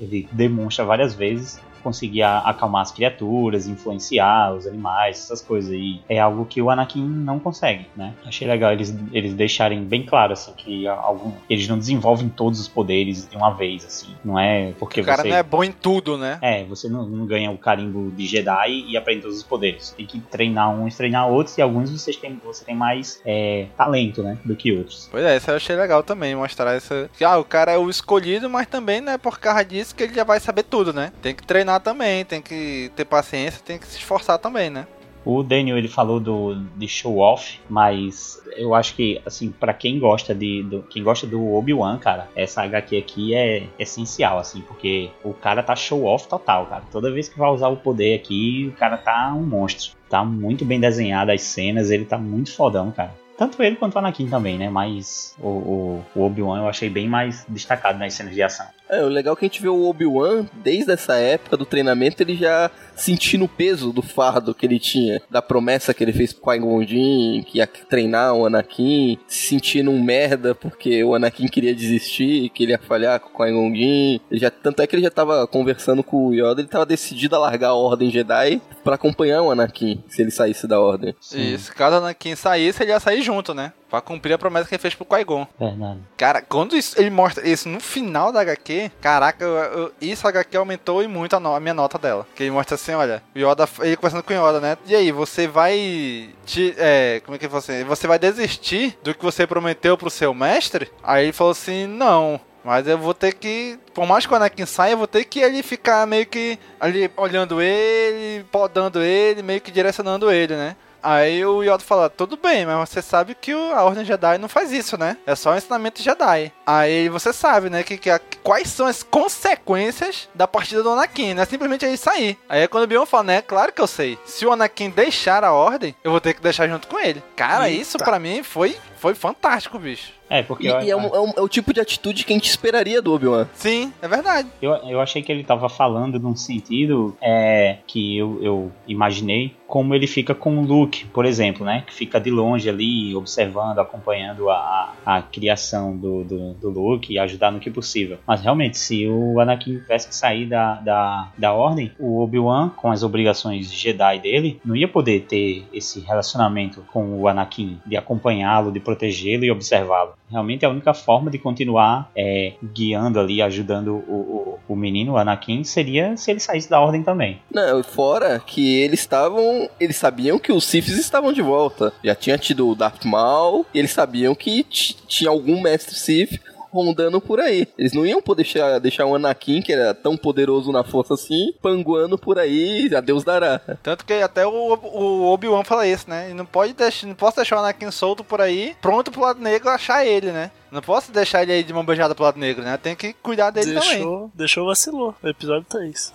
Ele 0.00 0.28
demonstra 0.32 0.84
várias 0.84 1.14
vezes 1.14 1.60
conseguir 1.88 2.22
acalmar 2.22 2.82
as 2.82 2.92
criaturas, 2.92 3.66
influenciar 3.66 4.54
os 4.54 4.66
animais, 4.66 5.16
essas 5.16 5.40
coisas 5.40 5.72
aí. 5.72 6.00
É 6.08 6.18
algo 6.18 6.44
que 6.44 6.60
o 6.60 6.70
Anakin 6.70 7.02
não 7.02 7.38
consegue, 7.38 7.86
né? 7.96 8.12
Achei 8.26 8.46
legal 8.46 8.72
eles, 8.72 8.94
eles 9.12 9.32
deixarem 9.32 9.82
bem 9.82 10.04
claro, 10.04 10.34
assim, 10.34 10.52
que 10.56 10.86
algum, 10.86 11.32
eles 11.48 11.66
não 11.66 11.78
desenvolvem 11.78 12.28
todos 12.28 12.60
os 12.60 12.68
poderes 12.68 13.28
de 13.28 13.36
uma 13.36 13.50
vez, 13.50 13.84
assim. 13.84 14.14
Não 14.22 14.38
é 14.38 14.72
porque 14.78 15.00
O 15.00 15.04
cara 15.04 15.22
você... 15.22 15.28
não 15.28 15.36
é 15.36 15.42
bom 15.42 15.64
em 15.64 15.72
tudo, 15.72 16.18
né? 16.18 16.38
É, 16.42 16.64
você 16.64 16.88
não, 16.88 17.06
não 17.06 17.26
ganha 17.26 17.50
o 17.50 17.56
carimbo 17.56 18.10
de 18.10 18.26
Jedi 18.26 18.84
e 18.86 18.96
aprende 18.96 19.22
todos 19.22 19.38
os 19.38 19.42
poderes. 19.42 19.88
Você 19.88 19.96
tem 19.96 20.06
que 20.06 20.20
treinar 20.20 20.70
uns, 20.70 20.96
treinar 20.96 21.28
outros, 21.28 21.56
e 21.56 21.62
alguns 21.62 21.90
vocês 21.90 22.16
têm, 22.16 22.38
você 22.44 22.64
tem 22.64 22.76
mais 22.76 23.20
é, 23.24 23.66
talento, 23.76 24.22
né? 24.22 24.36
Do 24.44 24.54
que 24.54 24.72
outros. 24.72 25.08
Pois 25.10 25.24
é, 25.24 25.36
isso 25.36 25.50
eu 25.50 25.56
achei 25.56 25.74
legal 25.74 26.02
também, 26.02 26.34
mostrar 26.34 26.74
essa. 26.74 27.08
Ah, 27.24 27.38
o 27.38 27.44
cara 27.44 27.72
é 27.72 27.78
o 27.78 27.88
escolhido, 27.88 28.50
mas 28.50 28.66
também 28.66 29.00
não 29.00 29.12
é 29.12 29.18
por 29.18 29.38
causa 29.38 29.64
disso 29.64 29.94
que 29.94 30.02
ele 30.02 30.14
já 30.14 30.24
vai 30.24 30.38
saber 30.38 30.64
tudo, 30.64 30.92
né? 30.92 31.12
Tem 31.22 31.34
que 31.34 31.42
treinar 31.42 31.77
também, 31.80 32.24
tem 32.24 32.42
que 32.42 32.90
ter 32.94 33.04
paciência, 33.04 33.62
tem 33.64 33.78
que 33.78 33.86
se 33.86 33.98
esforçar 33.98 34.38
também, 34.38 34.70
né? 34.70 34.86
O 35.24 35.42
Daniel 35.42 35.76
ele 35.76 35.88
falou 35.88 36.18
do 36.18 36.54
de 36.76 36.88
show 36.88 37.18
off, 37.18 37.60
mas 37.68 38.40
eu 38.56 38.74
acho 38.74 38.94
que 38.94 39.20
assim 39.26 39.50
para 39.50 39.74
quem 39.74 39.98
gosta 39.98 40.34
de 40.34 40.62
do, 40.62 40.82
quem 40.84 41.02
gosta 41.02 41.26
do 41.26 41.54
Obi-Wan, 41.54 41.98
cara, 41.98 42.28
essa 42.34 42.62
HQ 42.62 42.96
aqui 42.96 43.34
é 43.34 43.66
essencial 43.78 44.38
assim, 44.38 44.62
porque 44.62 45.10
o 45.22 45.34
cara 45.34 45.62
tá 45.62 45.76
show 45.76 46.04
off 46.04 46.26
total, 46.26 46.66
cara. 46.66 46.84
Toda 46.90 47.12
vez 47.12 47.28
que 47.28 47.38
vai 47.38 47.50
usar 47.50 47.68
o 47.68 47.76
poder 47.76 48.14
aqui, 48.14 48.72
o 48.74 48.78
cara 48.78 48.96
tá 48.96 49.34
um 49.34 49.42
monstro. 49.42 49.96
Tá 50.08 50.24
muito 50.24 50.64
bem 50.64 50.80
desenhado 50.80 51.30
as 51.30 51.42
cenas, 51.42 51.90
ele 51.90 52.06
tá 52.06 52.16
muito 52.16 52.54
fodão, 52.54 52.90
cara. 52.90 53.14
Tanto 53.36 53.62
ele 53.62 53.76
quanto 53.76 53.94
o 53.94 53.98
Anakin 53.98 54.28
também, 54.28 54.58
né? 54.58 54.68
Mas 54.70 55.36
o, 55.38 55.48
o, 55.48 56.04
o 56.14 56.22
Obi-Wan 56.22 56.58
eu 56.58 56.68
achei 56.68 56.88
bem 56.88 57.06
mais 57.06 57.44
destacado 57.48 57.98
nas 57.98 58.14
cenas 58.14 58.34
de 58.34 58.42
ação. 58.42 58.66
É, 58.88 59.02
o 59.02 59.08
legal 59.08 59.34
é 59.34 59.36
que 59.36 59.44
a 59.44 59.48
gente 59.48 59.62
vê 59.62 59.68
o 59.68 59.88
Obi-Wan, 59.88 60.46
desde 60.54 60.92
essa 60.92 61.16
época 61.16 61.56
do 61.56 61.66
treinamento, 61.66 62.22
ele 62.22 62.34
já 62.34 62.70
sentindo 62.96 63.44
o 63.44 63.48
peso 63.48 63.92
do 63.92 64.02
fardo 64.02 64.54
que 64.54 64.66
ele 64.66 64.78
tinha, 64.78 65.20
da 65.30 65.42
promessa 65.42 65.92
que 65.92 66.02
ele 66.02 66.12
fez 66.12 66.32
pro 66.32 66.50
Qui-Gon 66.52 66.82
Jinn, 66.84 67.42
que 67.42 67.58
ia 67.58 67.66
treinar 67.66 68.34
o 68.34 68.46
Anakin, 68.46 69.18
se 69.26 69.48
sentindo 69.48 69.90
um 69.90 70.02
merda 70.02 70.54
porque 70.54 71.04
o 71.04 71.14
Anakin 71.14 71.46
queria 71.46 71.74
desistir, 71.74 72.48
que 72.50 72.64
ele 72.64 72.72
ia 72.72 72.78
falhar 72.78 73.20
com 73.20 73.28
o 73.28 73.44
Qui-Gon 73.44 73.74
Jinn. 73.74 74.20
Já, 74.32 74.50
tanto 74.50 74.80
é 74.80 74.86
que 74.86 74.96
ele 74.96 75.02
já 75.02 75.10
tava 75.10 75.46
conversando 75.46 76.02
com 76.02 76.28
o 76.28 76.34
Yoda, 76.34 76.60
ele 76.60 76.68
tava 76.68 76.86
decidido 76.86 77.36
a 77.36 77.38
largar 77.38 77.68
a 77.68 77.74
Ordem 77.74 78.10
Jedi 78.10 78.60
pra 78.82 78.94
acompanhar 78.94 79.42
o 79.42 79.50
Anakin, 79.50 80.02
se 80.08 80.22
ele 80.22 80.30
saísse 80.30 80.66
da 80.66 80.80
Ordem. 80.80 81.14
Isso, 81.34 81.74
caso 81.74 81.96
o 81.96 81.98
Anakin 81.98 82.34
saísse, 82.34 82.82
ele 82.82 82.92
ia 82.92 83.00
sair 83.00 83.22
junto, 83.22 83.52
né? 83.52 83.72
Pra 83.90 84.00
cumprir 84.02 84.34
a 84.34 84.38
promessa 84.38 84.68
que 84.68 84.74
ele 84.74 84.82
fez 84.82 84.94
pro 84.94 85.04
Qui-Gon. 85.06 85.46
Verdade. 85.58 85.98
Cara, 86.16 86.42
quando 86.42 86.76
isso- 86.76 87.00
ele 87.00 87.08
mostra 87.08 87.48
isso 87.48 87.68
no 87.68 87.80
final 87.80 88.30
da 88.30 88.40
HQ, 88.42 88.90
caraca, 89.00 89.42
eu- 89.44 89.56
eu- 89.56 89.92
isso 90.00 90.26
a 90.26 90.30
HQ 90.30 90.56
aumentou 90.58 91.02
e 91.02 91.08
muito 91.08 91.34
a, 91.34 91.40
no- 91.40 91.54
a 91.54 91.60
minha 91.60 91.72
nota 91.72 91.98
dela. 91.98 92.26
Que 92.34 92.42
ele 92.42 92.50
mostra 92.50 92.74
assim, 92.74 92.92
olha, 92.92 93.22
Yoda, 93.36 93.66
ele 93.80 93.96
conversando 93.96 94.22
com 94.22 94.34
o 94.34 94.36
Yoda, 94.48 94.60
né? 94.60 94.76
E 94.86 94.94
aí, 94.94 95.10
você 95.10 95.46
vai. 95.46 96.28
Te, 96.44 96.74
é, 96.76 97.20
como 97.24 97.36
é 97.36 97.38
que 97.38 97.48
você. 97.48 97.82
Você 97.84 98.06
vai 98.06 98.18
desistir 98.18 98.98
do 99.02 99.14
que 99.14 99.24
você 99.24 99.46
prometeu 99.46 99.96
pro 99.96 100.10
seu 100.10 100.34
mestre? 100.34 100.90
Aí 101.02 101.24
ele 101.24 101.32
falou 101.32 101.52
assim: 101.52 101.86
não. 101.86 102.40
Mas 102.64 102.86
eu 102.86 102.98
vou 102.98 103.14
ter 103.14 103.32
que. 103.32 103.78
Por 103.94 104.04
mais 104.06 104.26
que 104.26 104.32
o 104.32 104.36
Anakin 104.36 104.66
saia, 104.66 104.92
eu 104.92 104.98
vou 104.98 105.06
ter 105.06 105.24
que 105.24 105.40
ele 105.40 105.62
ficar 105.62 106.06
meio 106.06 106.26
que 106.26 106.58
ali 106.78 107.10
olhando 107.16 107.62
ele, 107.62 108.44
podando 108.52 109.00
ele, 109.00 109.42
meio 109.42 109.60
que 109.60 109.70
direcionando 109.70 110.30
ele, 110.30 110.54
né? 110.54 110.76
Aí 111.02 111.44
o 111.44 111.62
Yoda 111.62 111.78
fala, 111.78 112.10
tudo 112.10 112.36
bem, 112.36 112.66
mas 112.66 112.88
você 112.88 113.00
sabe 113.00 113.34
que 113.34 113.52
a 113.52 113.82
Ordem 113.82 114.04
Jedi 114.04 114.38
não 114.38 114.48
faz 114.48 114.72
isso, 114.72 114.98
né? 114.98 115.16
É 115.26 115.34
só 115.34 115.52
um 115.52 115.56
ensinamento 115.56 116.02
Jedi. 116.02 116.52
Aí 116.66 117.08
você 117.08 117.32
sabe, 117.32 117.70
né, 117.70 117.82
que, 117.82 117.96
que 117.96 118.10
a- 118.10 118.20
quais 118.42 118.68
são 118.68 118.86
as 118.86 119.02
consequências 119.02 120.28
da 120.34 120.46
partida 120.48 120.82
do 120.82 120.90
Anakin, 120.90 121.34
não 121.34 121.42
é 121.42 121.46
simplesmente 121.46 121.84
ele 121.84 121.96
sair. 121.96 122.38
Aí 122.48 122.62
é 122.62 122.68
quando 122.68 122.84
o 122.84 122.86
Bion 122.86 123.06
fala, 123.06 123.22
né, 123.24 123.42
claro 123.42 123.72
que 123.72 123.80
eu 123.80 123.86
sei. 123.86 124.18
Se 124.24 124.44
o 124.44 124.52
Anakin 124.52 124.90
deixar 124.90 125.44
a 125.44 125.52
Ordem, 125.52 125.94
eu 126.02 126.10
vou 126.10 126.20
ter 126.20 126.34
que 126.34 126.42
deixar 126.42 126.68
junto 126.68 126.88
com 126.88 126.98
ele. 126.98 127.22
Cara, 127.36 127.68
Eita. 127.70 127.82
isso 127.82 127.98
pra 127.98 128.18
mim 128.18 128.42
foi, 128.42 128.76
foi 128.98 129.14
fantástico, 129.14 129.78
bicho. 129.78 130.12
É, 130.30 130.42
porque 130.42 130.66
E, 130.66 130.70
eu- 130.70 130.80
e 130.82 130.90
é, 130.90 130.96
um- 130.96 131.14
é 131.14 131.20
um- 131.20 131.32
é 131.38 131.40
o 131.40 131.48
tipo 131.48 131.72
de 131.72 131.80
atitude 131.80 132.24
que 132.24 132.32
a 132.32 132.36
gente 132.36 132.48
esperaria 132.50 133.00
do 133.00 133.14
Obi-Wan. 133.14 133.46
Sim, 133.54 133.92
é 134.02 134.06
verdade. 134.08 134.48
Eu, 134.60 134.72
eu 134.74 135.00
achei 135.00 135.22
que 135.22 135.32
ele 135.32 135.42
tava 135.42 135.68
falando 135.68 136.18
num 136.20 136.36
sentido 136.36 137.16
é, 137.20 137.78
que 137.86 138.16
eu, 138.18 138.38
eu 138.42 138.72
imaginei 138.86 139.54
como 139.66 139.94
ele 139.94 140.06
fica 140.06 140.34
com 140.34 140.58
o 140.58 140.62
Luke, 140.62 141.04
por 141.06 141.24
exemplo, 141.26 141.64
né? 141.64 141.84
Que 141.86 141.92
fica 141.94 142.18
de 142.18 142.30
longe 142.30 142.68
ali, 142.68 143.14
observando, 143.14 143.78
acompanhando 143.78 144.48
a, 144.48 144.94
a 145.04 145.20
criação 145.22 145.94
do, 145.96 146.24
do, 146.24 146.54
do 146.54 146.70
Luke 146.70 147.12
e 147.12 147.18
ajudar 147.18 147.50
no 147.50 147.60
que 147.60 147.70
possível. 147.70 148.18
Mas 148.26 148.40
realmente, 148.40 148.78
se 148.78 149.06
o 149.06 149.38
Anakin 149.40 149.78
tivesse 149.80 150.08
que 150.08 150.14
sair 150.14 150.46
da, 150.46 150.74
da, 150.76 151.28
da 151.36 151.52
ordem, 151.52 151.92
o 151.98 152.20
Obi-Wan, 152.22 152.70
com 152.70 152.90
as 152.90 153.02
obrigações 153.02 153.70
Jedi 153.70 154.18
dele, 154.20 154.60
não 154.64 154.74
ia 154.74 154.88
poder 154.88 155.26
ter 155.28 155.66
esse 155.72 156.00
relacionamento 156.00 156.82
com 156.92 157.18
o 157.20 157.28
Anakin, 157.28 157.78
de 157.86 157.96
acompanhá-lo, 157.96 158.72
de 158.72 158.80
protegê-lo 158.80 159.44
e 159.44 159.50
observá-lo. 159.50 160.14
Realmente 160.30 160.64
a 160.64 160.68
única 160.68 160.92
forma 160.92 161.30
de 161.30 161.38
continuar 161.38 162.10
é, 162.14 162.54
guiando 162.62 163.18
ali, 163.18 163.40
ajudando 163.40 163.94
o, 164.08 164.58
o, 164.68 164.72
o 164.74 164.76
menino, 164.76 165.12
o 165.12 165.16
Anakin, 165.16 165.64
seria 165.64 166.16
se 166.16 166.30
ele 166.30 166.40
saísse 166.40 166.68
da 166.68 166.80
ordem 166.80 167.02
também. 167.02 167.40
Não, 167.52 167.82
fora 167.82 168.38
que 168.38 168.78
eles 168.80 169.00
estavam. 169.00 169.68
Eles 169.80 169.96
sabiam 169.96 170.38
que 170.38 170.52
os 170.52 170.64
Siths 170.64 170.98
estavam 170.98 171.32
de 171.32 171.40
volta. 171.40 171.92
Já 172.04 172.14
tinha 172.14 172.36
tido 172.36 172.68
o 172.68 172.74
Darth 172.74 173.04
Maul, 173.04 173.64
e 173.72 173.78
eles 173.78 173.90
sabiam 173.90 174.34
que 174.34 174.64
tinha 174.64 175.30
algum 175.30 175.60
mestre 175.60 175.94
Sith 175.94 176.40
rondando 176.70 177.20
por 177.20 177.40
aí. 177.40 177.66
Eles 177.76 177.92
não 177.92 178.06
iam 178.06 178.22
poder 178.22 178.38
deixar, 178.38 178.78
deixar 178.78 179.04
o 179.04 179.14
Anakin, 179.14 179.60
que 179.60 179.72
era 179.72 179.92
tão 179.92 180.16
poderoso 180.16 180.70
na 180.70 180.84
força 180.84 181.14
assim, 181.14 181.52
panguando 181.60 182.16
por 182.16 182.38
aí, 182.38 182.88
a 182.94 183.00
Deus 183.00 183.24
dará. 183.24 183.58
Tanto 183.82 184.04
que 184.04 184.12
até 184.14 184.46
o, 184.46 184.50
o 184.50 185.32
Obi-Wan 185.32 185.64
fala 185.64 185.86
isso, 185.86 186.08
né? 186.08 186.30
E 186.30 186.34
não 186.34 186.46
pode 186.46 186.72
deixar, 186.72 187.06
não 187.06 187.14
posso 187.14 187.36
deixar 187.36 187.56
o 187.56 187.58
Anakin 187.58 187.90
solto 187.90 188.22
por 188.22 188.40
aí, 188.40 188.76
pronto 188.80 189.10
pro 189.10 189.22
lado 189.22 189.40
negro 189.40 189.68
achar 189.68 190.06
ele, 190.06 190.30
né? 190.30 190.50
Não 190.70 190.82
posso 190.82 191.10
deixar 191.10 191.42
ele 191.42 191.52
aí 191.52 191.62
de 191.62 191.72
mão 191.72 191.84
beijada 191.84 192.14
pro 192.14 192.24
lado 192.24 192.38
negro, 192.38 192.62
né? 192.62 192.76
Tem 192.76 192.94
que 192.94 193.14
cuidar 193.14 193.50
dele 193.50 193.72
também. 193.72 193.88
Deixou, 193.88 194.30
deixou 194.34 194.66
vacilou. 194.66 195.14
O 195.22 195.28
episódio 195.28 195.66
3. 195.68 196.12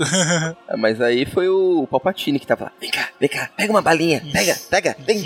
Ah, 0.68 0.78
Mas 0.78 1.02
aí 1.02 1.26
foi 1.26 1.50
o 1.50 1.88
Palpatine 1.90 2.40
que 2.40 2.48
tava 2.48 2.66
lá. 2.66 2.72
Vem 2.80 2.92
cá, 2.92 3.10
vem 3.20 3.30
cá, 3.30 3.50
pega 3.58 3.72
uma 3.72 3.82
balinha, 3.82 4.24
pega, 4.32 4.56
pega, 4.70 4.96
vem, 5.00 5.24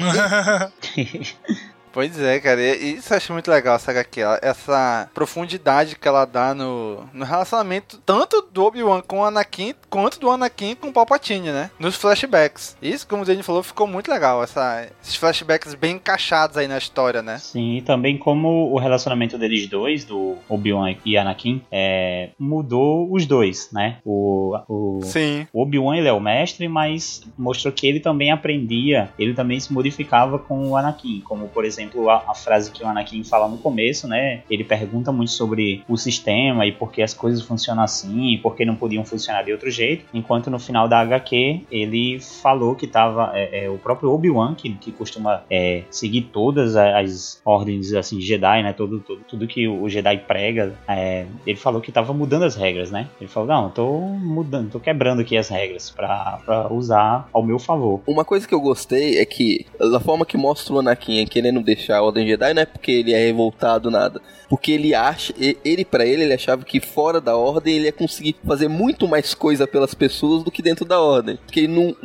vem. 0.95 1.25
Pois 1.97 2.19
é, 2.19 2.39
cara, 2.39 2.61
e 2.61 2.97
isso 2.97 3.11
eu 3.11 3.17
acho 3.17 3.33
muito 3.33 3.49
legal 3.49 3.75
essa 3.75 3.89
HQ, 3.89 4.21
essa 4.43 5.09
profundidade 5.15 5.95
que 5.95 6.07
ela 6.07 6.25
dá 6.25 6.53
no, 6.53 7.03
no 7.11 7.25
relacionamento 7.25 7.99
tanto 8.05 8.47
do 8.53 8.63
Obi-Wan 8.65 9.01
com 9.01 9.21
o 9.21 9.23
Anakin, 9.23 9.73
quanto 9.89 10.19
do 10.19 10.29
Anakin 10.29 10.75
com 10.75 10.89
o 10.89 10.93
Palpatine, 10.93 11.49
né? 11.49 11.71
Nos 11.79 11.95
flashbacks. 11.95 12.77
Isso, 12.79 13.07
como 13.07 13.23
o 13.23 13.25
Dani 13.25 13.41
falou, 13.41 13.63
ficou 13.63 13.87
muito 13.87 14.11
legal, 14.11 14.43
essa, 14.43 14.87
esses 15.01 15.15
flashbacks 15.15 15.73
bem 15.73 15.95
encaixados 15.95 16.55
aí 16.55 16.67
na 16.67 16.77
história, 16.77 17.23
né? 17.23 17.39
Sim, 17.39 17.77
e 17.77 17.81
também 17.81 18.15
como 18.15 18.71
o 18.71 18.77
relacionamento 18.77 19.35
deles 19.35 19.67
dois, 19.67 20.05
do 20.05 20.35
Obi-Wan 20.47 20.93
e 21.03 21.17
Anakin, 21.17 21.63
é, 21.71 22.29
mudou 22.37 23.11
os 23.11 23.25
dois, 23.25 23.69
né? 23.73 23.97
O, 24.05 24.55
o, 24.69 24.99
Sim. 25.01 25.47
o 25.51 25.63
Obi-Wan 25.63 25.97
ele 25.97 26.07
é 26.07 26.13
o 26.13 26.19
mestre, 26.19 26.67
mas 26.67 27.23
mostrou 27.35 27.73
que 27.73 27.87
ele 27.87 27.99
também 27.99 28.31
aprendia, 28.31 29.09
ele 29.17 29.33
também 29.33 29.59
se 29.59 29.73
modificava 29.73 30.37
com 30.37 30.69
o 30.69 30.77
Anakin, 30.77 31.21
como 31.21 31.47
por 31.47 31.65
exemplo 31.65 31.86
exemplo, 31.87 32.09
a, 32.09 32.23
a, 32.27 32.35
frase 32.35 32.71
que 32.71 32.83
o 32.83 32.87
Anakin 32.87 33.23
fala 33.23 33.47
no 33.47 33.57
começo, 33.57 34.07
né? 34.07 34.41
Ele 34.49 34.63
pergunta 34.63 35.11
muito 35.11 35.31
sobre 35.31 35.83
o 35.87 35.97
sistema 35.97 36.65
e 36.65 36.71
por 36.71 36.91
que 36.91 37.01
as 37.01 37.13
coisas 37.13 37.41
funcionam 37.41 37.83
assim, 37.83 38.33
e 38.33 38.37
por 38.37 38.55
que 38.55 38.65
não 38.65 38.75
podiam 38.75 39.03
funcionar 39.05 39.43
de 39.43 39.51
outro 39.51 39.71
jeito. 39.71 40.05
Enquanto 40.13 40.49
no 40.49 40.59
final 40.59 40.87
da 40.87 40.99
HQ 40.99 41.61
ele 41.71 42.19
falou 42.19 42.75
que 42.75 42.85
tava 42.85 43.31
é, 43.33 43.65
é, 43.65 43.69
o 43.69 43.77
próprio 43.77 44.11
Obi-Wan, 44.11 44.53
que, 44.55 44.73
que 44.73 44.91
costuma 44.91 45.43
é, 45.49 45.83
seguir 45.89 46.23
todas 46.33 46.75
as 46.75 47.41
ordens 47.43 47.93
assim 47.93 48.19
Jedi, 48.19 48.63
né? 48.63 48.73
Tudo, 48.73 48.99
tudo, 48.99 49.47
que 49.47 49.67
o 49.67 49.87
Jedi 49.87 50.17
prega, 50.19 50.75
é, 50.87 51.25
ele 51.45 51.57
falou 51.57 51.81
que 51.81 51.91
tava 51.91 52.13
mudando 52.13 52.43
as 52.43 52.55
regras, 52.55 52.91
né? 52.91 53.07
Ele 53.19 53.29
falou, 53.29 53.47
não, 53.47 53.69
tô 53.69 53.99
mudando, 53.99 54.71
tô 54.71 54.79
quebrando 54.79 55.21
aqui 55.21 55.37
as 55.37 55.47
regras 55.47 55.89
para 55.89 56.67
usar 56.71 57.29
ao 57.31 57.43
meu 57.43 57.57
favor. 57.57 58.01
Uma 58.05 58.25
coisa 58.25 58.47
que 58.47 58.53
eu 58.53 58.59
gostei 58.59 59.19
é 59.19 59.25
que 59.25 59.65
da 59.79 59.99
forma 59.99 60.25
que 60.25 60.37
mostra 60.37 60.73
o 60.73 60.79
Anakin 60.79 61.25
querendo 61.25 61.61
deixar 61.67 61.97
a 61.97 62.01
Ordem 62.01 62.25
Jedi 62.25 62.53
não 62.53 62.61
é 62.61 62.65
porque 62.65 62.91
ele 62.91 63.13
é 63.13 63.17
revoltado 63.17 63.91
nada, 63.91 64.21
porque 64.49 64.71
ele 64.71 64.95
acha, 64.95 65.33
ele 65.37 65.83
para 65.83 66.05
ele 66.05 66.23
ele 66.23 66.33
achava 66.33 66.63
que 66.63 66.79
fora 66.79 67.19
da 67.19 67.35
Ordem 67.35 67.75
ele 67.75 67.85
ia 67.85 67.91
conseguir 67.91 68.35
fazer 68.45 68.67
muito 68.67 69.07
mais 69.07 69.33
coisa 69.33 69.67
pelas 69.67 69.93
pessoas 69.93 70.43
do 70.43 70.51
que 70.51 70.61
dentro 70.61 70.85
da 70.85 70.99
Ordem, 70.99 71.37
porque 71.45 71.61
ele 71.61 71.67
não 71.67 71.95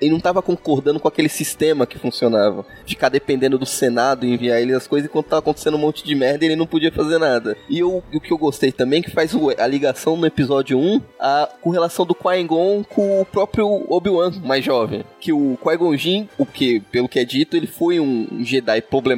ele 0.00 0.10
não 0.10 0.20
tava 0.20 0.42
concordando 0.42 0.98
com 0.98 1.08
aquele 1.08 1.28
sistema 1.28 1.86
que 1.86 1.98
funcionava, 1.98 2.66
ficar 2.86 3.08
dependendo 3.08 3.58
do 3.58 3.66
Senado 3.66 4.26
e 4.26 4.32
enviar 4.32 4.60
ele 4.60 4.74
as 4.74 4.86
coisas 4.86 5.08
enquanto 5.08 5.26
tava 5.26 5.40
acontecendo 5.40 5.76
um 5.76 5.80
monte 5.80 6.04
de 6.04 6.14
merda 6.14 6.44
ele 6.44 6.56
não 6.56 6.66
podia 6.66 6.90
fazer 6.90 7.18
nada. 7.18 7.56
E 7.68 7.78
eu, 7.78 8.02
o 8.12 8.20
que 8.20 8.32
eu 8.32 8.38
gostei 8.38 8.72
também 8.72 9.02
que 9.02 9.10
faz 9.10 9.32
a 9.58 9.66
ligação 9.66 10.16
no 10.16 10.26
episódio 10.26 10.78
1 10.78 11.00
a, 11.20 11.48
com 11.60 11.70
relação 11.70 12.04
do 12.04 12.14
Qui-Gon 12.14 12.84
com 12.84 13.20
o 13.20 13.24
próprio 13.24 13.86
Obi-Wan 13.88 14.32
mais 14.44 14.64
jovem, 14.64 15.04
que 15.20 15.32
o 15.32 15.56
Qui-Gon 15.62 15.96
Jinn, 15.96 16.26
o 16.36 16.44
que 16.44 16.80
pelo 16.80 17.08
que 17.08 17.18
é 17.18 17.24
dito, 17.24 17.56
ele 17.56 17.66
foi 17.66 18.00
um 18.00 18.42
Jedi 18.44 18.82
problemático, 18.82 19.11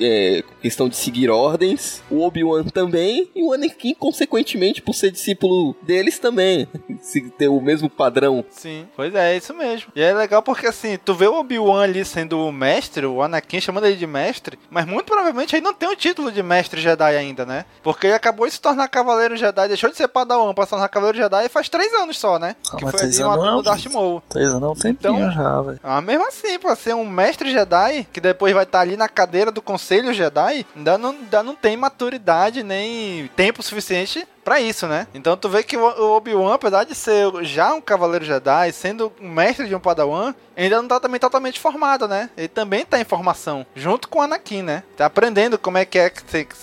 é, 0.00 0.42
questão 0.60 0.88
de 0.88 0.96
seguir 0.96 1.30
ordens. 1.30 2.02
O 2.10 2.22
Obi-Wan 2.22 2.64
também, 2.64 3.28
e 3.34 3.42
o 3.42 3.52
Anakin, 3.52 3.94
consequentemente, 3.94 4.82
por 4.82 4.94
ser 4.94 5.10
discípulo 5.10 5.74
deles 5.82 6.18
também. 6.18 6.68
Se 7.00 7.20
ter 7.30 7.48
o 7.48 7.60
mesmo 7.60 7.88
padrão. 7.90 8.44
Sim, 8.50 8.86
pois 8.94 9.14
é, 9.14 9.32
é 9.32 9.36
isso 9.36 9.54
mesmo. 9.54 9.92
E 9.94 10.00
é 10.00 10.12
legal 10.12 10.42
porque 10.42 10.66
assim, 10.66 10.98
tu 11.04 11.14
vê 11.14 11.26
o 11.26 11.38
Obi-Wan 11.38 11.82
ali 11.82 12.04
sendo 12.04 12.38
o 12.38 12.52
mestre, 12.52 13.06
o 13.06 13.22
Anakin 13.22 13.60
chamando 13.60 13.86
ele 13.86 13.96
de 13.96 14.06
mestre, 14.06 14.58
mas 14.70 14.86
muito 14.86 15.06
provavelmente 15.06 15.54
ele 15.54 15.64
não 15.64 15.74
tem 15.74 15.88
o 15.88 15.96
título 15.96 16.30
de 16.30 16.42
mestre 16.42 16.80
Jedi 16.80 17.16
ainda, 17.16 17.44
né? 17.44 17.64
Porque 17.82 18.06
ele 18.06 18.14
acabou 18.14 18.46
de 18.46 18.52
se 18.52 18.60
tornar 18.60 18.88
Cavaleiro 18.88 19.36
Jedi, 19.36 19.68
deixou 19.68 19.90
de 19.90 19.96
ser 19.96 20.08
Padawan 20.08 20.54
pra 20.54 20.64
se 20.64 20.70
tornar 20.70 20.88
Cavaleiro 20.88 21.18
Jedi 21.18 21.48
faz 21.48 21.68
três 21.68 21.92
anos 21.94 22.18
só, 22.18 22.38
né? 22.38 22.56
Ah, 22.72 22.76
que 22.76 22.90
foi 22.90 23.00
ali 23.00 23.22
uma 23.22 23.36
não, 23.36 23.56
do 23.56 23.62
Darth 23.62 23.86
Maul. 23.86 24.22
Três 24.28 24.48
anos 24.48 24.62
é 24.62 24.66
um 24.66 24.74
tempinho 24.74 25.16
então, 25.16 25.30
já, 25.30 25.62
velho. 25.62 25.80
Ah, 25.82 26.00
mesmo 26.00 26.26
assim, 26.26 26.58
pra 26.58 26.74
ser 26.76 26.94
um 26.94 27.08
mestre 27.08 27.50
Jedi, 27.50 28.06
que 28.12 28.20
depois 28.20 28.54
vai 28.54 28.64
estar 28.64 28.78
tá 28.78 28.82
ali 28.82 28.96
na 28.96 29.01
cadeira 29.08 29.50
do 29.50 29.62
Conselho 29.62 30.12
Jedi, 30.12 30.66
ainda 30.76 30.98
não, 30.98 31.10
ainda 31.10 31.42
não 31.42 31.54
tem 31.54 31.76
maturidade 31.76 32.62
nem 32.62 33.28
tempo 33.36 33.62
suficiente 33.62 34.26
para 34.44 34.60
isso, 34.60 34.86
né? 34.86 35.06
Então 35.14 35.36
tu 35.36 35.48
vê 35.48 35.62
que 35.62 35.76
o 35.76 36.16
Obi-Wan, 36.16 36.54
apesar 36.54 36.84
de 36.84 36.94
ser 36.94 37.30
já 37.42 37.72
um 37.74 37.80
cavaleiro 37.80 38.24
Jedi, 38.24 38.72
sendo 38.72 39.12
um 39.20 39.28
mestre 39.28 39.68
de 39.68 39.74
um 39.74 39.80
Padawan, 39.80 40.34
ainda 40.56 40.80
não 40.80 40.88
tá 40.88 41.00
também 41.00 41.20
totalmente 41.20 41.60
formado, 41.60 42.06
né? 42.08 42.30
Ele 42.36 42.48
também 42.48 42.84
tá 42.84 43.00
em 43.00 43.04
formação, 43.04 43.64
junto 43.74 44.08
com 44.08 44.18
o 44.18 44.22
Anakin, 44.22 44.62
né? 44.62 44.82
Tá 44.96 45.06
aprendendo 45.06 45.58
como 45.58 45.78
é 45.78 45.84
que 45.84 45.98
é 45.98 46.12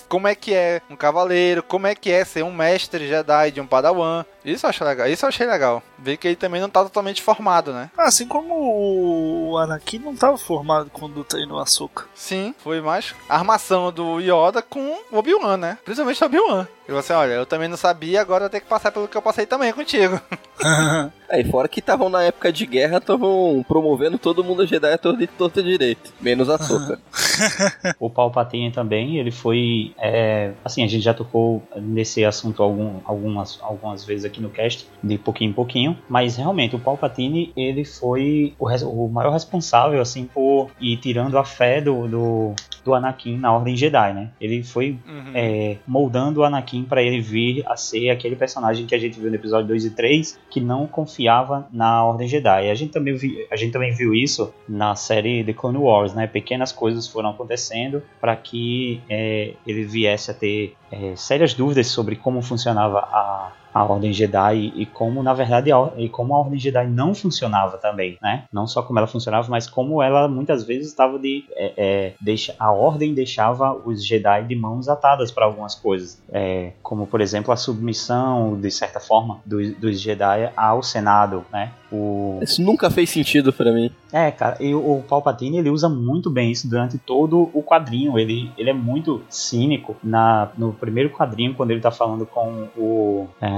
como 0.07 0.27
é 0.27 0.35
que 0.35 0.53
é 0.53 0.81
um 0.89 0.95
cavaleiro, 0.95 1.63
como 1.63 1.87
é 1.87 1.95
que 1.95 2.11
é 2.11 2.23
ser 2.25 2.43
um 2.43 2.53
mestre 2.53 3.07
Jedi 3.07 3.51
de 3.51 3.61
um 3.61 3.67
Padawan. 3.67 4.25
Isso 4.43 4.65
eu 4.65 4.69
achei 4.69 4.87
legal. 4.87 5.07
Isso 5.07 5.25
eu 5.25 5.29
achei 5.29 5.45
legal. 5.45 5.83
Ver 5.97 6.17
que 6.17 6.27
ele 6.27 6.35
também 6.35 6.61
não 6.61 6.69
tá 6.69 6.83
totalmente 6.83 7.21
formado, 7.21 7.73
né? 7.73 7.91
Assim 7.97 8.25
como 8.25 9.51
o 9.51 9.57
Anakin 9.57 9.99
não 9.99 10.15
tava 10.15 10.37
formado 10.37 10.89
quando 10.91 11.23
treinou 11.23 11.59
Açúcar. 11.59 12.05
Sim, 12.15 12.55
foi 12.63 12.81
mais 12.81 13.13
a 13.27 13.35
armação 13.35 13.91
do 13.91 14.19
Yoda 14.19 14.61
com 14.61 14.97
o 15.11 15.17
Obi-Wan, 15.17 15.57
né? 15.57 15.77
Principalmente 15.83 16.23
o 16.23 16.25
Obi-Wan. 16.25 16.67
E 16.89 16.91
você, 16.91 17.13
olha, 17.13 17.33
eu 17.33 17.45
também 17.45 17.67
não 17.67 17.77
sabia, 17.77 18.19
agora 18.19 18.45
eu 18.45 18.49
tenho 18.49 18.63
que 18.63 18.67
passar 18.67 18.91
pelo 18.91 19.07
que 19.07 19.15
eu 19.15 19.21
passei 19.21 19.45
também 19.45 19.71
contigo. 19.71 20.19
Aí, 21.29 21.43
fora 21.43 21.67
que 21.67 21.79
estavam 21.79 22.09
na 22.09 22.23
época 22.23 22.51
de 22.51 22.65
guerra, 22.65 22.97
estavam 22.97 23.63
promovendo 23.67 24.17
todo 24.17 24.43
mundo 24.43 24.65
Jedi 24.65 24.91
a 24.91 24.97
torta 24.97 25.27
torta 25.37 25.61
direito, 25.61 26.11
menos 26.19 26.49
a 26.49 26.57
Soca. 26.57 26.99
o 27.99 28.09
Palpatine 28.09 28.71
também, 28.71 29.17
ele 29.17 29.29
foi. 29.29 29.93
É, 29.99 30.53
assim, 30.65 30.83
a 30.83 30.87
gente 30.87 31.03
já 31.03 31.13
tocou 31.13 31.61
nesse 31.75 32.25
assunto 32.25 32.63
algum, 32.63 32.99
algumas, 33.05 33.59
algumas 33.61 34.03
vezes 34.03 34.25
aqui 34.25 34.41
no 34.41 34.49
cast, 34.49 34.87
de 35.03 35.19
pouquinho 35.19 35.51
em 35.51 35.53
pouquinho, 35.53 35.97
mas 36.09 36.35
realmente 36.35 36.75
o 36.75 36.79
Palpatine, 36.79 37.53
ele 37.55 37.85
foi 37.85 38.55
o, 38.57 38.65
o 38.65 39.09
maior 39.09 39.31
responsável, 39.31 40.01
assim, 40.01 40.25
por 40.25 40.71
ir 40.81 40.97
tirando 40.97 41.37
a 41.37 41.45
fé 41.45 41.79
do, 41.79 42.07
do, 42.07 42.55
do 42.83 42.95
Anakin 42.95 43.37
na 43.37 43.53
Ordem 43.53 43.75
Jedi, 43.75 44.13
né? 44.13 44.31
Ele 44.41 44.63
foi 44.63 44.97
uhum. 45.07 45.31
é, 45.35 45.77
moldando 45.85 46.39
o 46.39 46.43
Anakin 46.43 46.83
para 46.85 47.03
ele 47.03 47.21
vir 47.21 47.63
a 47.67 47.75
ser 47.75 48.09
aquele 48.09 48.35
personagem 48.35 48.87
que 48.87 48.95
a 48.95 48.99
gente 48.99 49.19
viu 49.19 49.29
no 49.29 49.35
episódio 49.35 49.67
2 49.67 49.85
e 49.85 49.89
3, 49.91 50.39
que 50.49 50.59
não 50.59 50.87
confiava 50.87 51.67
na 51.71 52.03
Ordem 52.03 52.27
Jedi. 52.27 52.69
A 52.69 52.75
gente 52.75 52.91
também, 52.91 53.15
vi, 53.15 53.45
a 53.51 53.55
gente 53.55 53.71
também 53.71 53.93
viu 53.93 54.13
isso 54.13 54.53
na 54.67 54.95
série 54.95 55.43
The 55.43 55.53
Clone 55.53 55.77
Wars, 55.77 56.13
né? 56.13 56.27
Pequenas 56.27 56.71
coisas 56.71 57.07
foram 57.07 57.29
acontecendo 57.29 58.01
para 58.19 58.35
que 58.35 59.01
é, 59.09 59.53
ele 59.65 59.83
viesse 59.83 60.31
a 60.31 60.33
ter 60.33 60.75
é, 60.91 61.15
sérias 61.15 61.53
dúvidas 61.53 61.87
sobre 61.87 62.15
como 62.15 62.41
funcionava 62.41 62.99
a, 62.99 63.51
a 63.79 63.83
Ordem 63.85 64.11
Jedi 64.11 64.73
e 64.75 64.85
como, 64.85 65.23
na 65.23 65.33
verdade, 65.33 65.71
a, 65.71 65.89
e 65.95 66.09
como 66.09 66.35
a 66.35 66.39
Ordem 66.39 66.59
Jedi 66.59 66.85
não 66.85 67.15
funcionava 67.15 67.77
também, 67.77 68.17
né? 68.21 68.43
Não 68.51 68.67
só 68.67 68.81
como 68.81 68.99
ela 68.99 69.07
funcionava, 69.07 69.47
mas 69.49 69.67
como 69.67 70.03
ela 70.03 70.27
muitas 70.27 70.65
vezes 70.65 70.87
estava 70.87 71.17
de. 71.17 71.45
É, 71.55 71.73
é, 71.77 72.13
deixa, 72.19 72.53
a 72.59 72.73
Ordem 72.73 73.13
deixava 73.13 73.71
os 73.73 74.05
Jedi 74.05 74.43
de 74.43 74.55
mãos 74.55 74.89
atadas 74.89 75.31
para 75.31 75.45
algumas 75.45 75.75
coisas, 75.75 76.21
é, 76.29 76.73
como, 76.83 77.07
por 77.07 77.21
exemplo, 77.21 77.53
a 77.53 77.55
submissão, 77.55 78.59
de 78.59 78.69
certa 78.69 78.99
forma, 78.99 79.39
dos, 79.45 79.73
dos 79.77 80.01
Jedi 80.01 80.51
ao 80.57 80.83
Senado, 80.83 81.45
né? 81.49 81.71
O... 81.91 82.39
Isso 82.41 82.61
nunca 82.61 82.89
fez 82.89 83.09
sentido 83.09 83.51
para 83.51 83.71
mim. 83.71 83.91
É, 84.11 84.29
cara, 84.31 84.57
e 84.59 84.73
o 84.73 85.03
Palpatine 85.07 85.57
ele 85.57 85.69
usa 85.69 85.89
muito 85.89 86.29
bem 86.29 86.51
isso 86.51 86.69
durante 86.69 86.97
todo 86.97 87.49
o 87.53 87.63
quadrinho. 87.63 88.17
Ele, 88.17 88.51
ele 88.57 88.69
é 88.69 88.73
muito 88.73 89.21
cínico 89.29 89.95
na, 90.03 90.49
no 90.57 90.73
primeiro 90.73 91.09
quadrinho, 91.09 91.53
quando 91.53 91.71
ele 91.71 91.81
tá 91.81 91.91
falando 91.91 92.25
com 92.25 92.67
o. 92.77 93.27
É... 93.41 93.49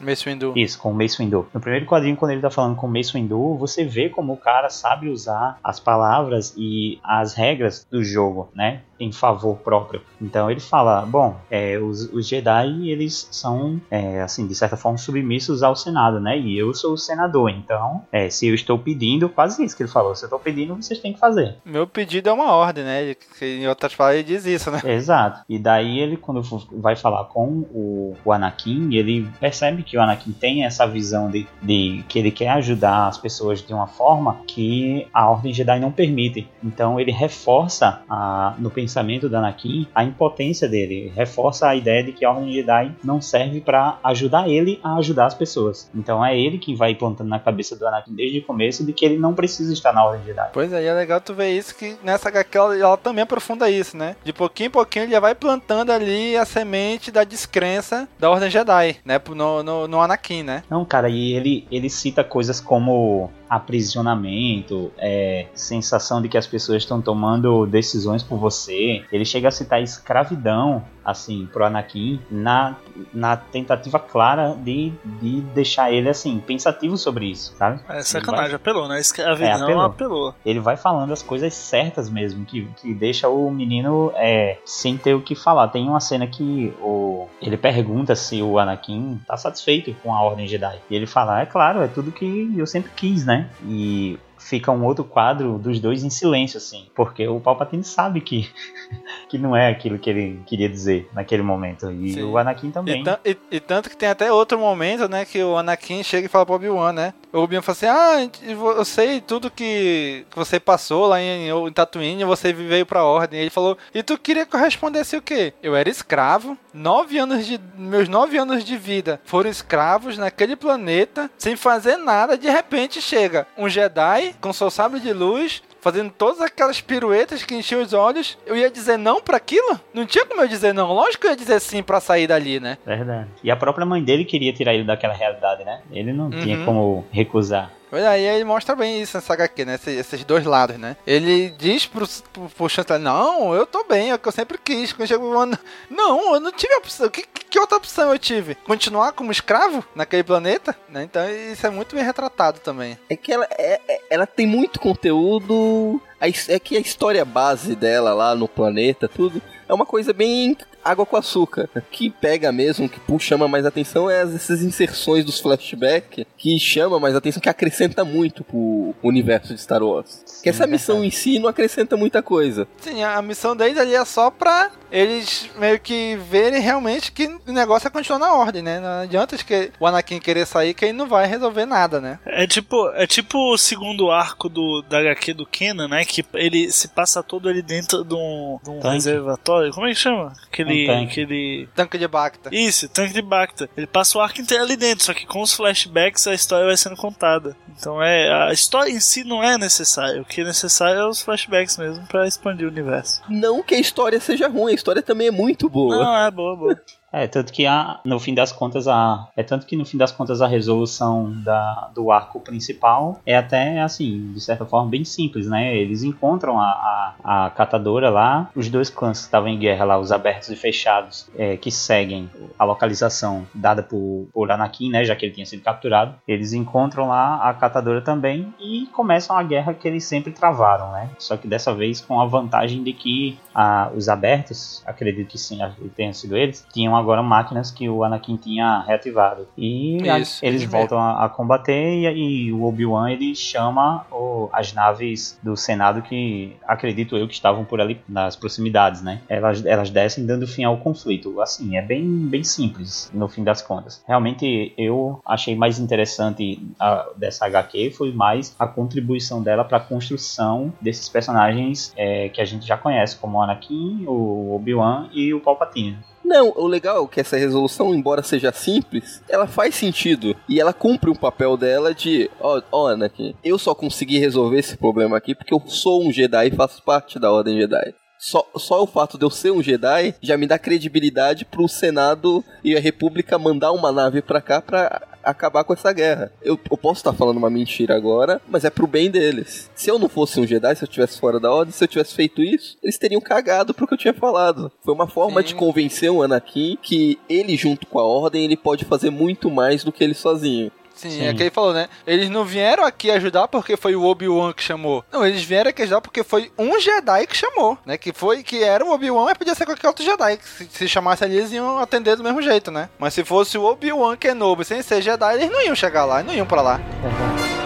Mace 0.00 0.28
Windu. 0.28 0.52
Isso, 0.56 0.78
com 0.78 0.90
o 0.90 0.94
Mace 0.94 1.18
Windu. 1.18 1.46
No 1.52 1.60
primeiro 1.60 1.86
quadrinho, 1.86 2.16
quando 2.16 2.32
ele 2.32 2.40
tá 2.40 2.50
falando 2.50 2.76
com 2.76 2.86
o 2.86 2.90
Mace 2.90 3.12
Windu, 3.12 3.56
você 3.56 3.84
vê 3.84 4.08
como 4.08 4.32
o 4.32 4.36
cara 4.36 4.68
sabe 4.70 5.08
usar 5.08 5.58
as 5.62 5.80
palavras 5.80 6.54
e 6.56 6.98
as 7.02 7.34
regras 7.34 7.86
do 7.90 8.02
jogo, 8.02 8.48
né? 8.54 8.82
Em 9.00 9.10
favor 9.10 9.56
próprio. 9.56 10.02
Então 10.20 10.50
ele 10.50 10.60
fala: 10.60 11.06
bom, 11.06 11.36
é, 11.50 11.78
os, 11.78 12.02
os 12.12 12.28
Jedi, 12.28 12.90
eles 12.90 13.28
são, 13.30 13.80
é, 13.90 14.20
assim, 14.20 14.46
de 14.46 14.54
certa 14.54 14.76
forma, 14.76 14.98
submissos 14.98 15.62
ao 15.62 15.74
Senado, 15.74 16.20
né? 16.20 16.38
E 16.38 16.58
eu 16.58 16.74
sou 16.74 16.92
o 16.92 16.98
senador, 16.98 17.48
então 17.48 18.02
é, 18.12 18.28
se 18.28 18.46
eu 18.46 18.54
estou 18.54 18.78
pedindo, 18.78 19.28
quase 19.28 19.64
isso 19.64 19.74
que 19.74 19.82
ele 19.82 19.90
falou. 19.90 20.14
Se 20.14 20.24
eu 20.24 20.26
estou 20.26 20.38
pedindo, 20.38 20.76
vocês 20.76 20.98
têm 20.98 21.14
que 21.14 21.18
fazer. 21.18 21.56
Meu 21.64 21.86
pedido 21.86 22.28
é 22.28 22.32
uma 22.32 22.52
ordem, 22.52 22.84
né? 22.84 23.16
Em 23.40 23.66
outras 23.66 23.94
palavras, 23.94 24.20
ele 24.20 24.28
diz 24.28 24.44
isso, 24.44 24.70
né? 24.70 24.80
Exato. 24.84 25.40
E 25.48 25.58
daí 25.58 25.98
ele, 25.98 26.18
quando 26.18 26.42
vai 26.72 26.94
falar 26.94 27.24
com 27.24 27.64
o, 27.72 28.14
o 28.22 28.32
Anakin, 28.32 28.94
ele 28.94 29.28
percebe 29.40 29.82
que 29.82 29.96
o 29.96 30.02
Anakin 30.02 30.32
tem 30.32 30.64
essa 30.64 30.86
visão 30.86 31.30
de, 31.30 31.46
de 31.62 32.04
que 32.06 32.18
ele 32.18 32.30
quer 32.30 32.50
ajudar 32.50 33.08
as 33.08 33.16
pessoas 33.16 33.62
de 33.62 33.72
uma 33.72 33.86
forma 33.86 34.42
que 34.46 35.08
a 35.12 35.30
Ordem 35.30 35.54
Jedi 35.54 35.80
não 35.80 35.90
permite. 35.90 36.46
Então 36.62 37.00
ele 37.00 37.12
reforça 37.12 38.02
a, 38.08 38.54
no 38.58 38.70
pensamento 38.70 38.89
do 39.28 39.36
Anakin 39.36 39.86
a 39.94 40.04
impotência 40.04 40.68
dele, 40.68 41.12
reforça 41.14 41.68
a 41.68 41.76
ideia 41.76 42.02
de 42.02 42.12
que 42.12 42.24
a 42.24 42.30
Ordem 42.30 42.52
Jedi 42.52 42.92
não 43.04 43.20
serve 43.20 43.60
para 43.60 43.98
ajudar 44.04 44.48
ele 44.48 44.80
a 44.82 44.96
ajudar 44.96 45.26
as 45.26 45.34
pessoas. 45.34 45.90
Então 45.94 46.24
é 46.24 46.38
ele 46.38 46.58
que 46.58 46.74
vai 46.74 46.94
plantando 46.94 47.28
na 47.28 47.38
cabeça 47.38 47.60
cabeça 47.60 47.76
do 47.76 47.86
Anakin 47.86 48.14
desde 48.14 48.38
o 48.38 48.44
começo 48.44 48.84
de 48.84 48.92
que 48.92 49.04
ele 49.04 49.18
não 49.18 49.34
precisa 49.34 49.72
estar 49.72 49.92
na 49.92 50.04
Ordem 50.04 50.24
Jedi. 50.24 50.50
Pois 50.52 50.72
é, 50.72 50.82
e 50.82 50.86
é 50.86 50.94
legal 50.94 51.20
tu 51.20 51.34
ver 51.34 51.50
isso, 51.50 51.74
que 51.74 51.96
nessa 52.02 52.28
HQ 52.28 52.56
ela, 52.56 52.76
ela, 52.76 52.96
também 52.96 53.22
aprofunda 53.22 53.70
isso, 53.70 53.96
né? 53.96 54.16
De 54.24 54.32
pouquinho 54.32 54.68
em 54.68 54.70
pouquinho 54.70 55.04
ele 55.04 55.12
já 55.12 55.20
vai 55.20 55.34
plantando 55.34 55.90
ali 55.90 56.36
a 56.36 56.44
semente 56.44 57.10
da 57.10 57.24
descrença 57.24 58.08
da 58.18 58.30
Ordem 58.30 58.50
Jedi, 58.50 58.96
né? 59.04 59.20
No, 59.34 59.62
no, 59.62 59.88
no 59.88 60.00
Anakin, 60.00 60.42
né? 60.42 60.62
Não, 60.70 60.84
cara, 60.84 61.08
e 61.08 61.34
ele, 61.34 61.66
ele 61.70 61.90
cita 61.90 62.24
coisas 62.24 62.60
como 62.60 63.30
aprisionamento, 63.50 64.92
é, 64.96 65.48
sensação 65.52 66.22
de 66.22 66.28
que 66.28 66.38
as 66.38 66.46
pessoas 66.46 66.84
estão 66.84 67.02
tomando 67.02 67.66
decisões 67.66 68.22
por 68.22 68.38
você. 68.38 69.04
Ele 69.10 69.24
chega 69.24 69.48
a 69.48 69.50
citar 69.50 69.82
escravidão, 69.82 70.84
assim, 71.04 71.48
pro 71.52 71.64
Anakin, 71.64 72.20
na, 72.30 72.76
na 73.12 73.36
tentativa 73.36 73.98
clara 73.98 74.54
de, 74.56 74.92
de 75.04 75.40
deixar 75.40 75.92
ele, 75.92 76.08
assim, 76.08 76.38
pensativo 76.40 76.96
sobre 76.96 77.26
isso, 77.26 77.54
sabe? 77.56 77.80
É 77.88 78.02
sacanagem, 78.02 78.48
vai... 78.48 78.56
apelou, 78.56 78.88
né? 78.88 79.00
Escravidão 79.00 79.48
é, 79.48 79.62
apelou. 79.62 79.84
apelou. 79.84 80.34
Ele 80.44 80.60
vai 80.60 80.76
falando 80.76 81.12
as 81.12 81.22
coisas 81.22 81.54
certas 81.54 82.08
mesmo, 82.08 82.44
que, 82.44 82.66
que 82.76 82.94
deixa 82.94 83.28
o 83.28 83.50
menino 83.50 84.12
é, 84.16 84.58
sem 84.64 84.96
ter 84.96 85.14
o 85.14 85.20
que 85.20 85.34
falar. 85.34 85.68
Tem 85.68 85.88
uma 85.88 86.00
cena 86.00 86.26
que 86.26 86.74
o, 86.80 87.28
ele 87.40 87.56
pergunta 87.56 88.14
se 88.14 88.42
o 88.42 88.58
Anakin 88.58 89.20
tá 89.26 89.36
satisfeito 89.36 89.94
com 90.02 90.14
a 90.14 90.22
Ordem 90.22 90.46
Jedi. 90.46 90.78
E 90.90 90.94
ele 90.94 91.06
fala, 91.06 91.40
é 91.40 91.46
claro, 91.46 91.82
é 91.82 91.88
tudo 91.88 92.12
que 92.12 92.52
eu 92.56 92.66
sempre 92.66 92.90
quis, 92.94 93.24
né? 93.24 93.48
E 93.64 94.18
fica 94.50 94.72
um 94.72 94.84
outro 94.84 95.04
quadro 95.04 95.58
dos 95.58 95.78
dois 95.78 96.02
em 96.02 96.10
silêncio, 96.10 96.58
assim, 96.58 96.88
porque 96.92 97.26
o 97.28 97.38
Palpatine 97.38 97.84
sabe 97.84 98.20
que, 98.20 98.50
que 99.30 99.38
não 99.38 99.56
é 99.56 99.70
aquilo 99.70 99.96
que 99.96 100.10
ele 100.10 100.42
queria 100.44 100.68
dizer 100.68 101.08
naquele 101.14 101.42
momento, 101.42 101.88
e 101.92 102.14
Sim. 102.14 102.24
o 102.24 102.36
Anakin 102.36 102.72
também. 102.72 103.04
E, 103.24 103.30
e, 103.30 103.38
e, 103.52 103.60
tanto 103.60 103.88
que 103.88 103.96
tem 103.96 104.08
até 104.08 104.32
outro 104.32 104.58
momento, 104.58 105.08
né, 105.08 105.24
que 105.24 105.40
o 105.40 105.56
Anakin 105.56 106.02
chega 106.02 106.26
e 106.26 106.28
fala 106.28 106.44
pro 106.44 106.56
Obi-Wan, 106.56 106.92
né, 106.92 107.14
o 107.32 107.38
Obi-Wan 107.38 107.62
fala 107.62 107.76
assim, 107.76 107.86
ah, 107.86 108.30
eu 108.76 108.84
sei 108.84 109.20
tudo 109.20 109.52
que, 109.52 110.26
você 110.34 110.58
passou 110.58 111.06
lá 111.06 111.20
em, 111.20 111.48
em 111.48 111.72
Tatooine, 111.72 112.24
você 112.24 112.52
veio 112.52 112.84
pra 112.84 113.04
Ordem, 113.04 113.40
ele 113.40 113.50
falou, 113.50 113.78
e 113.94 114.02
tu 114.02 114.18
queria 114.18 114.44
que 114.44 114.56
eu 114.56 114.60
respondesse 114.60 115.16
o 115.16 115.22
quê? 115.22 115.54
Eu 115.62 115.76
era 115.76 115.88
escravo, 115.88 116.58
nove 116.74 117.18
anos 117.18 117.46
de, 117.46 117.60
meus 117.76 118.08
nove 118.08 118.36
anos 118.36 118.64
de 118.64 118.76
vida 118.76 119.20
foram 119.24 119.48
escravos 119.48 120.18
naquele 120.18 120.56
planeta, 120.56 121.30
sem 121.38 121.54
fazer 121.54 121.96
nada, 121.96 122.36
de 122.36 122.50
repente 122.50 123.00
chega 123.00 123.46
um 123.56 123.68
Jedi 123.68 124.34
com 124.40 124.52
seu 124.52 124.70
sabre 124.70 125.00
de 125.00 125.12
luz, 125.12 125.62
fazendo 125.80 126.10
todas 126.10 126.40
aquelas 126.40 126.80
piruetas 126.80 127.42
que 127.42 127.54
enchiam 127.54 127.82
os 127.82 127.92
olhos, 127.92 128.38
eu 128.46 128.56
ia 128.56 128.70
dizer 128.70 128.96
não 128.96 129.20
para 129.20 129.36
aquilo? 129.36 129.80
Não 129.92 130.06
tinha 130.06 130.26
como 130.26 130.42
eu 130.42 130.48
dizer 130.48 130.72
não. 130.72 130.92
Lógico 130.92 131.22
que 131.22 131.26
eu 131.26 131.30
ia 131.30 131.36
dizer 131.36 131.60
sim 131.60 131.82
para 131.82 132.00
sair 132.00 132.26
dali, 132.26 132.60
né? 132.60 132.78
Verdade. 132.84 133.28
E 133.42 133.50
a 133.50 133.56
própria 133.56 133.86
mãe 133.86 134.02
dele 134.02 134.24
queria 134.24 134.52
tirar 134.52 134.74
ele 134.74 134.84
daquela 134.84 135.14
realidade, 135.14 135.64
né? 135.64 135.80
Ele 135.92 136.12
não 136.12 136.26
uhum. 136.26 136.40
tinha 136.42 136.64
como 136.64 137.04
recusar. 137.10 137.70
Olha 137.92 138.10
aí, 138.10 138.24
ele 138.24 138.44
mostra 138.44 138.76
bem 138.76 139.02
isso 139.02 139.16
nessa 139.16 139.32
HQ, 139.32 139.64
né? 139.64 139.78
Esses, 139.86 140.24
dois 140.24 140.44
lados, 140.44 140.78
né? 140.78 140.96
Ele 141.06 141.50
diz 141.50 141.86
pro, 141.86 142.06
pro, 142.32 142.48
pro 142.48 142.68
chanceler, 142.68 143.02
não, 143.02 143.52
eu 143.54 143.66
tô 143.66 143.84
bem, 143.84 144.10
é 144.10 144.14
o 144.14 144.18
que 144.18 144.28
eu 144.28 144.32
sempre 144.32 144.58
quis. 144.58 144.92
Quando 144.92 145.08
chega 145.08 145.22
o 145.22 145.46
não, 145.90 146.34
eu 146.34 146.40
não 146.40 146.52
tive 146.52 146.74
opção. 146.76 147.08
Que, 147.08 147.22
que 147.22 147.58
outra 147.58 147.78
opção 147.78 148.12
eu 148.12 148.18
tive? 148.18 148.54
Continuar 148.54 149.12
como 149.12 149.32
escravo 149.32 149.84
naquele 149.94 150.22
planeta? 150.22 150.76
Né? 150.88 151.02
Então 151.02 151.28
isso 151.28 151.66
é 151.66 151.70
muito 151.70 151.94
bem 151.94 152.04
retratado 152.04 152.60
também. 152.60 152.96
É 153.08 153.16
que 153.16 153.32
ela, 153.32 153.46
é, 153.50 153.80
é 153.88 154.00
ela 154.10 154.26
tem 154.26 154.46
muito 154.46 154.78
conteúdo. 154.78 156.00
É 156.20 156.58
que 156.58 156.76
a 156.76 156.80
história 156.80 157.24
base 157.24 157.74
dela 157.74 158.12
lá 158.12 158.34
no 158.34 158.46
planeta, 158.46 159.08
tudo, 159.08 159.40
é 159.66 159.72
uma 159.72 159.86
coisa 159.86 160.12
bem 160.12 160.56
água 160.84 161.06
com 161.06 161.16
açúcar. 161.16 161.68
Que 161.90 162.10
pega 162.10 162.52
mesmo, 162.52 162.88
que 162.88 163.00
puxa, 163.00 163.30
chama 163.30 163.46
mais 163.46 163.64
atenção 163.64 164.10
é 164.10 164.22
essas 164.22 164.62
inserções 164.62 165.24
dos 165.24 165.38
flashbacks 165.38 166.24
que 166.36 166.58
chama 166.58 166.98
mais 166.98 167.14
atenção, 167.14 167.40
que 167.40 167.48
acrescenta 167.48 168.04
muito 168.04 168.42
pro 168.42 168.92
universo 169.02 169.54
de 169.54 169.60
Star 169.60 169.82
Wars. 169.82 170.22
Sim, 170.26 170.42
que 170.42 170.48
essa 170.48 170.66
missão 170.66 171.04
em 171.04 171.10
si 171.10 171.38
não 171.38 171.48
acrescenta 171.48 171.96
muita 171.96 172.22
coisa. 172.22 172.66
Sim, 172.80 173.04
a 173.04 173.22
missão 173.22 173.54
deles 173.54 173.78
ali 173.78 173.94
é 173.94 174.04
só 174.04 174.30
pra 174.30 174.72
eles 174.90 175.48
meio 175.56 175.78
que 175.78 176.16
verem 176.28 176.60
realmente 176.60 177.12
que 177.12 177.26
o 177.46 177.52
negócio 177.52 177.86
é 177.86 177.90
continuar 177.90 178.18
na 178.18 178.34
ordem, 178.34 178.62
né? 178.62 178.80
Não 178.80 179.02
adianta 179.02 179.36
que 179.38 179.70
o 179.78 179.86
Anakin 179.86 180.18
querer 180.18 180.46
sair 180.46 180.74
que 180.74 180.86
ele 180.86 180.92
não 180.92 181.06
vai 181.06 181.26
resolver 181.26 181.66
nada, 181.66 182.00
né? 182.00 182.18
É 182.26 182.46
tipo, 182.46 182.88
é 182.94 183.06
tipo 183.06 183.52
o 183.52 183.58
segundo 183.58 184.10
arco 184.10 184.48
do, 184.48 184.82
da 184.82 184.98
HQ 184.98 185.34
do 185.34 185.46
Kenan, 185.46 185.88
né? 185.88 186.04
Que 186.04 186.24
ele 186.34 186.72
se 186.72 186.88
passa 186.88 187.22
todo 187.22 187.48
ali 187.48 187.62
dentro 187.62 188.02
de 188.02 188.14
um, 188.14 188.58
de 188.62 188.70
um 188.70 188.80
reservatório. 188.80 189.72
Como 189.72 189.86
é 189.86 189.90
que 189.90 189.96
chama? 189.96 190.32
Aquele, 190.46 190.69
um 190.72 190.86
tanque. 190.86 191.04
aquele. 191.04 191.68
Tanque 191.74 191.98
de 191.98 192.08
Bacta. 192.08 192.50
Isso, 192.52 192.88
tanque 192.88 193.12
de 193.12 193.22
Bacta. 193.22 193.68
Ele 193.76 193.86
passa 193.86 194.18
o 194.18 194.20
arco 194.20 194.40
inteiro 194.40 194.64
ali 194.64 194.76
dentro, 194.76 195.04
só 195.04 195.14
que 195.14 195.26
com 195.26 195.40
os 195.40 195.52
flashbacks 195.52 196.26
a 196.26 196.34
história 196.34 196.66
vai 196.66 196.76
sendo 196.76 196.96
contada. 196.96 197.56
Então 197.76 198.02
é. 198.02 198.48
A 198.48 198.52
história 198.52 198.90
em 198.90 199.00
si 199.00 199.24
não 199.24 199.42
é 199.42 199.56
necessária. 199.56 200.20
O 200.20 200.24
que 200.24 200.40
é 200.40 200.44
necessário 200.44 201.00
é 201.00 201.08
os 201.08 201.22
flashbacks 201.22 201.76
mesmo 201.78 202.06
para 202.06 202.26
expandir 202.26 202.66
o 202.66 202.70
universo. 202.70 203.22
Não 203.28 203.62
que 203.62 203.74
a 203.74 203.80
história 203.80 204.20
seja 204.20 204.48
ruim, 204.48 204.72
a 204.72 204.74
história 204.74 205.02
também 205.02 205.28
é 205.28 205.32
muito 205.32 205.68
boa. 205.68 205.96
Não, 205.96 206.16
é 206.16 206.30
boa, 206.30 206.56
boa. 206.56 206.80
É, 207.12 207.26
tanto 207.26 207.52
que 207.52 207.66
a, 207.66 208.00
no 208.04 208.20
fim 208.20 208.34
das 208.34 208.52
contas 208.52 208.86
a 208.86 209.28
é 209.36 209.42
tanto 209.42 209.66
que 209.66 209.76
no 209.76 209.84
fim 209.84 209.96
das 209.96 210.12
contas 210.12 210.40
a 210.40 210.46
resolução 210.46 211.32
da, 211.42 211.90
do 211.94 212.10
arco 212.10 212.40
principal 212.40 213.20
é 213.26 213.36
até 213.36 213.80
assim, 213.80 214.32
de 214.32 214.40
certa 214.40 214.64
forma 214.64 214.88
bem 214.88 215.04
simples, 215.04 215.46
né? 215.48 215.76
Eles 215.76 216.02
encontram 216.02 216.58
a, 216.60 217.14
a, 217.24 217.46
a 217.46 217.50
catadora 217.50 218.10
lá, 218.10 218.48
os 218.54 218.68
dois 218.68 218.88
clãs 218.88 219.18
que 219.18 219.24
estavam 219.24 219.48
em 219.48 219.58
guerra 219.58 219.84
lá, 219.84 219.98
os 219.98 220.12
abertos 220.12 220.48
e 220.50 220.56
fechados, 220.56 221.28
é, 221.36 221.56
que 221.56 221.70
seguem 221.70 222.30
a 222.58 222.64
localização 222.64 223.46
dada 223.54 223.82
por, 223.82 224.28
por 224.32 224.50
Anakin, 224.50 224.90
né? 224.90 225.04
Já 225.04 225.16
que 225.16 225.26
ele 225.26 225.34
tinha 225.34 225.46
sido 225.46 225.62
capturado, 225.62 226.14
eles 226.28 226.52
encontram 226.52 227.08
lá 227.08 227.48
a 227.48 227.54
catadora 227.54 228.00
também 228.00 228.54
e 228.60 228.86
começam 228.92 229.36
a 229.36 229.42
guerra 229.42 229.74
que 229.74 229.88
eles 229.88 230.04
sempre 230.04 230.32
travaram, 230.32 230.92
né? 230.92 231.10
Só 231.18 231.36
que 231.36 231.48
dessa 231.48 231.74
vez 231.74 232.00
com 232.00 232.20
a 232.20 232.26
vantagem 232.26 232.84
de 232.84 232.92
que 232.92 233.38
a, 233.54 233.90
os 233.94 234.08
abertos, 234.08 234.82
acredito 234.86 235.28
que 235.28 235.38
sim, 235.38 235.58
tenham 235.96 236.12
sido 236.12 236.36
eles, 236.36 236.64
tinham 236.72 236.99
agora 237.00 237.22
máquinas 237.22 237.70
que 237.70 237.88
o 237.88 238.04
Anakin 238.04 238.36
tinha 238.36 238.82
reativado. 238.86 239.48
E 239.56 239.98
Isso, 240.20 240.44
eles 240.44 240.64
voltam 240.64 240.98
a, 240.98 241.24
a, 241.24 241.28
combater 241.28 241.94
e, 241.94 242.46
e 242.46 242.52
o 242.52 242.64
Obi-Wan 242.64 243.10
ele 243.10 243.34
chama 243.34 244.06
o, 244.10 244.48
as 244.52 244.72
naves 244.72 245.38
do 245.42 245.56
Senado 245.56 246.02
que 246.02 246.56
acredito 246.66 247.16
eu 247.16 247.26
que 247.26 247.34
estavam 247.34 247.64
por 247.64 247.80
ali 247.80 248.00
nas 248.08 248.36
proximidades, 248.36 249.02
né? 249.02 249.20
Elas, 249.28 249.64
elas 249.64 249.90
descem 249.90 250.26
dando 250.26 250.46
fim 250.46 250.64
ao 250.64 250.76
conflito. 250.78 251.40
Assim, 251.40 251.76
é 251.76 251.82
bem, 251.82 252.04
bem 252.04 252.44
simples 252.44 253.10
no 253.12 253.28
fim 253.28 253.42
das 253.42 253.62
contas. 253.62 254.02
Realmente 254.06 254.72
eu 254.76 255.20
achei 255.24 255.54
mais 255.56 255.78
interessante 255.78 256.60
a, 256.78 257.06
dessa 257.16 257.46
HQ 257.46 257.90
foi 257.90 258.12
mais 258.12 258.54
a 258.58 258.66
contribuição 258.66 259.42
dela 259.42 259.64
para 259.64 259.78
a 259.78 259.80
construção 259.80 260.72
desses 260.80 261.08
personagens 261.08 261.92
é, 261.96 262.28
que 262.28 262.40
a 262.40 262.44
gente 262.44 262.66
já 262.66 262.76
conhece, 262.76 263.16
como 263.16 263.38
o 263.38 263.42
Anakin, 263.42 264.04
o 264.06 264.54
Obi-Wan 264.54 265.08
e 265.12 265.32
o 265.32 265.40
Palpatine. 265.40 265.98
Não, 266.24 266.52
o 266.56 266.66
legal 266.66 267.04
é 267.04 267.08
que 267.08 267.20
essa 267.20 267.36
resolução, 267.36 267.94
embora 267.94 268.22
seja 268.22 268.52
simples, 268.52 269.22
ela 269.28 269.46
faz 269.46 269.74
sentido. 269.74 270.36
E 270.48 270.60
ela 270.60 270.72
cumpre 270.72 271.10
o 271.10 271.18
papel 271.18 271.56
dela 271.56 271.94
de, 271.94 272.30
ó, 272.40 272.60
oh, 272.70 272.86
Anakin, 272.86 273.34
eu 273.42 273.58
só 273.58 273.74
consegui 273.74 274.18
resolver 274.18 274.58
esse 274.58 274.76
problema 274.76 275.16
aqui 275.16 275.34
porque 275.34 275.52
eu 275.52 275.62
sou 275.66 276.04
um 276.04 276.12
Jedi 276.12 276.48
e 276.48 276.56
faço 276.56 276.82
parte 276.82 277.18
da 277.18 277.32
Ordem 277.32 277.58
Jedi. 277.58 277.94
Só, 278.20 278.46
só 278.56 278.82
o 278.82 278.86
fato 278.86 279.16
de 279.16 279.24
eu 279.24 279.30
ser 279.30 279.50
um 279.50 279.62
Jedi 279.62 280.14
já 280.20 280.36
me 280.36 280.46
dá 280.46 280.58
credibilidade 280.58 281.46
pro 281.46 281.66
Senado 281.66 282.44
e 282.62 282.76
a 282.76 282.80
República 282.80 283.38
mandar 283.38 283.72
uma 283.72 283.90
nave 283.90 284.20
pra 284.20 284.42
cá 284.42 284.60
pra 284.60 285.08
acabar 285.22 285.64
com 285.64 285.72
essa 285.72 285.92
guerra. 285.92 286.30
Eu, 286.42 286.58
eu 286.70 286.76
posso 286.76 287.00
estar 287.00 287.14
falando 287.14 287.38
uma 287.38 287.50
mentira 287.50 287.96
agora, 287.96 288.40
mas 288.46 288.64
é 288.64 288.70
pro 288.70 288.86
bem 288.86 289.10
deles. 289.10 289.70
Se 289.74 289.90
eu 289.90 289.98
não 289.98 290.08
fosse 290.08 290.38
um 290.38 290.46
Jedi, 290.46 290.74
se 290.76 290.84
eu 290.84 290.86
estivesse 290.86 291.18
fora 291.18 291.40
da 291.40 291.50
ordem, 291.50 291.72
se 291.72 291.82
eu 291.82 291.88
tivesse 291.88 292.14
feito 292.14 292.42
isso, 292.42 292.76
eles 292.82 292.98
teriam 292.98 293.20
cagado 293.20 293.72
pro 293.72 293.86
que 293.86 293.94
eu 293.94 293.98
tinha 293.98 294.14
falado. 294.14 294.70
Foi 294.82 294.92
uma 294.92 295.06
forma 295.06 295.40
Sim. 295.40 295.48
de 295.48 295.54
convencer 295.54 296.10
o 296.10 296.22
Anakin 296.22 296.76
que 296.82 297.18
ele, 297.28 297.56
junto 297.56 297.86
com 297.86 297.98
a 297.98 298.04
ordem, 298.04 298.44
ele 298.44 298.56
pode 298.56 298.84
fazer 298.84 299.10
muito 299.10 299.50
mais 299.50 299.82
do 299.82 299.92
que 299.92 300.04
ele 300.04 300.14
sozinho. 300.14 300.70
Sim, 301.00 301.08
Sim, 301.08 301.26
é 301.28 301.32
que 301.32 301.42
ele 301.42 301.50
falou, 301.50 301.72
né? 301.72 301.88
Eles 302.06 302.28
não 302.28 302.44
vieram 302.44 302.84
aqui 302.84 303.10
ajudar 303.10 303.48
porque 303.48 303.74
foi 303.74 303.96
o 303.96 304.04
Obi-Wan 304.04 304.52
que 304.52 304.62
chamou. 304.62 305.02
Não, 305.10 305.24
eles 305.24 305.42
vieram 305.42 305.70
aqui 305.70 305.80
ajudar 305.80 306.02
porque 306.02 306.22
foi 306.22 306.52
um 306.58 306.78
Jedi 306.78 307.26
que 307.26 307.34
chamou, 307.34 307.78
né? 307.86 307.96
Que 307.96 308.12
foi 308.12 308.42
que 308.42 308.62
era 308.62 308.84
o 308.84 308.92
Obi-Wan, 308.92 309.24
mas 309.24 309.38
podia 309.38 309.54
ser 309.54 309.64
qualquer 309.64 309.88
outro 309.88 310.04
Jedi. 310.04 310.36
Que 310.36 310.46
se, 310.46 310.68
se 310.70 310.88
chamasse 310.88 311.24
ali, 311.24 311.38
eles 311.38 311.52
iam 311.52 311.78
atender 311.78 312.16
do 312.16 312.22
mesmo 312.22 312.42
jeito, 312.42 312.70
né? 312.70 312.90
Mas 312.98 313.14
se 313.14 313.24
fosse 313.24 313.56
o 313.56 313.64
Obi-Wan 313.64 314.14
Kenobi 314.14 314.62
sem 314.62 314.82
ser 314.82 315.00
Jedi, 315.00 315.36
eles 315.36 315.50
não 315.50 315.62
iam 315.64 315.74
chegar 315.74 316.04
lá, 316.04 316.22
não 316.22 316.34
iam 316.34 316.44
para 316.44 316.60
lá. 316.60 316.76
Uhum. 317.02 317.60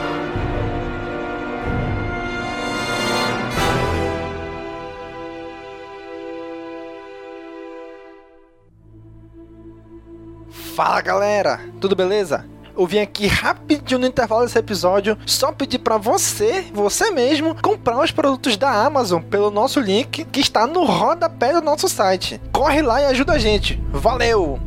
Fala 10.75 11.01
galera, 11.01 11.61
tudo 11.81 11.95
beleza? 11.95 12.45
Eu 12.77 12.87
vim 12.87 12.99
aqui 12.99 13.27
rapidinho 13.27 14.01
no 14.01 14.07
intervalo 14.07 14.45
desse 14.45 14.59
episódio 14.59 15.17
só 15.27 15.53
pedir 15.53 15.79
para 15.79 15.97
você, 15.97 16.67
você 16.73 17.11
mesmo, 17.11 17.55
comprar 17.61 18.03
os 18.03 18.11
produtos 18.11 18.57
da 18.57 18.85
Amazon 18.85 19.23
pelo 19.23 19.51
nosso 19.51 19.81
link 19.81 20.25
que 20.25 20.41
está 20.41 20.67
no 20.67 20.85
rodapé 20.85 21.53
do 21.53 21.63
nosso 21.63 21.89
site. 21.89 22.41
Corre 22.53 22.83
lá 22.83 23.01
e 23.01 23.07
ajuda 23.07 23.35
a 23.35 23.39
gente. 23.39 23.81
Valeu! 23.91 24.59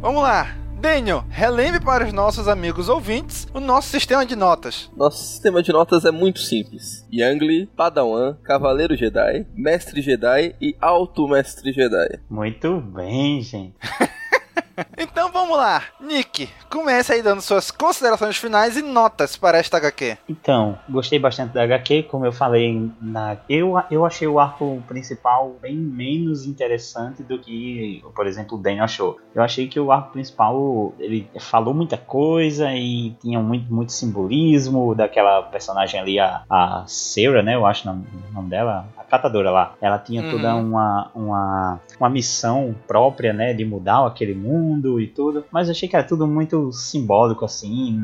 Vamos 0.00 0.22
lá! 0.22 0.56
Daniel, 0.78 1.24
relembre 1.30 1.80
para 1.80 2.04
os 2.04 2.12
nossos 2.12 2.46
amigos 2.46 2.88
ouvintes 2.88 3.48
o 3.54 3.58
nosso 3.58 3.88
sistema 3.88 4.26
de 4.26 4.36
notas. 4.36 4.90
Nosso 4.94 5.24
sistema 5.24 5.62
de 5.62 5.72
notas 5.72 6.04
é 6.04 6.10
muito 6.10 6.38
simples. 6.38 7.04
Yangli, 7.12 7.66
Padawan, 7.66 8.36
Cavaleiro 8.44 8.94
Jedi, 8.94 9.46
Mestre 9.54 10.02
Jedi 10.02 10.54
e 10.60 10.76
Alto 10.80 11.26
Mestre 11.26 11.72
Jedi. 11.72 12.20
Muito 12.28 12.78
bem, 12.80 13.40
gente. 13.42 13.74
então 14.98 15.30
vamos 15.30 15.56
lá. 15.56 15.82
Nick, 16.00 16.48
comece 16.70 17.12
aí 17.12 17.22
dando 17.22 17.40
suas 17.40 17.70
considerações 17.70 18.36
finais 18.36 18.76
e 18.76 18.82
notas 18.82 19.36
para 19.36 19.58
esta 19.58 19.76
HQ. 19.76 20.18
Então, 20.28 20.78
gostei 20.88 21.18
bastante 21.18 21.52
da 21.52 21.62
HQ, 21.62 22.04
como 22.04 22.26
eu 22.26 22.32
falei 22.32 22.90
na. 23.00 23.36
Eu, 23.48 23.74
eu 23.90 24.04
achei 24.04 24.26
o 24.26 24.38
arco 24.38 24.82
principal 24.86 25.56
bem 25.60 25.76
menos 25.76 26.46
interessante 26.46 27.22
do 27.22 27.38
que, 27.38 28.02
por 28.14 28.26
exemplo, 28.26 28.58
o 28.58 28.60
Daniel 28.60 28.84
achou. 28.84 29.18
Eu 29.34 29.42
achei 29.42 29.68
que 29.68 29.78
o 29.78 29.92
arco 29.92 30.12
principal 30.12 30.94
ele 30.98 31.28
falou 31.38 31.74
muita 31.74 31.96
coisa 31.96 32.72
e 32.72 33.16
tinha 33.20 33.40
muito, 33.40 33.72
muito 33.72 33.92
simbolismo 33.92 34.94
daquela 34.94 35.42
personagem 35.42 36.00
ali, 36.00 36.18
a, 36.18 36.44
a 36.48 36.84
Sarah, 36.86 37.42
né? 37.42 37.54
Eu 37.54 37.66
acho 37.66 37.88
o 37.88 38.32
nome 38.32 38.50
dela, 38.50 38.86
catadora 39.08 39.50
lá. 39.50 39.74
Ela 39.80 39.98
tinha 39.98 40.22
uhum. 40.22 40.30
toda 40.30 40.54
uma, 40.56 41.10
uma, 41.14 41.80
uma 41.98 42.10
missão 42.10 42.74
própria, 42.86 43.32
né? 43.32 43.52
De 43.52 43.64
mudar 43.64 44.06
aquele 44.06 44.34
mundo 44.34 45.00
e 45.00 45.06
tudo. 45.06 45.44
Mas 45.50 45.68
eu 45.68 45.72
achei 45.72 45.88
que 45.88 45.96
era 45.96 46.04
tudo 46.04 46.26
muito 46.26 46.72
simbólico, 46.72 47.44
assim, 47.44 47.98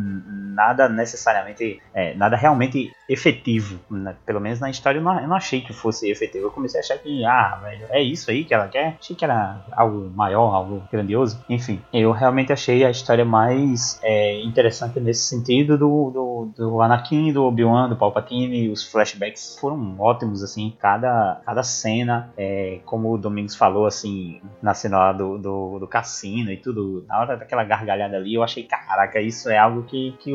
nada 0.54 0.88
necessariamente, 0.88 1.80
é, 1.94 2.14
nada 2.14 2.36
realmente 2.36 2.92
efetivo. 3.08 3.78
Né? 3.90 4.14
Pelo 4.24 4.40
menos 4.40 4.60
na 4.60 4.70
história 4.70 4.98
eu 4.98 5.02
não, 5.02 5.20
eu 5.20 5.28
não, 5.28 5.36
achei 5.36 5.60
que 5.60 5.72
fosse 5.72 6.10
efetivo. 6.10 6.46
Eu 6.46 6.50
comecei 6.50 6.80
a 6.80 6.82
achar 6.82 6.98
que, 6.98 7.24
ah, 7.24 7.58
velho, 7.62 7.86
é 7.90 8.02
isso 8.02 8.30
aí 8.30 8.44
que 8.44 8.54
ela 8.54 8.68
quer. 8.68 8.96
Achei 9.00 9.14
que 9.14 9.24
era 9.24 9.64
algo 9.72 10.10
maior, 10.14 10.54
algo 10.54 10.82
grandioso. 10.90 11.42
Enfim, 11.48 11.80
eu 11.92 12.12
realmente 12.12 12.52
achei 12.52 12.84
a 12.84 12.90
história 12.90 13.24
mais 13.24 14.00
é, 14.02 14.40
interessante 14.42 15.00
nesse 15.00 15.24
sentido 15.24 15.76
do, 15.76 16.10
do, 16.10 16.52
do 16.56 16.82
Anakin, 16.82 17.32
do 17.32 17.44
Obi-Wan, 17.44 17.88
do 17.88 17.96
Palpatine. 17.96 18.68
Os 18.68 18.84
flashbacks 18.84 19.58
foram 19.60 19.96
ótimos, 19.98 20.42
assim, 20.42 20.74
cada, 20.92 21.40
cada 21.46 21.62
cena, 21.62 22.30
é, 22.36 22.80
como 22.84 23.12
o 23.12 23.18
Domingos 23.18 23.56
falou, 23.56 23.86
assim, 23.86 24.42
na 24.60 24.74
cena 24.74 24.98
lá 24.98 25.12
do, 25.12 25.38
do, 25.38 25.78
do 25.78 25.88
cassino 25.88 26.50
e 26.50 26.56
tudo, 26.58 27.04
na 27.08 27.18
hora 27.18 27.36
daquela 27.36 27.64
gargalhada 27.64 28.16
ali, 28.16 28.34
eu 28.34 28.42
achei, 28.42 28.64
caraca, 28.64 29.18
isso 29.20 29.48
é 29.48 29.56
algo 29.56 29.84
que, 29.84 30.12
que 30.18 30.32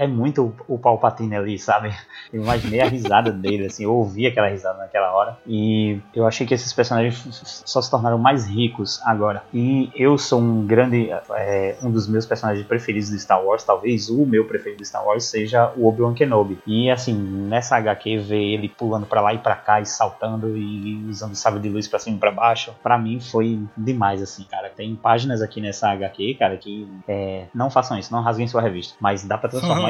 é 0.00 0.06
muito 0.06 0.54
o 0.66 0.78
Palpatine 0.78 1.36
ali, 1.36 1.58
sabe? 1.58 1.94
Eu 2.32 2.42
imaginei 2.42 2.80
a 2.80 2.88
risada 2.88 3.30
dele, 3.30 3.66
assim, 3.66 3.84
eu 3.84 3.92
ouvi 3.92 4.26
aquela 4.26 4.48
risada 4.48 4.78
naquela 4.78 5.12
hora. 5.12 5.36
E 5.46 6.00
eu 6.14 6.26
achei 6.26 6.46
que 6.46 6.54
esses 6.54 6.72
personagens 6.72 7.62
só 7.66 7.82
se 7.82 7.90
tornaram 7.90 8.16
mais 8.16 8.46
ricos 8.46 8.98
agora. 9.04 9.42
E 9.52 9.90
eu 9.94 10.16
sou 10.16 10.40
um 10.40 10.66
grande. 10.66 11.10
É, 11.32 11.76
um 11.82 11.90
dos 11.90 12.08
meus 12.08 12.24
personagens 12.24 12.66
preferidos 12.66 13.10
de 13.10 13.20
Star 13.20 13.44
Wars, 13.44 13.62
talvez 13.62 14.08
o 14.08 14.24
meu 14.24 14.46
preferido 14.46 14.80
de 14.80 14.88
Star 14.88 15.04
Wars 15.04 15.24
seja 15.24 15.70
o 15.76 15.86
Obi-Wan 15.86 16.14
Kenobi. 16.14 16.58
E 16.66 16.90
assim, 16.90 17.12
nessa 17.12 17.76
HQ, 17.76 18.18
ver 18.18 18.42
ele 18.42 18.70
pulando 18.70 19.04
para 19.04 19.20
lá 19.20 19.34
e 19.34 19.38
para 19.38 19.56
cá 19.56 19.82
e 19.82 19.86
saltando 19.86 20.56
e 20.56 21.04
usando 21.10 21.34
sabre 21.34 21.60
de 21.60 21.68
luz 21.68 21.86
para 21.86 21.98
cima 21.98 22.16
e 22.16 22.20
pra 22.20 22.30
baixo, 22.30 22.74
para 22.82 22.96
mim 22.96 23.20
foi 23.20 23.60
demais, 23.76 24.22
assim, 24.22 24.44
cara. 24.44 24.70
Tem 24.70 24.96
páginas 24.96 25.42
aqui 25.42 25.60
nessa 25.60 25.90
HQ, 25.90 26.36
cara, 26.38 26.56
que 26.56 26.88
é, 27.06 27.48
não 27.54 27.68
façam 27.68 27.98
isso, 27.98 28.10
não 28.10 28.22
rasguem 28.22 28.48
sua 28.48 28.62
revista, 28.62 28.94
mas 28.98 29.24
dá 29.24 29.36
para 29.36 29.50
transformar 29.50 29.89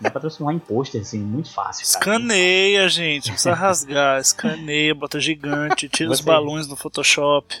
Dá 0.00 0.10
pra 0.10 0.20
transformar 0.20 0.54
em 0.54 0.58
pôster, 0.58 1.02
assim, 1.02 1.18
muito 1.18 1.52
fácil. 1.52 1.84
Cara. 2.00 2.16
Escaneia, 2.16 2.88
gente. 2.88 3.26
Não 3.26 3.34
precisa 3.34 3.54
rasgar. 3.54 4.18
Escaneia, 4.18 4.94
bota 4.94 5.20
gigante, 5.20 5.90
tira 5.90 6.08
Você... 6.08 6.14
os 6.14 6.20
balões 6.22 6.66
no 6.66 6.74
Photoshop. 6.74 7.54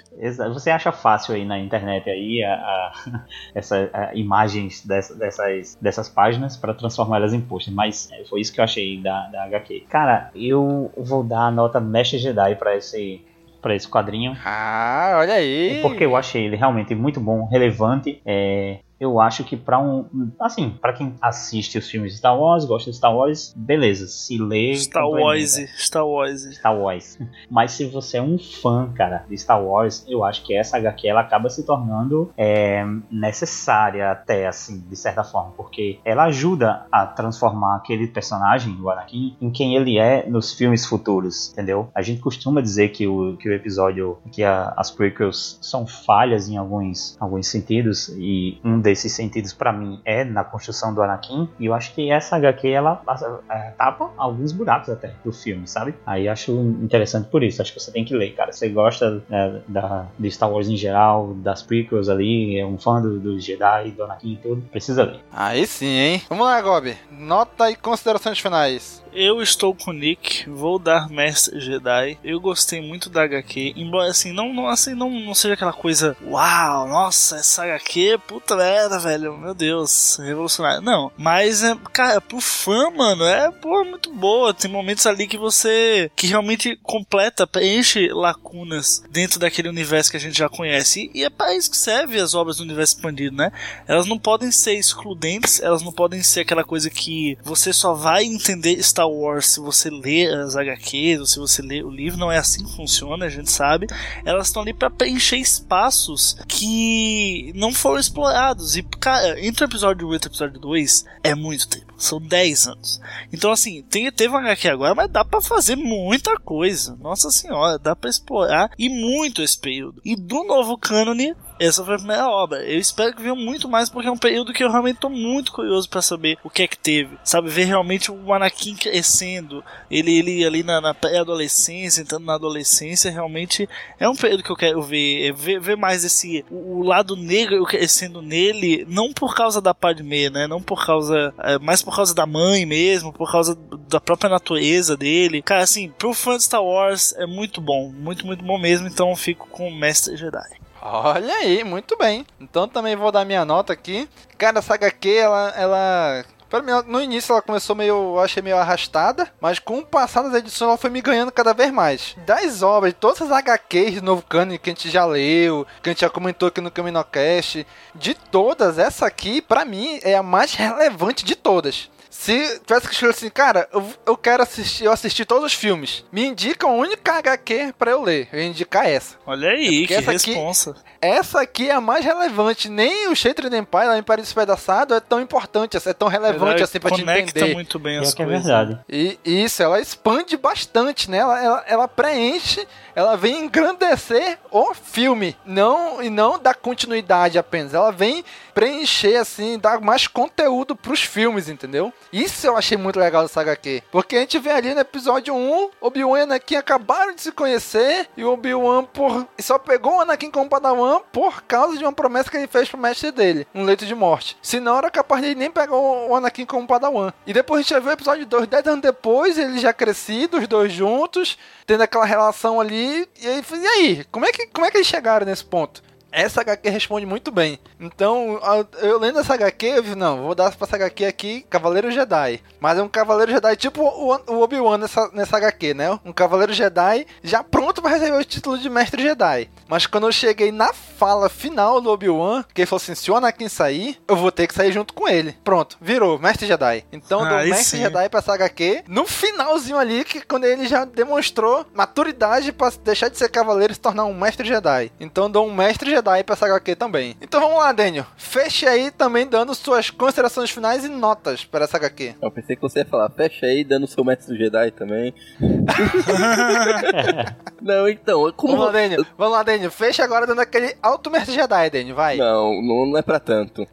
Você 0.48 0.70
acha 0.70 0.90
fácil 0.90 1.34
aí 1.34 1.44
na 1.44 1.58
internet 1.58 2.08
aí 2.08 2.42
a, 2.42 2.54
a 2.54 3.24
essa, 3.54 3.90
a, 3.92 4.14
imagens 4.14 4.84
dessa, 4.86 5.14
dessas, 5.14 5.76
dessas 5.80 6.08
páginas 6.08 6.56
para 6.56 6.72
transformá-las 6.72 7.34
em 7.34 7.40
pôster. 7.42 7.74
Mas 7.74 8.08
é, 8.10 8.24
foi 8.24 8.40
isso 8.40 8.52
que 8.52 8.60
eu 8.60 8.64
achei 8.64 8.98
da, 9.02 9.26
da 9.26 9.44
HQ. 9.44 9.84
Cara, 9.90 10.30
eu 10.34 10.90
vou 10.96 11.22
dar 11.22 11.42
a 11.42 11.50
nota 11.50 11.78
Mestre 11.78 12.18
Jedi 12.18 12.54
para 12.56 12.74
esse 12.74 13.22
para 13.60 13.74
esse 13.74 13.86
quadrinho. 13.86 14.34
Ah, 14.42 15.16
olha 15.18 15.34
aí! 15.34 15.80
Porque 15.82 16.06
eu 16.06 16.16
achei 16.16 16.46
ele 16.46 16.56
realmente 16.56 16.94
muito 16.94 17.20
bom, 17.20 17.46
relevante. 17.46 18.18
É, 18.24 18.78
eu 19.00 19.18
acho 19.18 19.42
que 19.44 19.56
para 19.56 19.80
um, 19.80 20.04
assim, 20.38 20.70
para 20.70 20.92
quem 20.92 21.14
assiste 21.22 21.78
os 21.78 21.88
filmes 21.88 22.12
de 22.12 22.18
Star 22.18 22.38
Wars, 22.38 22.66
gosta 22.66 22.90
de 22.90 22.96
Star 22.96 23.16
Wars, 23.16 23.54
beleza, 23.56 24.06
se 24.06 24.36
lê 24.36 24.74
Star 24.74 25.08
Wars, 25.08 25.58
Star 25.78 26.06
Wars. 26.06 26.42
Star 26.54 26.78
Wars. 26.78 27.18
Mas 27.50 27.72
se 27.72 27.86
você 27.86 28.18
é 28.18 28.22
um 28.22 28.38
fã, 28.38 28.92
cara, 28.94 29.24
de 29.28 29.38
Star 29.38 29.62
Wars, 29.64 30.04
eu 30.06 30.22
acho 30.22 30.44
que 30.44 30.54
essa 30.54 30.76
HQ 30.76 31.08
ela 31.08 31.22
acaba 31.22 31.48
se 31.48 31.64
tornando 31.64 32.30
é, 32.36 32.84
necessária 33.10 34.10
até 34.10 34.46
assim, 34.46 34.84
de 34.86 34.96
certa 34.96 35.24
forma, 35.24 35.52
porque 35.56 35.98
ela 36.04 36.24
ajuda 36.24 36.86
a 36.92 37.06
transformar 37.06 37.76
aquele 37.76 38.06
personagem, 38.06 38.78
o 38.80 38.90
Anakin, 38.90 39.34
em 39.40 39.50
quem 39.50 39.76
ele 39.76 39.98
é 39.98 40.28
nos 40.28 40.52
filmes 40.52 40.84
futuros, 40.84 41.50
entendeu? 41.52 41.88
A 41.94 42.02
gente 42.02 42.20
costuma 42.20 42.60
dizer 42.60 42.90
que 42.90 43.06
o, 43.06 43.36
que 43.38 43.48
o 43.48 43.54
episódio, 43.54 44.18
que 44.30 44.44
a, 44.44 44.74
as 44.76 44.90
prequels 44.90 45.58
são 45.62 45.86
falhas 45.86 46.48
em 46.50 46.58
alguns, 46.58 47.16
alguns 47.18 47.46
sentidos 47.46 48.08
e 48.18 48.58
um 48.62 48.78
desses 48.90 49.12
sentidos 49.12 49.52
para 49.52 49.72
mim 49.72 50.00
é 50.04 50.24
na 50.24 50.42
construção 50.42 50.92
do 50.92 51.00
Anakin 51.00 51.48
e 51.58 51.66
eu 51.66 51.74
acho 51.74 51.94
que 51.94 52.10
essa 52.10 52.36
HQ 52.36 52.68
ela 52.68 53.02
é, 53.48 53.70
tapa 53.70 54.10
alguns 54.16 54.52
buracos 54.52 54.88
até 54.88 55.14
do 55.24 55.32
filme, 55.32 55.66
sabe? 55.66 55.94
Aí 56.04 56.28
acho 56.28 56.52
interessante 56.82 57.28
por 57.28 57.42
isso, 57.42 57.62
acho 57.62 57.72
que 57.72 57.80
você 57.80 57.92
tem 57.92 58.04
que 58.04 58.14
ler, 58.14 58.34
cara. 58.34 58.52
Você 58.52 58.68
gosta 58.68 59.22
é, 59.30 59.60
da, 59.68 60.06
de 60.18 60.30
Star 60.30 60.50
Wars 60.50 60.68
em 60.68 60.76
geral, 60.76 61.34
das 61.34 61.62
prequels 61.62 62.08
ali, 62.08 62.58
é 62.58 62.66
um 62.66 62.78
fã 62.78 63.00
do, 63.00 63.18
do 63.18 63.40
Jedi, 63.40 63.92
do 63.92 64.04
Anakin 64.04 64.32
e 64.32 64.36
tudo, 64.36 64.62
precisa 64.62 65.04
ler. 65.04 65.20
Aí 65.32 65.66
sim, 65.66 65.86
hein? 65.86 66.22
Vamos 66.28 66.44
lá, 66.44 66.60
Gob. 66.60 66.96
Nota 67.12 67.70
e 67.70 67.76
considerações 67.76 68.38
finais. 68.38 69.00
Eu 69.12 69.42
estou 69.42 69.74
com 69.74 69.90
o 69.90 69.94
Nick, 69.94 70.48
vou 70.48 70.78
dar 70.78 71.08
Mestre 71.08 71.58
Jedi. 71.58 72.16
Eu 72.22 72.40
gostei 72.40 72.80
muito 72.80 73.10
da 73.10 73.22
HQ, 73.22 73.74
embora 73.76 74.08
assim, 74.08 74.32
não, 74.32 74.54
não, 74.54 74.68
assim, 74.68 74.94
não, 74.94 75.10
não 75.10 75.34
seja 75.34 75.54
aquela 75.54 75.72
coisa, 75.72 76.16
uau, 76.24 76.86
nossa, 76.86 77.36
essa 77.36 77.64
HQ, 77.64 78.20
puta 78.28 78.54
merda, 78.54 78.79
velho, 78.88 79.36
meu 79.36 79.54
Deus, 79.54 80.18
revolucionário. 80.20 80.82
Não, 80.82 81.10
mas, 81.16 81.62
é, 81.62 81.76
cara, 81.92 82.20
pro 82.20 82.40
fã, 82.40 82.90
mano, 82.90 83.24
é 83.24 83.50
pô, 83.50 83.84
muito 83.84 84.12
boa. 84.12 84.54
Tem 84.54 84.70
momentos 84.70 85.06
ali 85.06 85.26
que 85.26 85.38
você, 85.38 86.10
que 86.14 86.26
realmente 86.26 86.76
completa, 86.82 87.46
preenche 87.46 88.08
lacunas 88.08 89.02
dentro 89.10 89.38
daquele 89.38 89.68
universo 89.68 90.10
que 90.10 90.16
a 90.16 90.20
gente 90.20 90.38
já 90.38 90.48
conhece. 90.48 91.10
E, 91.14 91.20
e 91.20 91.24
é 91.24 91.30
para 91.30 91.54
isso 91.54 91.70
que 91.70 91.76
serve 91.76 92.20
as 92.20 92.34
obras 92.34 92.56
do 92.56 92.62
universo 92.62 92.96
expandido, 92.96 93.36
né? 93.36 93.52
Elas 93.86 94.06
não 94.06 94.18
podem 94.18 94.50
ser 94.50 94.74
excludentes, 94.74 95.60
elas 95.60 95.82
não 95.82 95.92
podem 95.92 96.22
ser 96.22 96.40
aquela 96.40 96.64
coisa 96.64 96.90
que 96.90 97.36
você 97.42 97.72
só 97.72 97.94
vai 97.94 98.24
entender 98.24 98.82
Star 98.82 99.08
Wars, 99.08 99.46
se 99.46 99.60
você 99.60 99.90
lê 99.90 100.26
as 100.26 100.56
HQs 100.56 101.20
ou 101.20 101.26
se 101.26 101.38
você 101.38 101.62
lê 101.62 101.82
o 101.82 101.90
livro, 101.90 102.18
não 102.18 102.30
é 102.30 102.38
assim 102.38 102.64
que 102.64 102.76
funciona, 102.76 103.26
a 103.26 103.28
gente 103.28 103.50
sabe. 103.50 103.86
Elas 104.24 104.48
estão 104.48 104.62
ali 104.62 104.72
para 104.72 104.90
preencher 104.90 105.36
espaços 105.36 106.36
que 106.48 107.52
não 107.54 107.72
foram 107.72 107.98
explorados. 107.98 108.69
E, 108.76 108.82
cara, 108.82 109.40
entre 109.44 109.64
o 109.64 109.66
episódio 109.66 110.08
1 110.08 110.10
e 110.10 110.14
o 110.14 110.16
episódio 110.16 110.60
2 110.60 111.04
é 111.22 111.34
muito 111.34 111.68
tempo. 111.68 111.94
São 111.96 112.20
10 112.20 112.68
anos. 112.68 113.00
Então, 113.32 113.52
assim, 113.52 113.82
tem, 113.82 114.10
teve 114.10 114.34
um 114.34 114.38
HQ 114.38 114.68
agora, 114.68 114.94
mas 114.94 115.10
dá 115.10 115.24
para 115.24 115.40
fazer 115.40 115.76
muita 115.76 116.36
coisa. 116.38 116.96
Nossa 117.00 117.30
senhora, 117.30 117.78
dá 117.78 117.94
para 117.94 118.10
explorar 118.10 118.70
e 118.78 118.88
muito 118.88 119.42
esse 119.42 119.58
período. 119.58 120.00
E 120.04 120.16
do 120.16 120.44
novo 120.44 120.78
cânone, 120.78 121.34
essa 121.60 121.84
foi 121.84 121.94
a 121.94 121.98
primeira 121.98 122.26
obra. 122.26 122.64
Eu 122.64 122.78
espero 122.78 123.14
que 123.14 123.20
venham 123.20 123.36
muito 123.36 123.68
mais, 123.68 123.90
porque 123.90 124.08
é 124.08 124.10
um 124.10 124.16
período 124.16 124.52
que 124.52 124.64
eu 124.64 124.70
realmente 124.70 124.98
tô 124.98 125.10
muito 125.10 125.52
curioso 125.52 125.88
para 125.90 126.00
saber 126.00 126.38
o 126.42 126.48
que 126.48 126.62
é 126.62 126.66
que 126.66 126.78
teve. 126.78 127.18
Sabe, 127.22 127.50
ver 127.50 127.64
realmente 127.64 128.10
o 128.10 128.32
Anakin 128.32 128.74
crescendo, 128.74 129.62
ele, 129.90 130.18
ele 130.18 130.44
ali 130.46 130.62
na, 130.62 130.80
na 130.80 130.94
pré-adolescência, 130.94 132.00
entrando 132.00 132.24
na 132.24 132.34
adolescência, 132.34 133.10
realmente 133.10 133.68
é 133.98 134.08
um 134.08 134.16
período 134.16 134.42
que 134.42 134.50
eu 134.50 134.56
quero 134.56 134.80
ver. 134.80 135.28
É 135.28 135.32
ver, 135.32 135.60
ver 135.60 135.76
mais 135.76 136.02
esse. 136.02 136.44
O, 136.50 136.78
o, 136.78 136.82
lado 136.82 137.14
negro 137.14 137.62
crescendo 137.64 138.22
nele, 138.22 138.86
não 138.88 139.12
por 139.12 139.34
causa 139.34 139.60
da 139.60 139.74
Padmé, 139.74 140.30
né? 140.30 140.46
Não 140.46 140.62
por 140.62 140.86
causa. 140.86 141.34
É, 141.40 141.58
mais 141.58 141.82
por 141.82 141.94
causa 141.94 142.14
da 142.14 142.24
mãe 142.24 142.64
mesmo, 142.64 143.12
por 143.12 143.30
causa 143.30 143.54
da 143.86 144.00
própria 144.00 144.30
natureza 144.30 144.96
dele. 144.96 145.42
Cara, 145.42 145.62
assim, 145.62 145.90
pro 145.90 146.14
fã 146.14 146.38
de 146.38 146.44
Star 146.44 146.64
Wars 146.64 147.12
é 147.18 147.26
muito 147.26 147.60
bom. 147.60 147.92
Muito, 147.92 148.26
muito 148.26 148.42
bom 148.42 148.58
mesmo. 148.58 148.86
Então 148.86 149.10
eu 149.10 149.16
fico 149.16 149.46
com 149.48 149.68
o 149.68 149.74
Mestre 149.74 150.16
Jedi. 150.16 150.69
Olha 150.82 151.34
aí, 151.34 151.62
muito 151.62 151.96
bem. 151.96 152.26
Então 152.40 152.66
também 152.66 152.96
vou 152.96 153.12
dar 153.12 153.24
minha 153.24 153.44
nota 153.44 153.72
aqui. 153.72 154.08
Cara, 154.38 154.58
essa 154.58 154.74
HQ, 154.74 155.08
ela, 155.08 155.52
ela 155.56 156.24
Pra 156.50 156.60
mim, 156.62 156.72
no 156.88 157.00
início 157.00 157.32
ela 157.32 157.40
começou 157.40 157.76
meio, 157.76 157.94
eu 157.94 158.18
achei 158.18 158.42
meio 158.42 158.56
arrastada, 158.56 159.32
mas 159.40 159.60
com 159.60 159.78
o 159.78 159.86
passar 159.86 160.22
das 160.22 160.34
edições 160.34 160.68
ela 160.68 160.76
foi 160.76 160.90
me 160.90 161.00
ganhando 161.00 161.30
cada 161.30 161.54
vez 161.54 161.70
mais. 161.70 162.16
Das 162.26 162.60
obras, 162.60 162.92
todas 162.98 163.22
as 163.22 163.30
HQs 163.30 163.94
de 163.94 164.00
novo 164.00 164.22
canon 164.22 164.58
que 164.58 164.68
a 164.68 164.72
gente 164.72 164.90
já 164.90 165.04
leu, 165.04 165.64
que 165.80 165.88
a 165.88 165.92
gente 165.92 166.00
já 166.00 166.10
comentou 166.10 166.48
aqui 166.48 166.60
no 166.60 166.68
Caminocast, 166.68 167.64
de 167.94 168.14
todas, 168.14 168.78
essa 168.78 169.06
aqui, 169.06 169.40
para 169.40 169.64
mim, 169.64 170.00
é 170.02 170.16
a 170.16 170.24
mais 170.24 170.52
relevante 170.54 171.24
de 171.24 171.36
todas. 171.36 171.88
Se 172.20 172.60
tivesse 172.66 172.86
que 172.86 172.92
escolher 172.92 173.12
assim, 173.12 173.30
cara, 173.30 173.66
eu, 173.72 173.82
eu 174.04 174.14
quero 174.14 174.42
assistir, 174.42 174.84
eu 174.84 174.92
assisti 174.92 175.24
todos 175.24 175.46
os 175.46 175.54
filmes. 175.54 176.04
Me 176.12 176.22
indica 176.22 176.66
a 176.66 176.70
única 176.70 177.14
HQ 177.14 177.72
pra 177.78 177.92
eu 177.92 178.02
ler. 178.02 178.28
Eu 178.30 178.38
ia 178.38 178.44
indicar 178.44 178.86
essa. 178.86 179.16
Olha 179.24 179.48
aí, 179.48 179.84
é 179.84 179.86
que 179.86 179.94
essa 179.94 180.10
responsa. 180.12 180.72
Aqui, 180.72 180.80
essa 181.00 181.40
aqui 181.40 181.70
é 181.70 181.72
a 181.72 181.80
mais 181.80 182.04
relevante. 182.04 182.68
Nem 182.68 183.08
o 183.08 183.16
Shattered 183.16 183.56
Empire, 183.56 183.86
lá 183.86 183.96
em 183.96 184.00
Império 184.00 184.22
Despedaçado, 184.22 184.92
é 184.92 185.00
tão 185.00 185.18
importante, 185.18 185.78
é 185.78 185.94
tão 185.94 186.08
relevante 186.08 186.56
Ela 186.56 186.64
assim 186.64 186.78
pra 186.78 186.90
te 186.90 187.00
entender. 187.00 187.54
muito 187.54 187.78
bem 187.78 187.96
as 187.98 188.10
é, 188.10 188.12
é 188.12 188.16
coisas. 188.26 188.34
É 188.34 188.36
verdade. 188.36 188.80
E 188.86 189.18
isso, 189.24 189.62
ela 189.62 189.80
expande 189.80 190.36
bastante, 190.36 191.10
né? 191.10 191.16
Ela, 191.16 191.42
ela, 191.42 191.64
ela 191.66 191.88
preenche 191.88 192.68
ela 192.94 193.16
vem 193.16 193.44
engrandecer 193.44 194.38
o 194.50 194.74
filme, 194.74 195.36
não 195.44 196.02
e 196.02 196.10
não 196.10 196.38
dar 196.38 196.54
continuidade 196.54 197.38
apenas. 197.38 197.74
Ela 197.74 197.90
vem 197.90 198.24
preencher 198.54 199.16
assim, 199.16 199.58
dar 199.58 199.80
mais 199.80 200.06
conteúdo 200.06 200.74
pros 200.76 201.02
filmes, 201.02 201.48
entendeu? 201.48 201.92
Isso 202.12 202.46
eu 202.46 202.56
achei 202.56 202.76
muito 202.76 202.98
legal 202.98 203.22
dessa 203.22 203.40
HQ, 203.40 203.82
porque 203.90 204.16
a 204.16 204.20
gente 204.20 204.38
vê 204.38 204.50
ali 204.50 204.74
no 204.74 204.80
episódio 204.80 205.34
1, 205.34 205.70
Obi-Wan 205.80 206.18
e 206.18 206.22
Anakin 206.22 206.56
acabaram 206.56 207.14
de 207.14 207.22
se 207.22 207.32
conhecer 207.32 208.08
e 208.16 208.24
o 208.24 208.32
Obi-Wan 208.32 208.84
por 208.84 209.26
só 209.38 209.58
pegou 209.58 209.96
o 209.96 210.00
Anakin 210.00 210.30
como 210.30 210.48
Padawan 210.48 211.00
por 211.12 211.42
causa 211.42 211.78
de 211.78 211.84
uma 211.84 211.92
promessa 211.92 212.30
que 212.30 212.36
ele 212.36 212.46
fez 212.46 212.68
pro 212.68 212.78
mestre 212.78 213.10
dele, 213.10 213.46
um 213.54 213.64
leito 213.64 213.86
de 213.86 213.94
morte. 213.94 214.36
Senão 214.42 214.78
era 214.78 214.90
capaz 214.90 215.22
de 215.22 215.28
ele 215.28 215.40
nem 215.40 215.50
pegar 215.50 215.76
o 215.76 216.14
Anakin 216.14 216.44
como 216.44 216.66
Padawan. 216.66 217.12
E 217.26 217.32
depois 217.32 217.60
a 217.60 217.62
gente 217.62 217.70
já 217.70 217.78
vê 217.78 217.90
o 217.90 217.92
episódio 217.92 218.26
2, 218.26 218.46
10 218.46 218.66
anos 218.66 218.82
depois, 218.82 219.38
eles 219.38 219.60
já 219.60 219.72
crescidos, 219.72 220.42
os 220.42 220.48
dois 220.48 220.72
juntos, 220.72 221.38
tendo 221.66 221.82
aquela 221.82 222.04
relação 222.04 222.60
ali. 222.60 222.80
E 222.90 223.26
aí, 223.26 223.44
e 223.52 223.66
aí 223.66 224.04
como, 224.10 224.24
é 224.26 224.32
que, 224.32 224.46
como 224.48 224.66
é 224.66 224.70
que 224.70 224.78
eles 224.78 224.86
chegaram 224.86 225.24
nesse 225.24 225.44
ponto? 225.44 225.82
Essa 226.12 226.40
HQ 226.40 226.68
responde 226.68 227.06
muito 227.06 227.30
bem. 227.30 227.58
Então, 227.78 228.40
eu 228.80 228.98
lendo 228.98 229.18
essa 229.18 229.34
HQ, 229.34 229.66
eu 229.66 229.82
vi, 229.82 229.94
não, 229.94 230.22
vou 230.24 230.34
dar 230.34 230.52
pra 230.52 230.66
essa 230.66 230.76
HQ 230.76 231.04
aqui 231.04 231.46
Cavaleiro 231.48 231.90
Jedi. 231.90 232.40
Mas 232.60 232.78
é 232.78 232.82
um 232.82 232.88
Cavaleiro 232.88 233.32
Jedi 233.32 233.56
tipo 233.56 233.82
o, 233.82 234.42
Obi-Wan 234.42 234.78
nessa, 234.78 235.10
nessa 235.12 235.36
HQ, 235.36 235.74
né? 235.74 235.98
Um 236.04 236.12
Cavaleiro 236.12 236.52
Jedi 236.52 237.06
já 237.22 237.42
pronto 237.42 237.80
para 237.80 237.96
receber 237.96 238.16
o 238.16 238.24
título 238.24 238.58
de 238.58 238.68
Mestre 238.68 239.02
Jedi. 239.02 239.48
Mas 239.68 239.86
quando 239.86 240.06
eu 240.06 240.12
cheguei 240.12 240.52
na 240.52 240.72
fala 240.72 241.28
final 241.28 241.80
do 241.80 241.90
Obi-Wan, 241.90 242.44
que 242.54 242.62
ele 242.62 242.66
falou 242.66 242.82
assim: 242.82 242.94
se 242.94 243.10
o 243.10 243.16
Anakin 243.16 243.48
sair, 243.48 243.98
eu 244.06 244.16
vou 244.16 244.32
ter 244.32 244.46
que 244.46 244.54
sair 244.54 244.72
junto 244.72 244.92
com 244.92 245.08
ele. 245.08 245.36
Pronto, 245.44 245.78
virou 245.80 246.18
Mestre 246.18 246.46
Jedi. 246.46 246.84
Então, 246.92 247.22
ah, 247.22 247.42
do 247.42 247.48
Mestre 247.48 247.78
sim. 247.78 247.82
Jedi 247.82 248.08
pra 248.08 248.18
essa 248.18 248.34
HQ, 248.34 248.84
no 248.88 249.06
finalzinho 249.06 249.78
ali, 249.78 250.04
que 250.04 250.20
quando 250.20 250.44
ele 250.44 250.66
já 250.66 250.84
demonstrou 250.84 251.64
maturidade 251.74 252.52
para 252.52 252.72
deixar 252.82 253.08
de 253.08 253.16
ser 253.16 253.28
Cavaleiro 253.30 253.72
e 253.72 253.74
se 253.74 253.80
tornar 253.80 254.04
um 254.04 254.14
Mestre 254.14 254.46
Jedi. 254.46 254.92
Então, 255.00 255.30
dou 255.30 255.46
um 255.46 255.54
Mestre 255.54 255.90
Jedi 255.90 255.99
pra 256.02 256.34
essa 256.34 256.46
HQ 256.46 256.76
também. 256.76 257.16
Então 257.20 257.40
vamos 257.40 257.58
lá, 257.58 257.72
Daniel. 257.72 258.06
Feche 258.16 258.66
aí 258.66 258.90
também 258.90 259.26
dando 259.26 259.54
suas 259.54 259.90
considerações 259.90 260.50
finais 260.50 260.84
e 260.84 260.88
notas 260.88 261.44
para 261.44 261.64
essa 261.64 261.76
HQ. 261.76 262.14
Eu 262.20 262.30
pensei 262.30 262.56
que 262.56 262.62
você 262.62 262.80
ia 262.80 262.84
falar, 262.84 263.10
fecha 263.10 263.46
aí 263.46 263.64
dando 263.64 263.86
seu 263.86 264.04
Mestre 264.04 264.36
Jedi 264.36 264.70
também. 264.70 265.14
não, 267.60 267.88
então, 267.88 268.32
como. 268.32 268.56
Vamos 268.56 268.66
lá, 268.66 268.72
Daniel. 268.72 269.06
Vamos 269.16 269.32
lá, 269.32 269.42
Daniel. 269.42 269.70
Fecha 269.70 270.04
agora 270.04 270.26
dando 270.26 270.40
aquele 270.40 270.76
alto 270.82 271.10
Mestre 271.10 271.34
Jedi, 271.34 271.70
Daniel. 271.70 271.96
Vai. 271.96 272.16
Não, 272.16 272.62
não, 272.62 272.86
não 272.86 272.98
é 272.98 273.02
pra 273.02 273.18
tanto. 273.18 273.66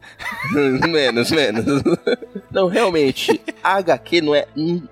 menos, 0.88 1.30
menos. 1.30 1.82
não, 2.50 2.68
realmente, 2.68 3.40
a 3.62 3.76
HQ 3.76 4.20
não 4.20 4.34
é. 4.34 4.46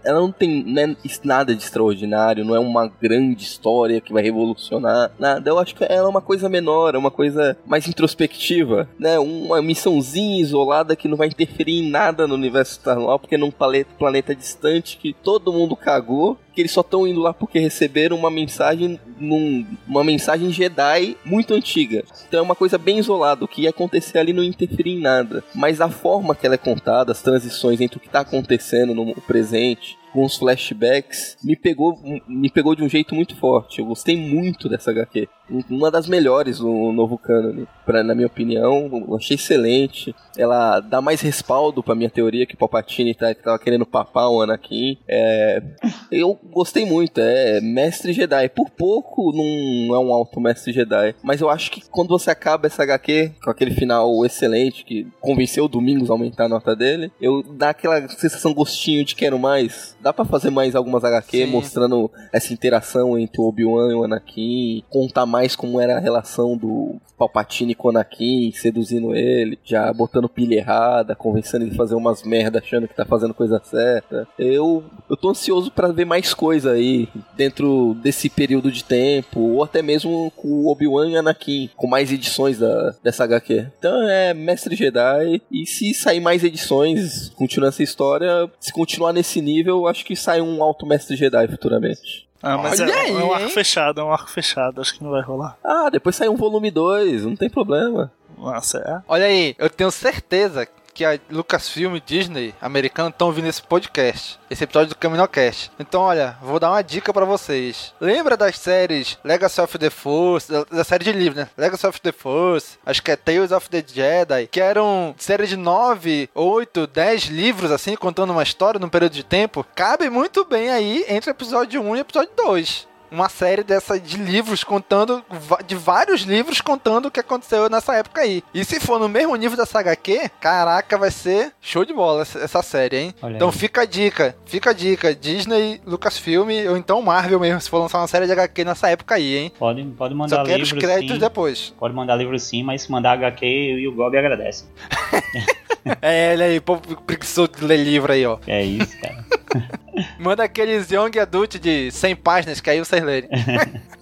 Ela 0.05 0.21
não 0.21 0.33
tem 0.33 0.65
não 0.65 0.83
é 0.83 0.97
nada 1.25 1.55
de 1.55 1.63
extraordinário, 1.63 2.45
não 2.45 2.55
é 2.55 2.59
uma 2.59 2.91
grande 3.01 3.45
história 3.45 4.01
que 4.01 4.13
vai 4.13 4.23
revolucionar 4.23 5.11
nada. 5.19 5.49
Eu 5.49 5.59
acho 5.59 5.75
que 5.75 5.85
ela 5.85 6.07
é 6.07 6.11
uma 6.11 6.21
coisa 6.21 6.49
menor, 6.49 6.95
é 6.95 6.99
uma 6.99 7.11
coisa 7.11 7.26
mais 7.67 7.87
introspectiva, 7.89 8.89
né? 8.99 9.19
Uma 9.19 9.63
missãozinha 9.63 10.41
isolada 10.41 10.97
que 10.97 11.09
não 11.09 11.17
vai 11.17 11.29
interferir 11.29 11.81
em 11.81 11.91
nada 11.91 12.27
no 12.27 12.35
universo 12.35 12.75
Star 12.75 12.99
Wars, 12.99 13.21
porque 13.21 13.37
num 13.37 13.53
planeta 13.99 14.35
distante 14.35 14.97
que 14.97 15.13
todo 15.13 15.53
mundo 15.53 15.77
cagou 15.77 16.39
que 16.57 16.63
eles 16.63 16.73
só 16.73 16.81
estão 16.81 17.07
indo 17.07 17.21
lá 17.21 17.35
porque 17.35 17.59
receberam 17.59 18.17
uma 18.17 18.31
mensagem 18.31 18.99
num, 19.21 19.67
uma 19.87 20.03
mensagem 20.03 20.51
Jedi 20.51 21.15
muito 21.23 21.53
antiga. 21.53 22.03
Então 22.27 22.41
é 22.41 22.43
uma 22.43 22.55
coisa 22.55 22.79
bem 22.79 22.99
isolada, 22.99 23.45
o 23.45 23.49
que 23.49 23.63
ia 23.63 23.71
acontecer 23.71 24.19
ali 24.19 24.33
não 24.33 24.43
interferir 24.43 24.93
em 24.93 25.01
nada. 25.01 25.45
Mas 25.55 25.83
a 25.83 25.91
forma 25.91 26.35
que 26.35 26.47
ela 26.47 26.55
é 26.55 26.59
contada, 26.59 27.13
as 27.13 27.21
transições 27.21 27.79
entre 27.83 27.99
o 27.99 28.01
que 28.01 28.07
está 28.07 28.21
acontecendo 28.21 28.95
no 28.95 29.15
presente, 29.21 29.99
com 30.17 30.25
os 30.25 30.39
flashbacks, 30.39 31.37
me 31.45 31.55
pegou, 31.55 32.01
me 32.27 32.49
pegou 32.49 32.75
de 32.75 32.83
um 32.83 32.89
jeito 32.89 33.15
muito 33.15 33.37
forte. 33.37 33.81
Eu 33.81 33.85
gostei 33.85 34.17
muito 34.17 34.67
dessa 34.67 34.91
HQ. 34.91 35.29
Uma 35.69 35.91
das 35.91 36.09
melhores 36.09 36.59
do 36.59 36.91
novo 36.91 37.19
canon, 37.19 37.67
na 37.87 38.15
minha 38.15 38.27
opinião. 38.27 38.89
Eu 39.07 39.15
achei 39.15 39.35
excelente. 39.35 40.15
Ela 40.35 40.81
dá 40.81 41.03
mais 41.03 41.21
respaldo 41.21 41.83
pra 41.83 41.95
minha 41.95 42.09
teoria 42.09 42.47
que 42.47 42.55
o 42.55 42.57
Palpatine 42.57 43.15
tá, 43.15 43.35
tava 43.35 43.59
querendo 43.59 43.85
papar 43.85 44.31
o 44.31 44.41
Anakin. 44.41 44.97
É, 45.07 45.63
eu 46.11 46.41
gostei 46.53 46.85
muito. 46.85 47.21
É 47.21 47.61
Mestre 47.61 48.13
Jedi. 48.13 48.49
Por 48.49 48.71
pouco 48.71 49.33
não 49.33 49.95
é 49.95 49.99
um 49.99 50.13
alto 50.13 50.41
Mestre 50.41 50.73
Jedi. 50.73 51.15
Mas 51.23 51.41
eu 51.41 51.51
acho 51.51 51.71
que 51.71 51.83
quando 51.91 52.09
você 52.09 52.31
acaba 52.31 52.67
essa 52.67 52.83
HQ 52.83 53.33
com 53.43 53.51
aquele 53.51 53.73
final 53.73 54.25
excelente 54.25 54.85
que 54.85 55.07
convenceu 55.21 55.65
o 55.65 55.69
Domingos 55.69 56.11
a 56.11 56.15
aumentar 56.15 56.45
a 56.45 56.49
nota 56.49 56.75
dele, 56.75 57.11
eu 57.21 57.43
dá 57.43 57.71
aquela 57.71 58.07
sensação 58.09 58.55
gostinho 58.55 59.05
de 59.05 59.15
quero 59.15 59.39
mais 59.39 59.97
dá 60.07 60.13
para 60.13 60.25
fazer 60.25 60.51
mais 60.51 60.77
algumas 60.77 61.03
HQ 61.03 61.37
Sim. 61.37 61.47
mostrando 61.47 62.09
essa 62.33 62.53
interação 62.53 63.19
entre 63.19 63.41
o 63.41 63.45
Obi-Wan 63.45 63.91
e 63.91 63.95
o 63.95 64.05
Anakin, 64.05 64.85
contar 64.89 65.27
mais 65.27 65.57
como 65.57 65.81
era 65.81 65.97
a 65.97 66.01
relação 66.01 66.57
do 66.57 66.95
Palpatine 67.19 67.75
com 67.75 67.89
o 67.89 67.91
Anakin, 67.91 68.53
seduzindo 68.53 69.17
ele, 69.17 69.59
já 69.65 69.93
botando 69.93 70.29
pilha 70.29 70.55
errada, 70.55 71.17
convencendo 71.17 71.65
ele 71.65 71.75
a 71.75 71.77
fazer 71.77 71.97
umas 71.97 72.23
merda 72.23 72.61
achando 72.61 72.87
que 72.87 72.95
tá 72.95 73.05
fazendo 73.05 73.35
coisa 73.35 73.61
certa. 73.65 74.29
Eu, 74.39 74.85
eu 75.11 75.17
tô 75.17 75.31
ansioso 75.31 75.73
para 75.73 75.89
ver 75.89 76.05
mais 76.05 76.33
coisa 76.37 76.73
aí 76.73 77.09
dentro 77.37 77.95
desse 78.03 78.29
período 78.29 78.71
de 78.71 78.85
tempo, 78.85 79.41
ou 79.41 79.65
até 79.65 79.83
mesmo 79.83 80.33
com 80.37 80.49
o 80.49 80.71
Obi-Wan 80.71 81.09
e 81.09 81.17
Anakin, 81.17 81.71
com 81.75 81.87
mais 81.87 82.13
edições 82.13 82.59
da, 82.59 82.95
dessa 83.03 83.25
HQ. 83.25 83.67
Então 83.79 84.09
é 84.09 84.35
Mestre 84.35 84.77
Jedi, 84.77 85.43
e 85.51 85.67
se 85.67 85.95
sair 85.95 86.21
mais 86.21 86.45
edições, 86.45 87.31
continuar 87.31 87.69
essa 87.69 87.83
história, 87.83 88.49
se 88.61 88.73
continuar 88.73 89.13
nesse 89.13 89.41
nível, 89.41 89.87
acho 89.87 90.05
que 90.05 90.15
sai 90.15 90.41
um 90.41 90.63
Alto 90.63 90.87
Mestre 90.87 91.17
Jedi 91.17 91.49
futuramente. 91.49 92.27
Ah, 92.43 92.59
mas 92.59 92.79
é, 92.79 92.85
aí, 92.85 93.11
é, 93.11 93.15
um 93.15 93.33
arco 93.33 93.49
fechado, 93.49 94.01
é 94.01 94.05
um 94.05 94.13
arco 94.13 94.31
fechado, 94.31 94.81
acho 94.81 94.95
que 94.95 95.03
não 95.03 95.11
vai 95.11 95.23
rolar. 95.23 95.57
Ah, 95.65 95.89
depois 95.91 96.15
sai 96.15 96.29
um 96.29 96.37
volume 96.37 96.71
2, 96.71 97.25
não 97.25 97.35
tem 97.35 97.49
problema. 97.49 98.13
Nossa, 98.39 98.79
é. 98.79 99.03
Olha 99.09 99.25
aí, 99.25 99.55
eu 99.59 99.71
tenho 99.71 99.91
certeza 99.91 100.69
que 100.97 101.05
a 101.05 101.19
Lucasfilm 101.31 102.01
Disney 102.05 102.55
americana 102.59 103.11
estão 103.11 103.27
ouvindo 103.27 103.49
esse 103.49 103.61
podcast, 103.61 104.41
esse 104.49 104.65
episódio 104.65 104.89
do 104.89 104.97
Caminocast. 104.97 105.71
Então, 105.79 106.01
olha, 106.01 106.39
vou 106.41 106.59
dar 106.59 106.71
uma 106.71 106.83
dica 106.83 107.13
para 107.13 107.27
vocês. 107.27 107.93
Lembra 108.01 108.35
das 108.35 108.59
séries 108.59 109.19
Legacy 109.23 109.61
of 109.61 109.79
the 109.79 109.91
Force, 109.91 110.51
da, 110.51 110.85
série 110.85 111.05
de 111.05 111.13
livros, 111.13 111.37
né? 111.37 111.51
Legacy 111.55 111.87
of 111.87 112.01
the 112.01 112.13
Force, 112.13 112.79
acho 112.87 113.03
que 113.03 113.11
é 113.11 113.17
Tales 113.17 113.53
of 113.53 113.69
the 113.69 113.85
Jedi, 113.87 114.47
que 114.47 114.59
eram 114.59 115.15
série 115.19 115.47
de 115.47 115.57
9, 115.57 116.31
8, 116.35 116.87
10 116.87 117.25
livros, 117.25 117.71
assim, 117.71 117.95
contando 117.95 118.31
uma 118.31 118.43
história 118.43 118.81
num 118.81 118.89
período 118.89 119.13
de 119.13 119.23
tempo. 119.23 119.67
Cabe 119.75 120.09
muito 120.09 120.47
bem 120.47 120.71
aí 120.71 121.05
entre 121.11 121.29
o 121.29 121.33
episódio 121.33 121.83
1 121.83 121.97
e 121.97 121.99
o 121.99 122.01
episódio 122.01 122.31
2 122.37 122.96
uma 123.17 123.29
série 123.31 123.65
dessa 123.65 123.99
de 123.99 124.19
livros 124.19 124.63
contando, 124.63 125.25
de 125.67 125.75
vários 125.75 126.21
livros 126.21 126.61
contando 126.61 127.07
o 127.07 127.11
que 127.11 127.21
aconteceu 127.21 127.69
nessa 127.71 127.95
época 127.95 128.21
aí. 128.21 128.43
E 128.53 128.65
se 128.65 128.79
for 128.79 129.01
no 129.01 129.09
mesmo 129.09 129.35
nível 129.35 129.57
da 129.57 129.65
saga 129.65 129.97
Q, 129.97 130.31
caraca, 130.41 130.99
vai 130.99 131.11
ser 131.11 131.53
show 131.61 131.85
de 131.85 131.95
bola 131.95 132.23
essa, 132.23 132.39
essa 132.39 132.63
série, 132.63 132.97
hein? 132.99 133.15
Olha 133.23 133.37
então 133.37 133.49
aí. 133.49 133.55
fica 133.55 133.83
a 133.83 133.85
dica, 133.87 134.37
fica 134.45 134.71
a 134.71 134.73
dica, 134.75 135.15
Disney, 135.15 135.81
Lucasfilm, 135.87 136.49
ou 136.69 136.77
então 136.77 137.01
Marvel 137.01 137.41
mesmo, 137.41 137.61
se 137.61 137.71
for 137.71 137.79
lançar 137.79 137.99
uma 137.99 138.09
série 138.09 138.27
de 138.27 138.33
HQ 138.33 138.65
nessa 138.65 138.91
época 138.91 139.15
aí, 139.15 139.37
hein? 139.37 139.53
Pode, 139.59 139.83
pode 139.97 140.15
mandar 140.15 140.37
Só 140.37 140.45
quero 140.45 140.59
livro, 140.63 140.77
os 140.77 140.85
créditos 140.85 141.17
sim. 141.17 141.21
depois. 141.21 141.75
Pode 141.79 141.95
mandar 141.95 142.17
livro 142.17 142.39
sim, 142.39 142.63
mas 142.63 142.83
se 142.83 142.93
mandar 142.93 143.13
HQ, 143.13 143.47
eu 143.47 143.79
e 143.79 143.89
o 143.89 143.95
Gob 143.95 144.17
agradecem. 144.17 144.69
é, 146.03 146.33
ele 146.33 146.43
aí, 146.43 146.61
povo 146.61 146.81
preguiçoso 147.03 147.53
de 147.59 147.65
ler 147.65 147.79
livro 147.79 148.13
aí, 148.13 148.27
ó. 148.27 148.39
É 148.47 148.63
isso, 148.63 148.99
cara. 149.01 149.25
Manda 150.19 150.45
aqueles 150.45 150.91
Young 150.91 151.19
Adult 151.19 151.59
de 151.59 151.91
100 151.91 152.17
páginas 152.17 152.61
que 152.61 152.71
aí 152.71 152.79
vocês 152.79 153.03
lerem. 153.03 153.31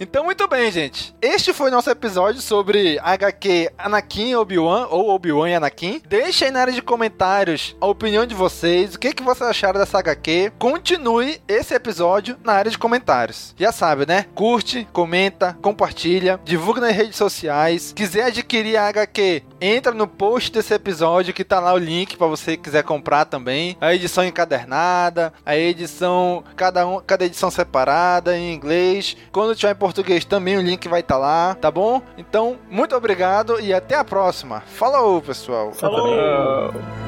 Então, 0.00 0.24
muito 0.24 0.48
bem, 0.48 0.72
gente. 0.72 1.14
Este 1.22 1.52
foi 1.52 1.70
nosso 1.70 1.88
episódio 1.88 2.40
sobre 2.40 2.98
HQ 2.98 3.70
Anakin 3.78 4.34
Obi-Wan, 4.34 4.88
ou 4.90 5.08
Obi-Wan 5.10 5.50
e 5.50 5.54
Anakin. 5.54 6.02
Deixe 6.08 6.44
aí 6.44 6.50
na 6.50 6.62
área 6.62 6.72
de 6.72 6.82
comentários 6.82 7.76
a 7.80 7.86
opinião 7.86 8.26
de 8.26 8.34
vocês, 8.34 8.94
o 8.94 8.98
que, 8.98 9.14
que 9.14 9.22
vocês 9.22 9.48
acharam 9.48 9.78
dessa 9.78 9.98
HQ. 9.98 10.52
Continue 10.58 11.40
esse 11.46 11.74
episódio 11.74 12.36
na 12.42 12.54
área 12.54 12.70
de 12.72 12.76
comentários. 12.76 13.54
Já 13.56 13.70
sabe, 13.70 14.04
né? 14.04 14.26
Curte, 14.34 14.86
comenta, 14.92 15.56
compartilha, 15.62 16.40
divulga 16.44 16.80
nas 16.80 16.96
redes 16.96 17.16
sociais. 17.16 17.92
Quiser 17.94 18.26
adquirir 18.26 18.76
a 18.76 18.88
HQ, 18.88 19.42
entra 19.66 19.92
no 19.92 20.06
post 20.06 20.52
desse 20.52 20.74
episódio 20.74 21.34
que 21.34 21.44
tá 21.44 21.60
lá 21.60 21.72
o 21.72 21.78
link 21.78 22.16
para 22.16 22.26
você 22.26 22.56
quiser 22.56 22.82
comprar 22.82 23.24
também. 23.24 23.76
A 23.80 23.94
edição 23.94 24.24
encadernada, 24.24 25.32
a 25.44 25.56
edição, 25.56 26.44
cada, 26.56 26.86
um, 26.86 27.00
cada 27.00 27.24
edição 27.24 27.50
separada 27.50 28.36
em 28.36 28.52
inglês. 28.52 29.16
Quando 29.32 29.54
tiver 29.54 29.72
em 29.72 29.78
português 29.78 30.24
também 30.24 30.56
o 30.56 30.62
link 30.62 30.88
vai 30.88 31.00
estar 31.00 31.14
tá 31.14 31.20
lá, 31.20 31.54
tá 31.54 31.70
bom? 31.70 32.02
Então, 32.18 32.58
muito 32.70 32.94
obrigado 32.94 33.60
e 33.60 33.72
até 33.72 33.96
a 33.96 34.04
próxima. 34.04 34.60
Falou, 34.60 35.20
pessoal. 35.22 35.72
Falou. 35.72 35.98
Falou. 35.98 37.03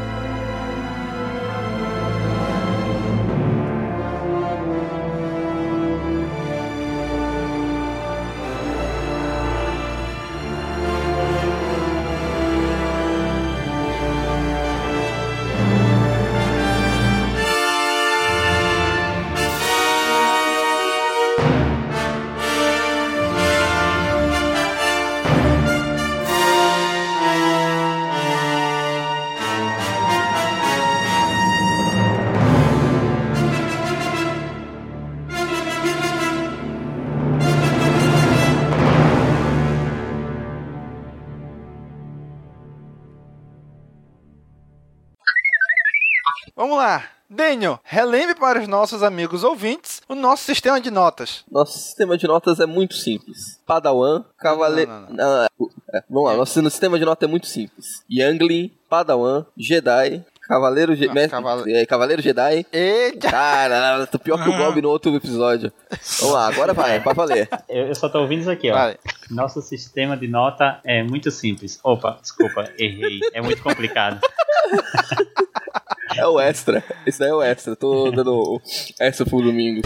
Daniel, 47.36 47.78
relembre 47.84 48.34
para 48.34 48.58
os 48.60 48.66
nossos 48.66 49.02
amigos 49.02 49.44
ouvintes 49.44 50.00
o 50.08 50.14
nosso 50.14 50.44
sistema 50.44 50.80
de 50.80 50.90
notas. 50.90 51.44
Nosso 51.50 51.78
sistema 51.78 52.16
de 52.16 52.26
notas 52.26 52.58
é 52.60 52.66
muito 52.66 52.94
simples. 52.94 53.60
Padawan, 53.66 54.24
Cavaleiro. 54.38 54.90
Não, 54.90 55.10
não, 55.10 55.44
É, 55.94 56.02
vamos 56.08 56.30
lá, 56.30 56.36
nosso 56.36 56.60
sistema 56.62 56.98
de 56.98 57.04
nota 57.04 57.26
é 57.26 57.28
muito 57.28 57.46
simples. 57.46 58.02
Youngling, 58.10 58.72
Padawan, 58.88 59.44
Jedi, 59.56 60.24
Cavaleiro, 60.48 60.94
Je... 60.94 61.08
Mestre- 61.08 61.30
Cavale- 61.42 61.72
é, 61.74 61.84
Cavaleiro 61.86 62.22
Jedi. 62.22 62.64
Eita! 62.72 63.30
Cara, 63.30 64.06
tô 64.06 64.18
pior 64.18 64.42
que 64.42 64.48
o 64.48 64.56
Bob 64.56 64.80
no 64.80 64.88
outro 64.88 65.14
episódio. 65.14 65.72
Vamos 66.20 66.34
lá, 66.34 66.46
agora 66.48 66.72
vai, 66.72 67.00
pra 67.00 67.12
valer. 67.12 67.48
Eu, 67.68 67.88
eu 67.88 67.94
só 67.96 68.08
tô 68.08 68.20
ouvindo 68.20 68.40
isso 68.42 68.50
aqui, 68.50 68.70
ó. 68.70 68.74
Vai. 68.74 68.96
Nosso 69.30 69.60
sistema 69.60 70.16
de 70.16 70.28
nota 70.28 70.80
é 70.84 71.02
muito 71.02 71.30
simples. 71.32 71.80
Opa, 71.82 72.18
desculpa, 72.22 72.64
errei. 72.78 73.18
É 73.34 73.40
muito 73.42 73.60
complicado. 73.62 74.20
É 76.16 76.26
o 76.26 76.40
extra. 76.40 76.82
Esse 77.06 77.18
daí 77.18 77.28
é 77.28 77.34
o 77.34 77.42
extra. 77.42 77.76
Tô 77.76 78.10
dando 78.10 78.60
extra 78.98 79.26
pro 79.26 79.42
domingo. 79.42 79.82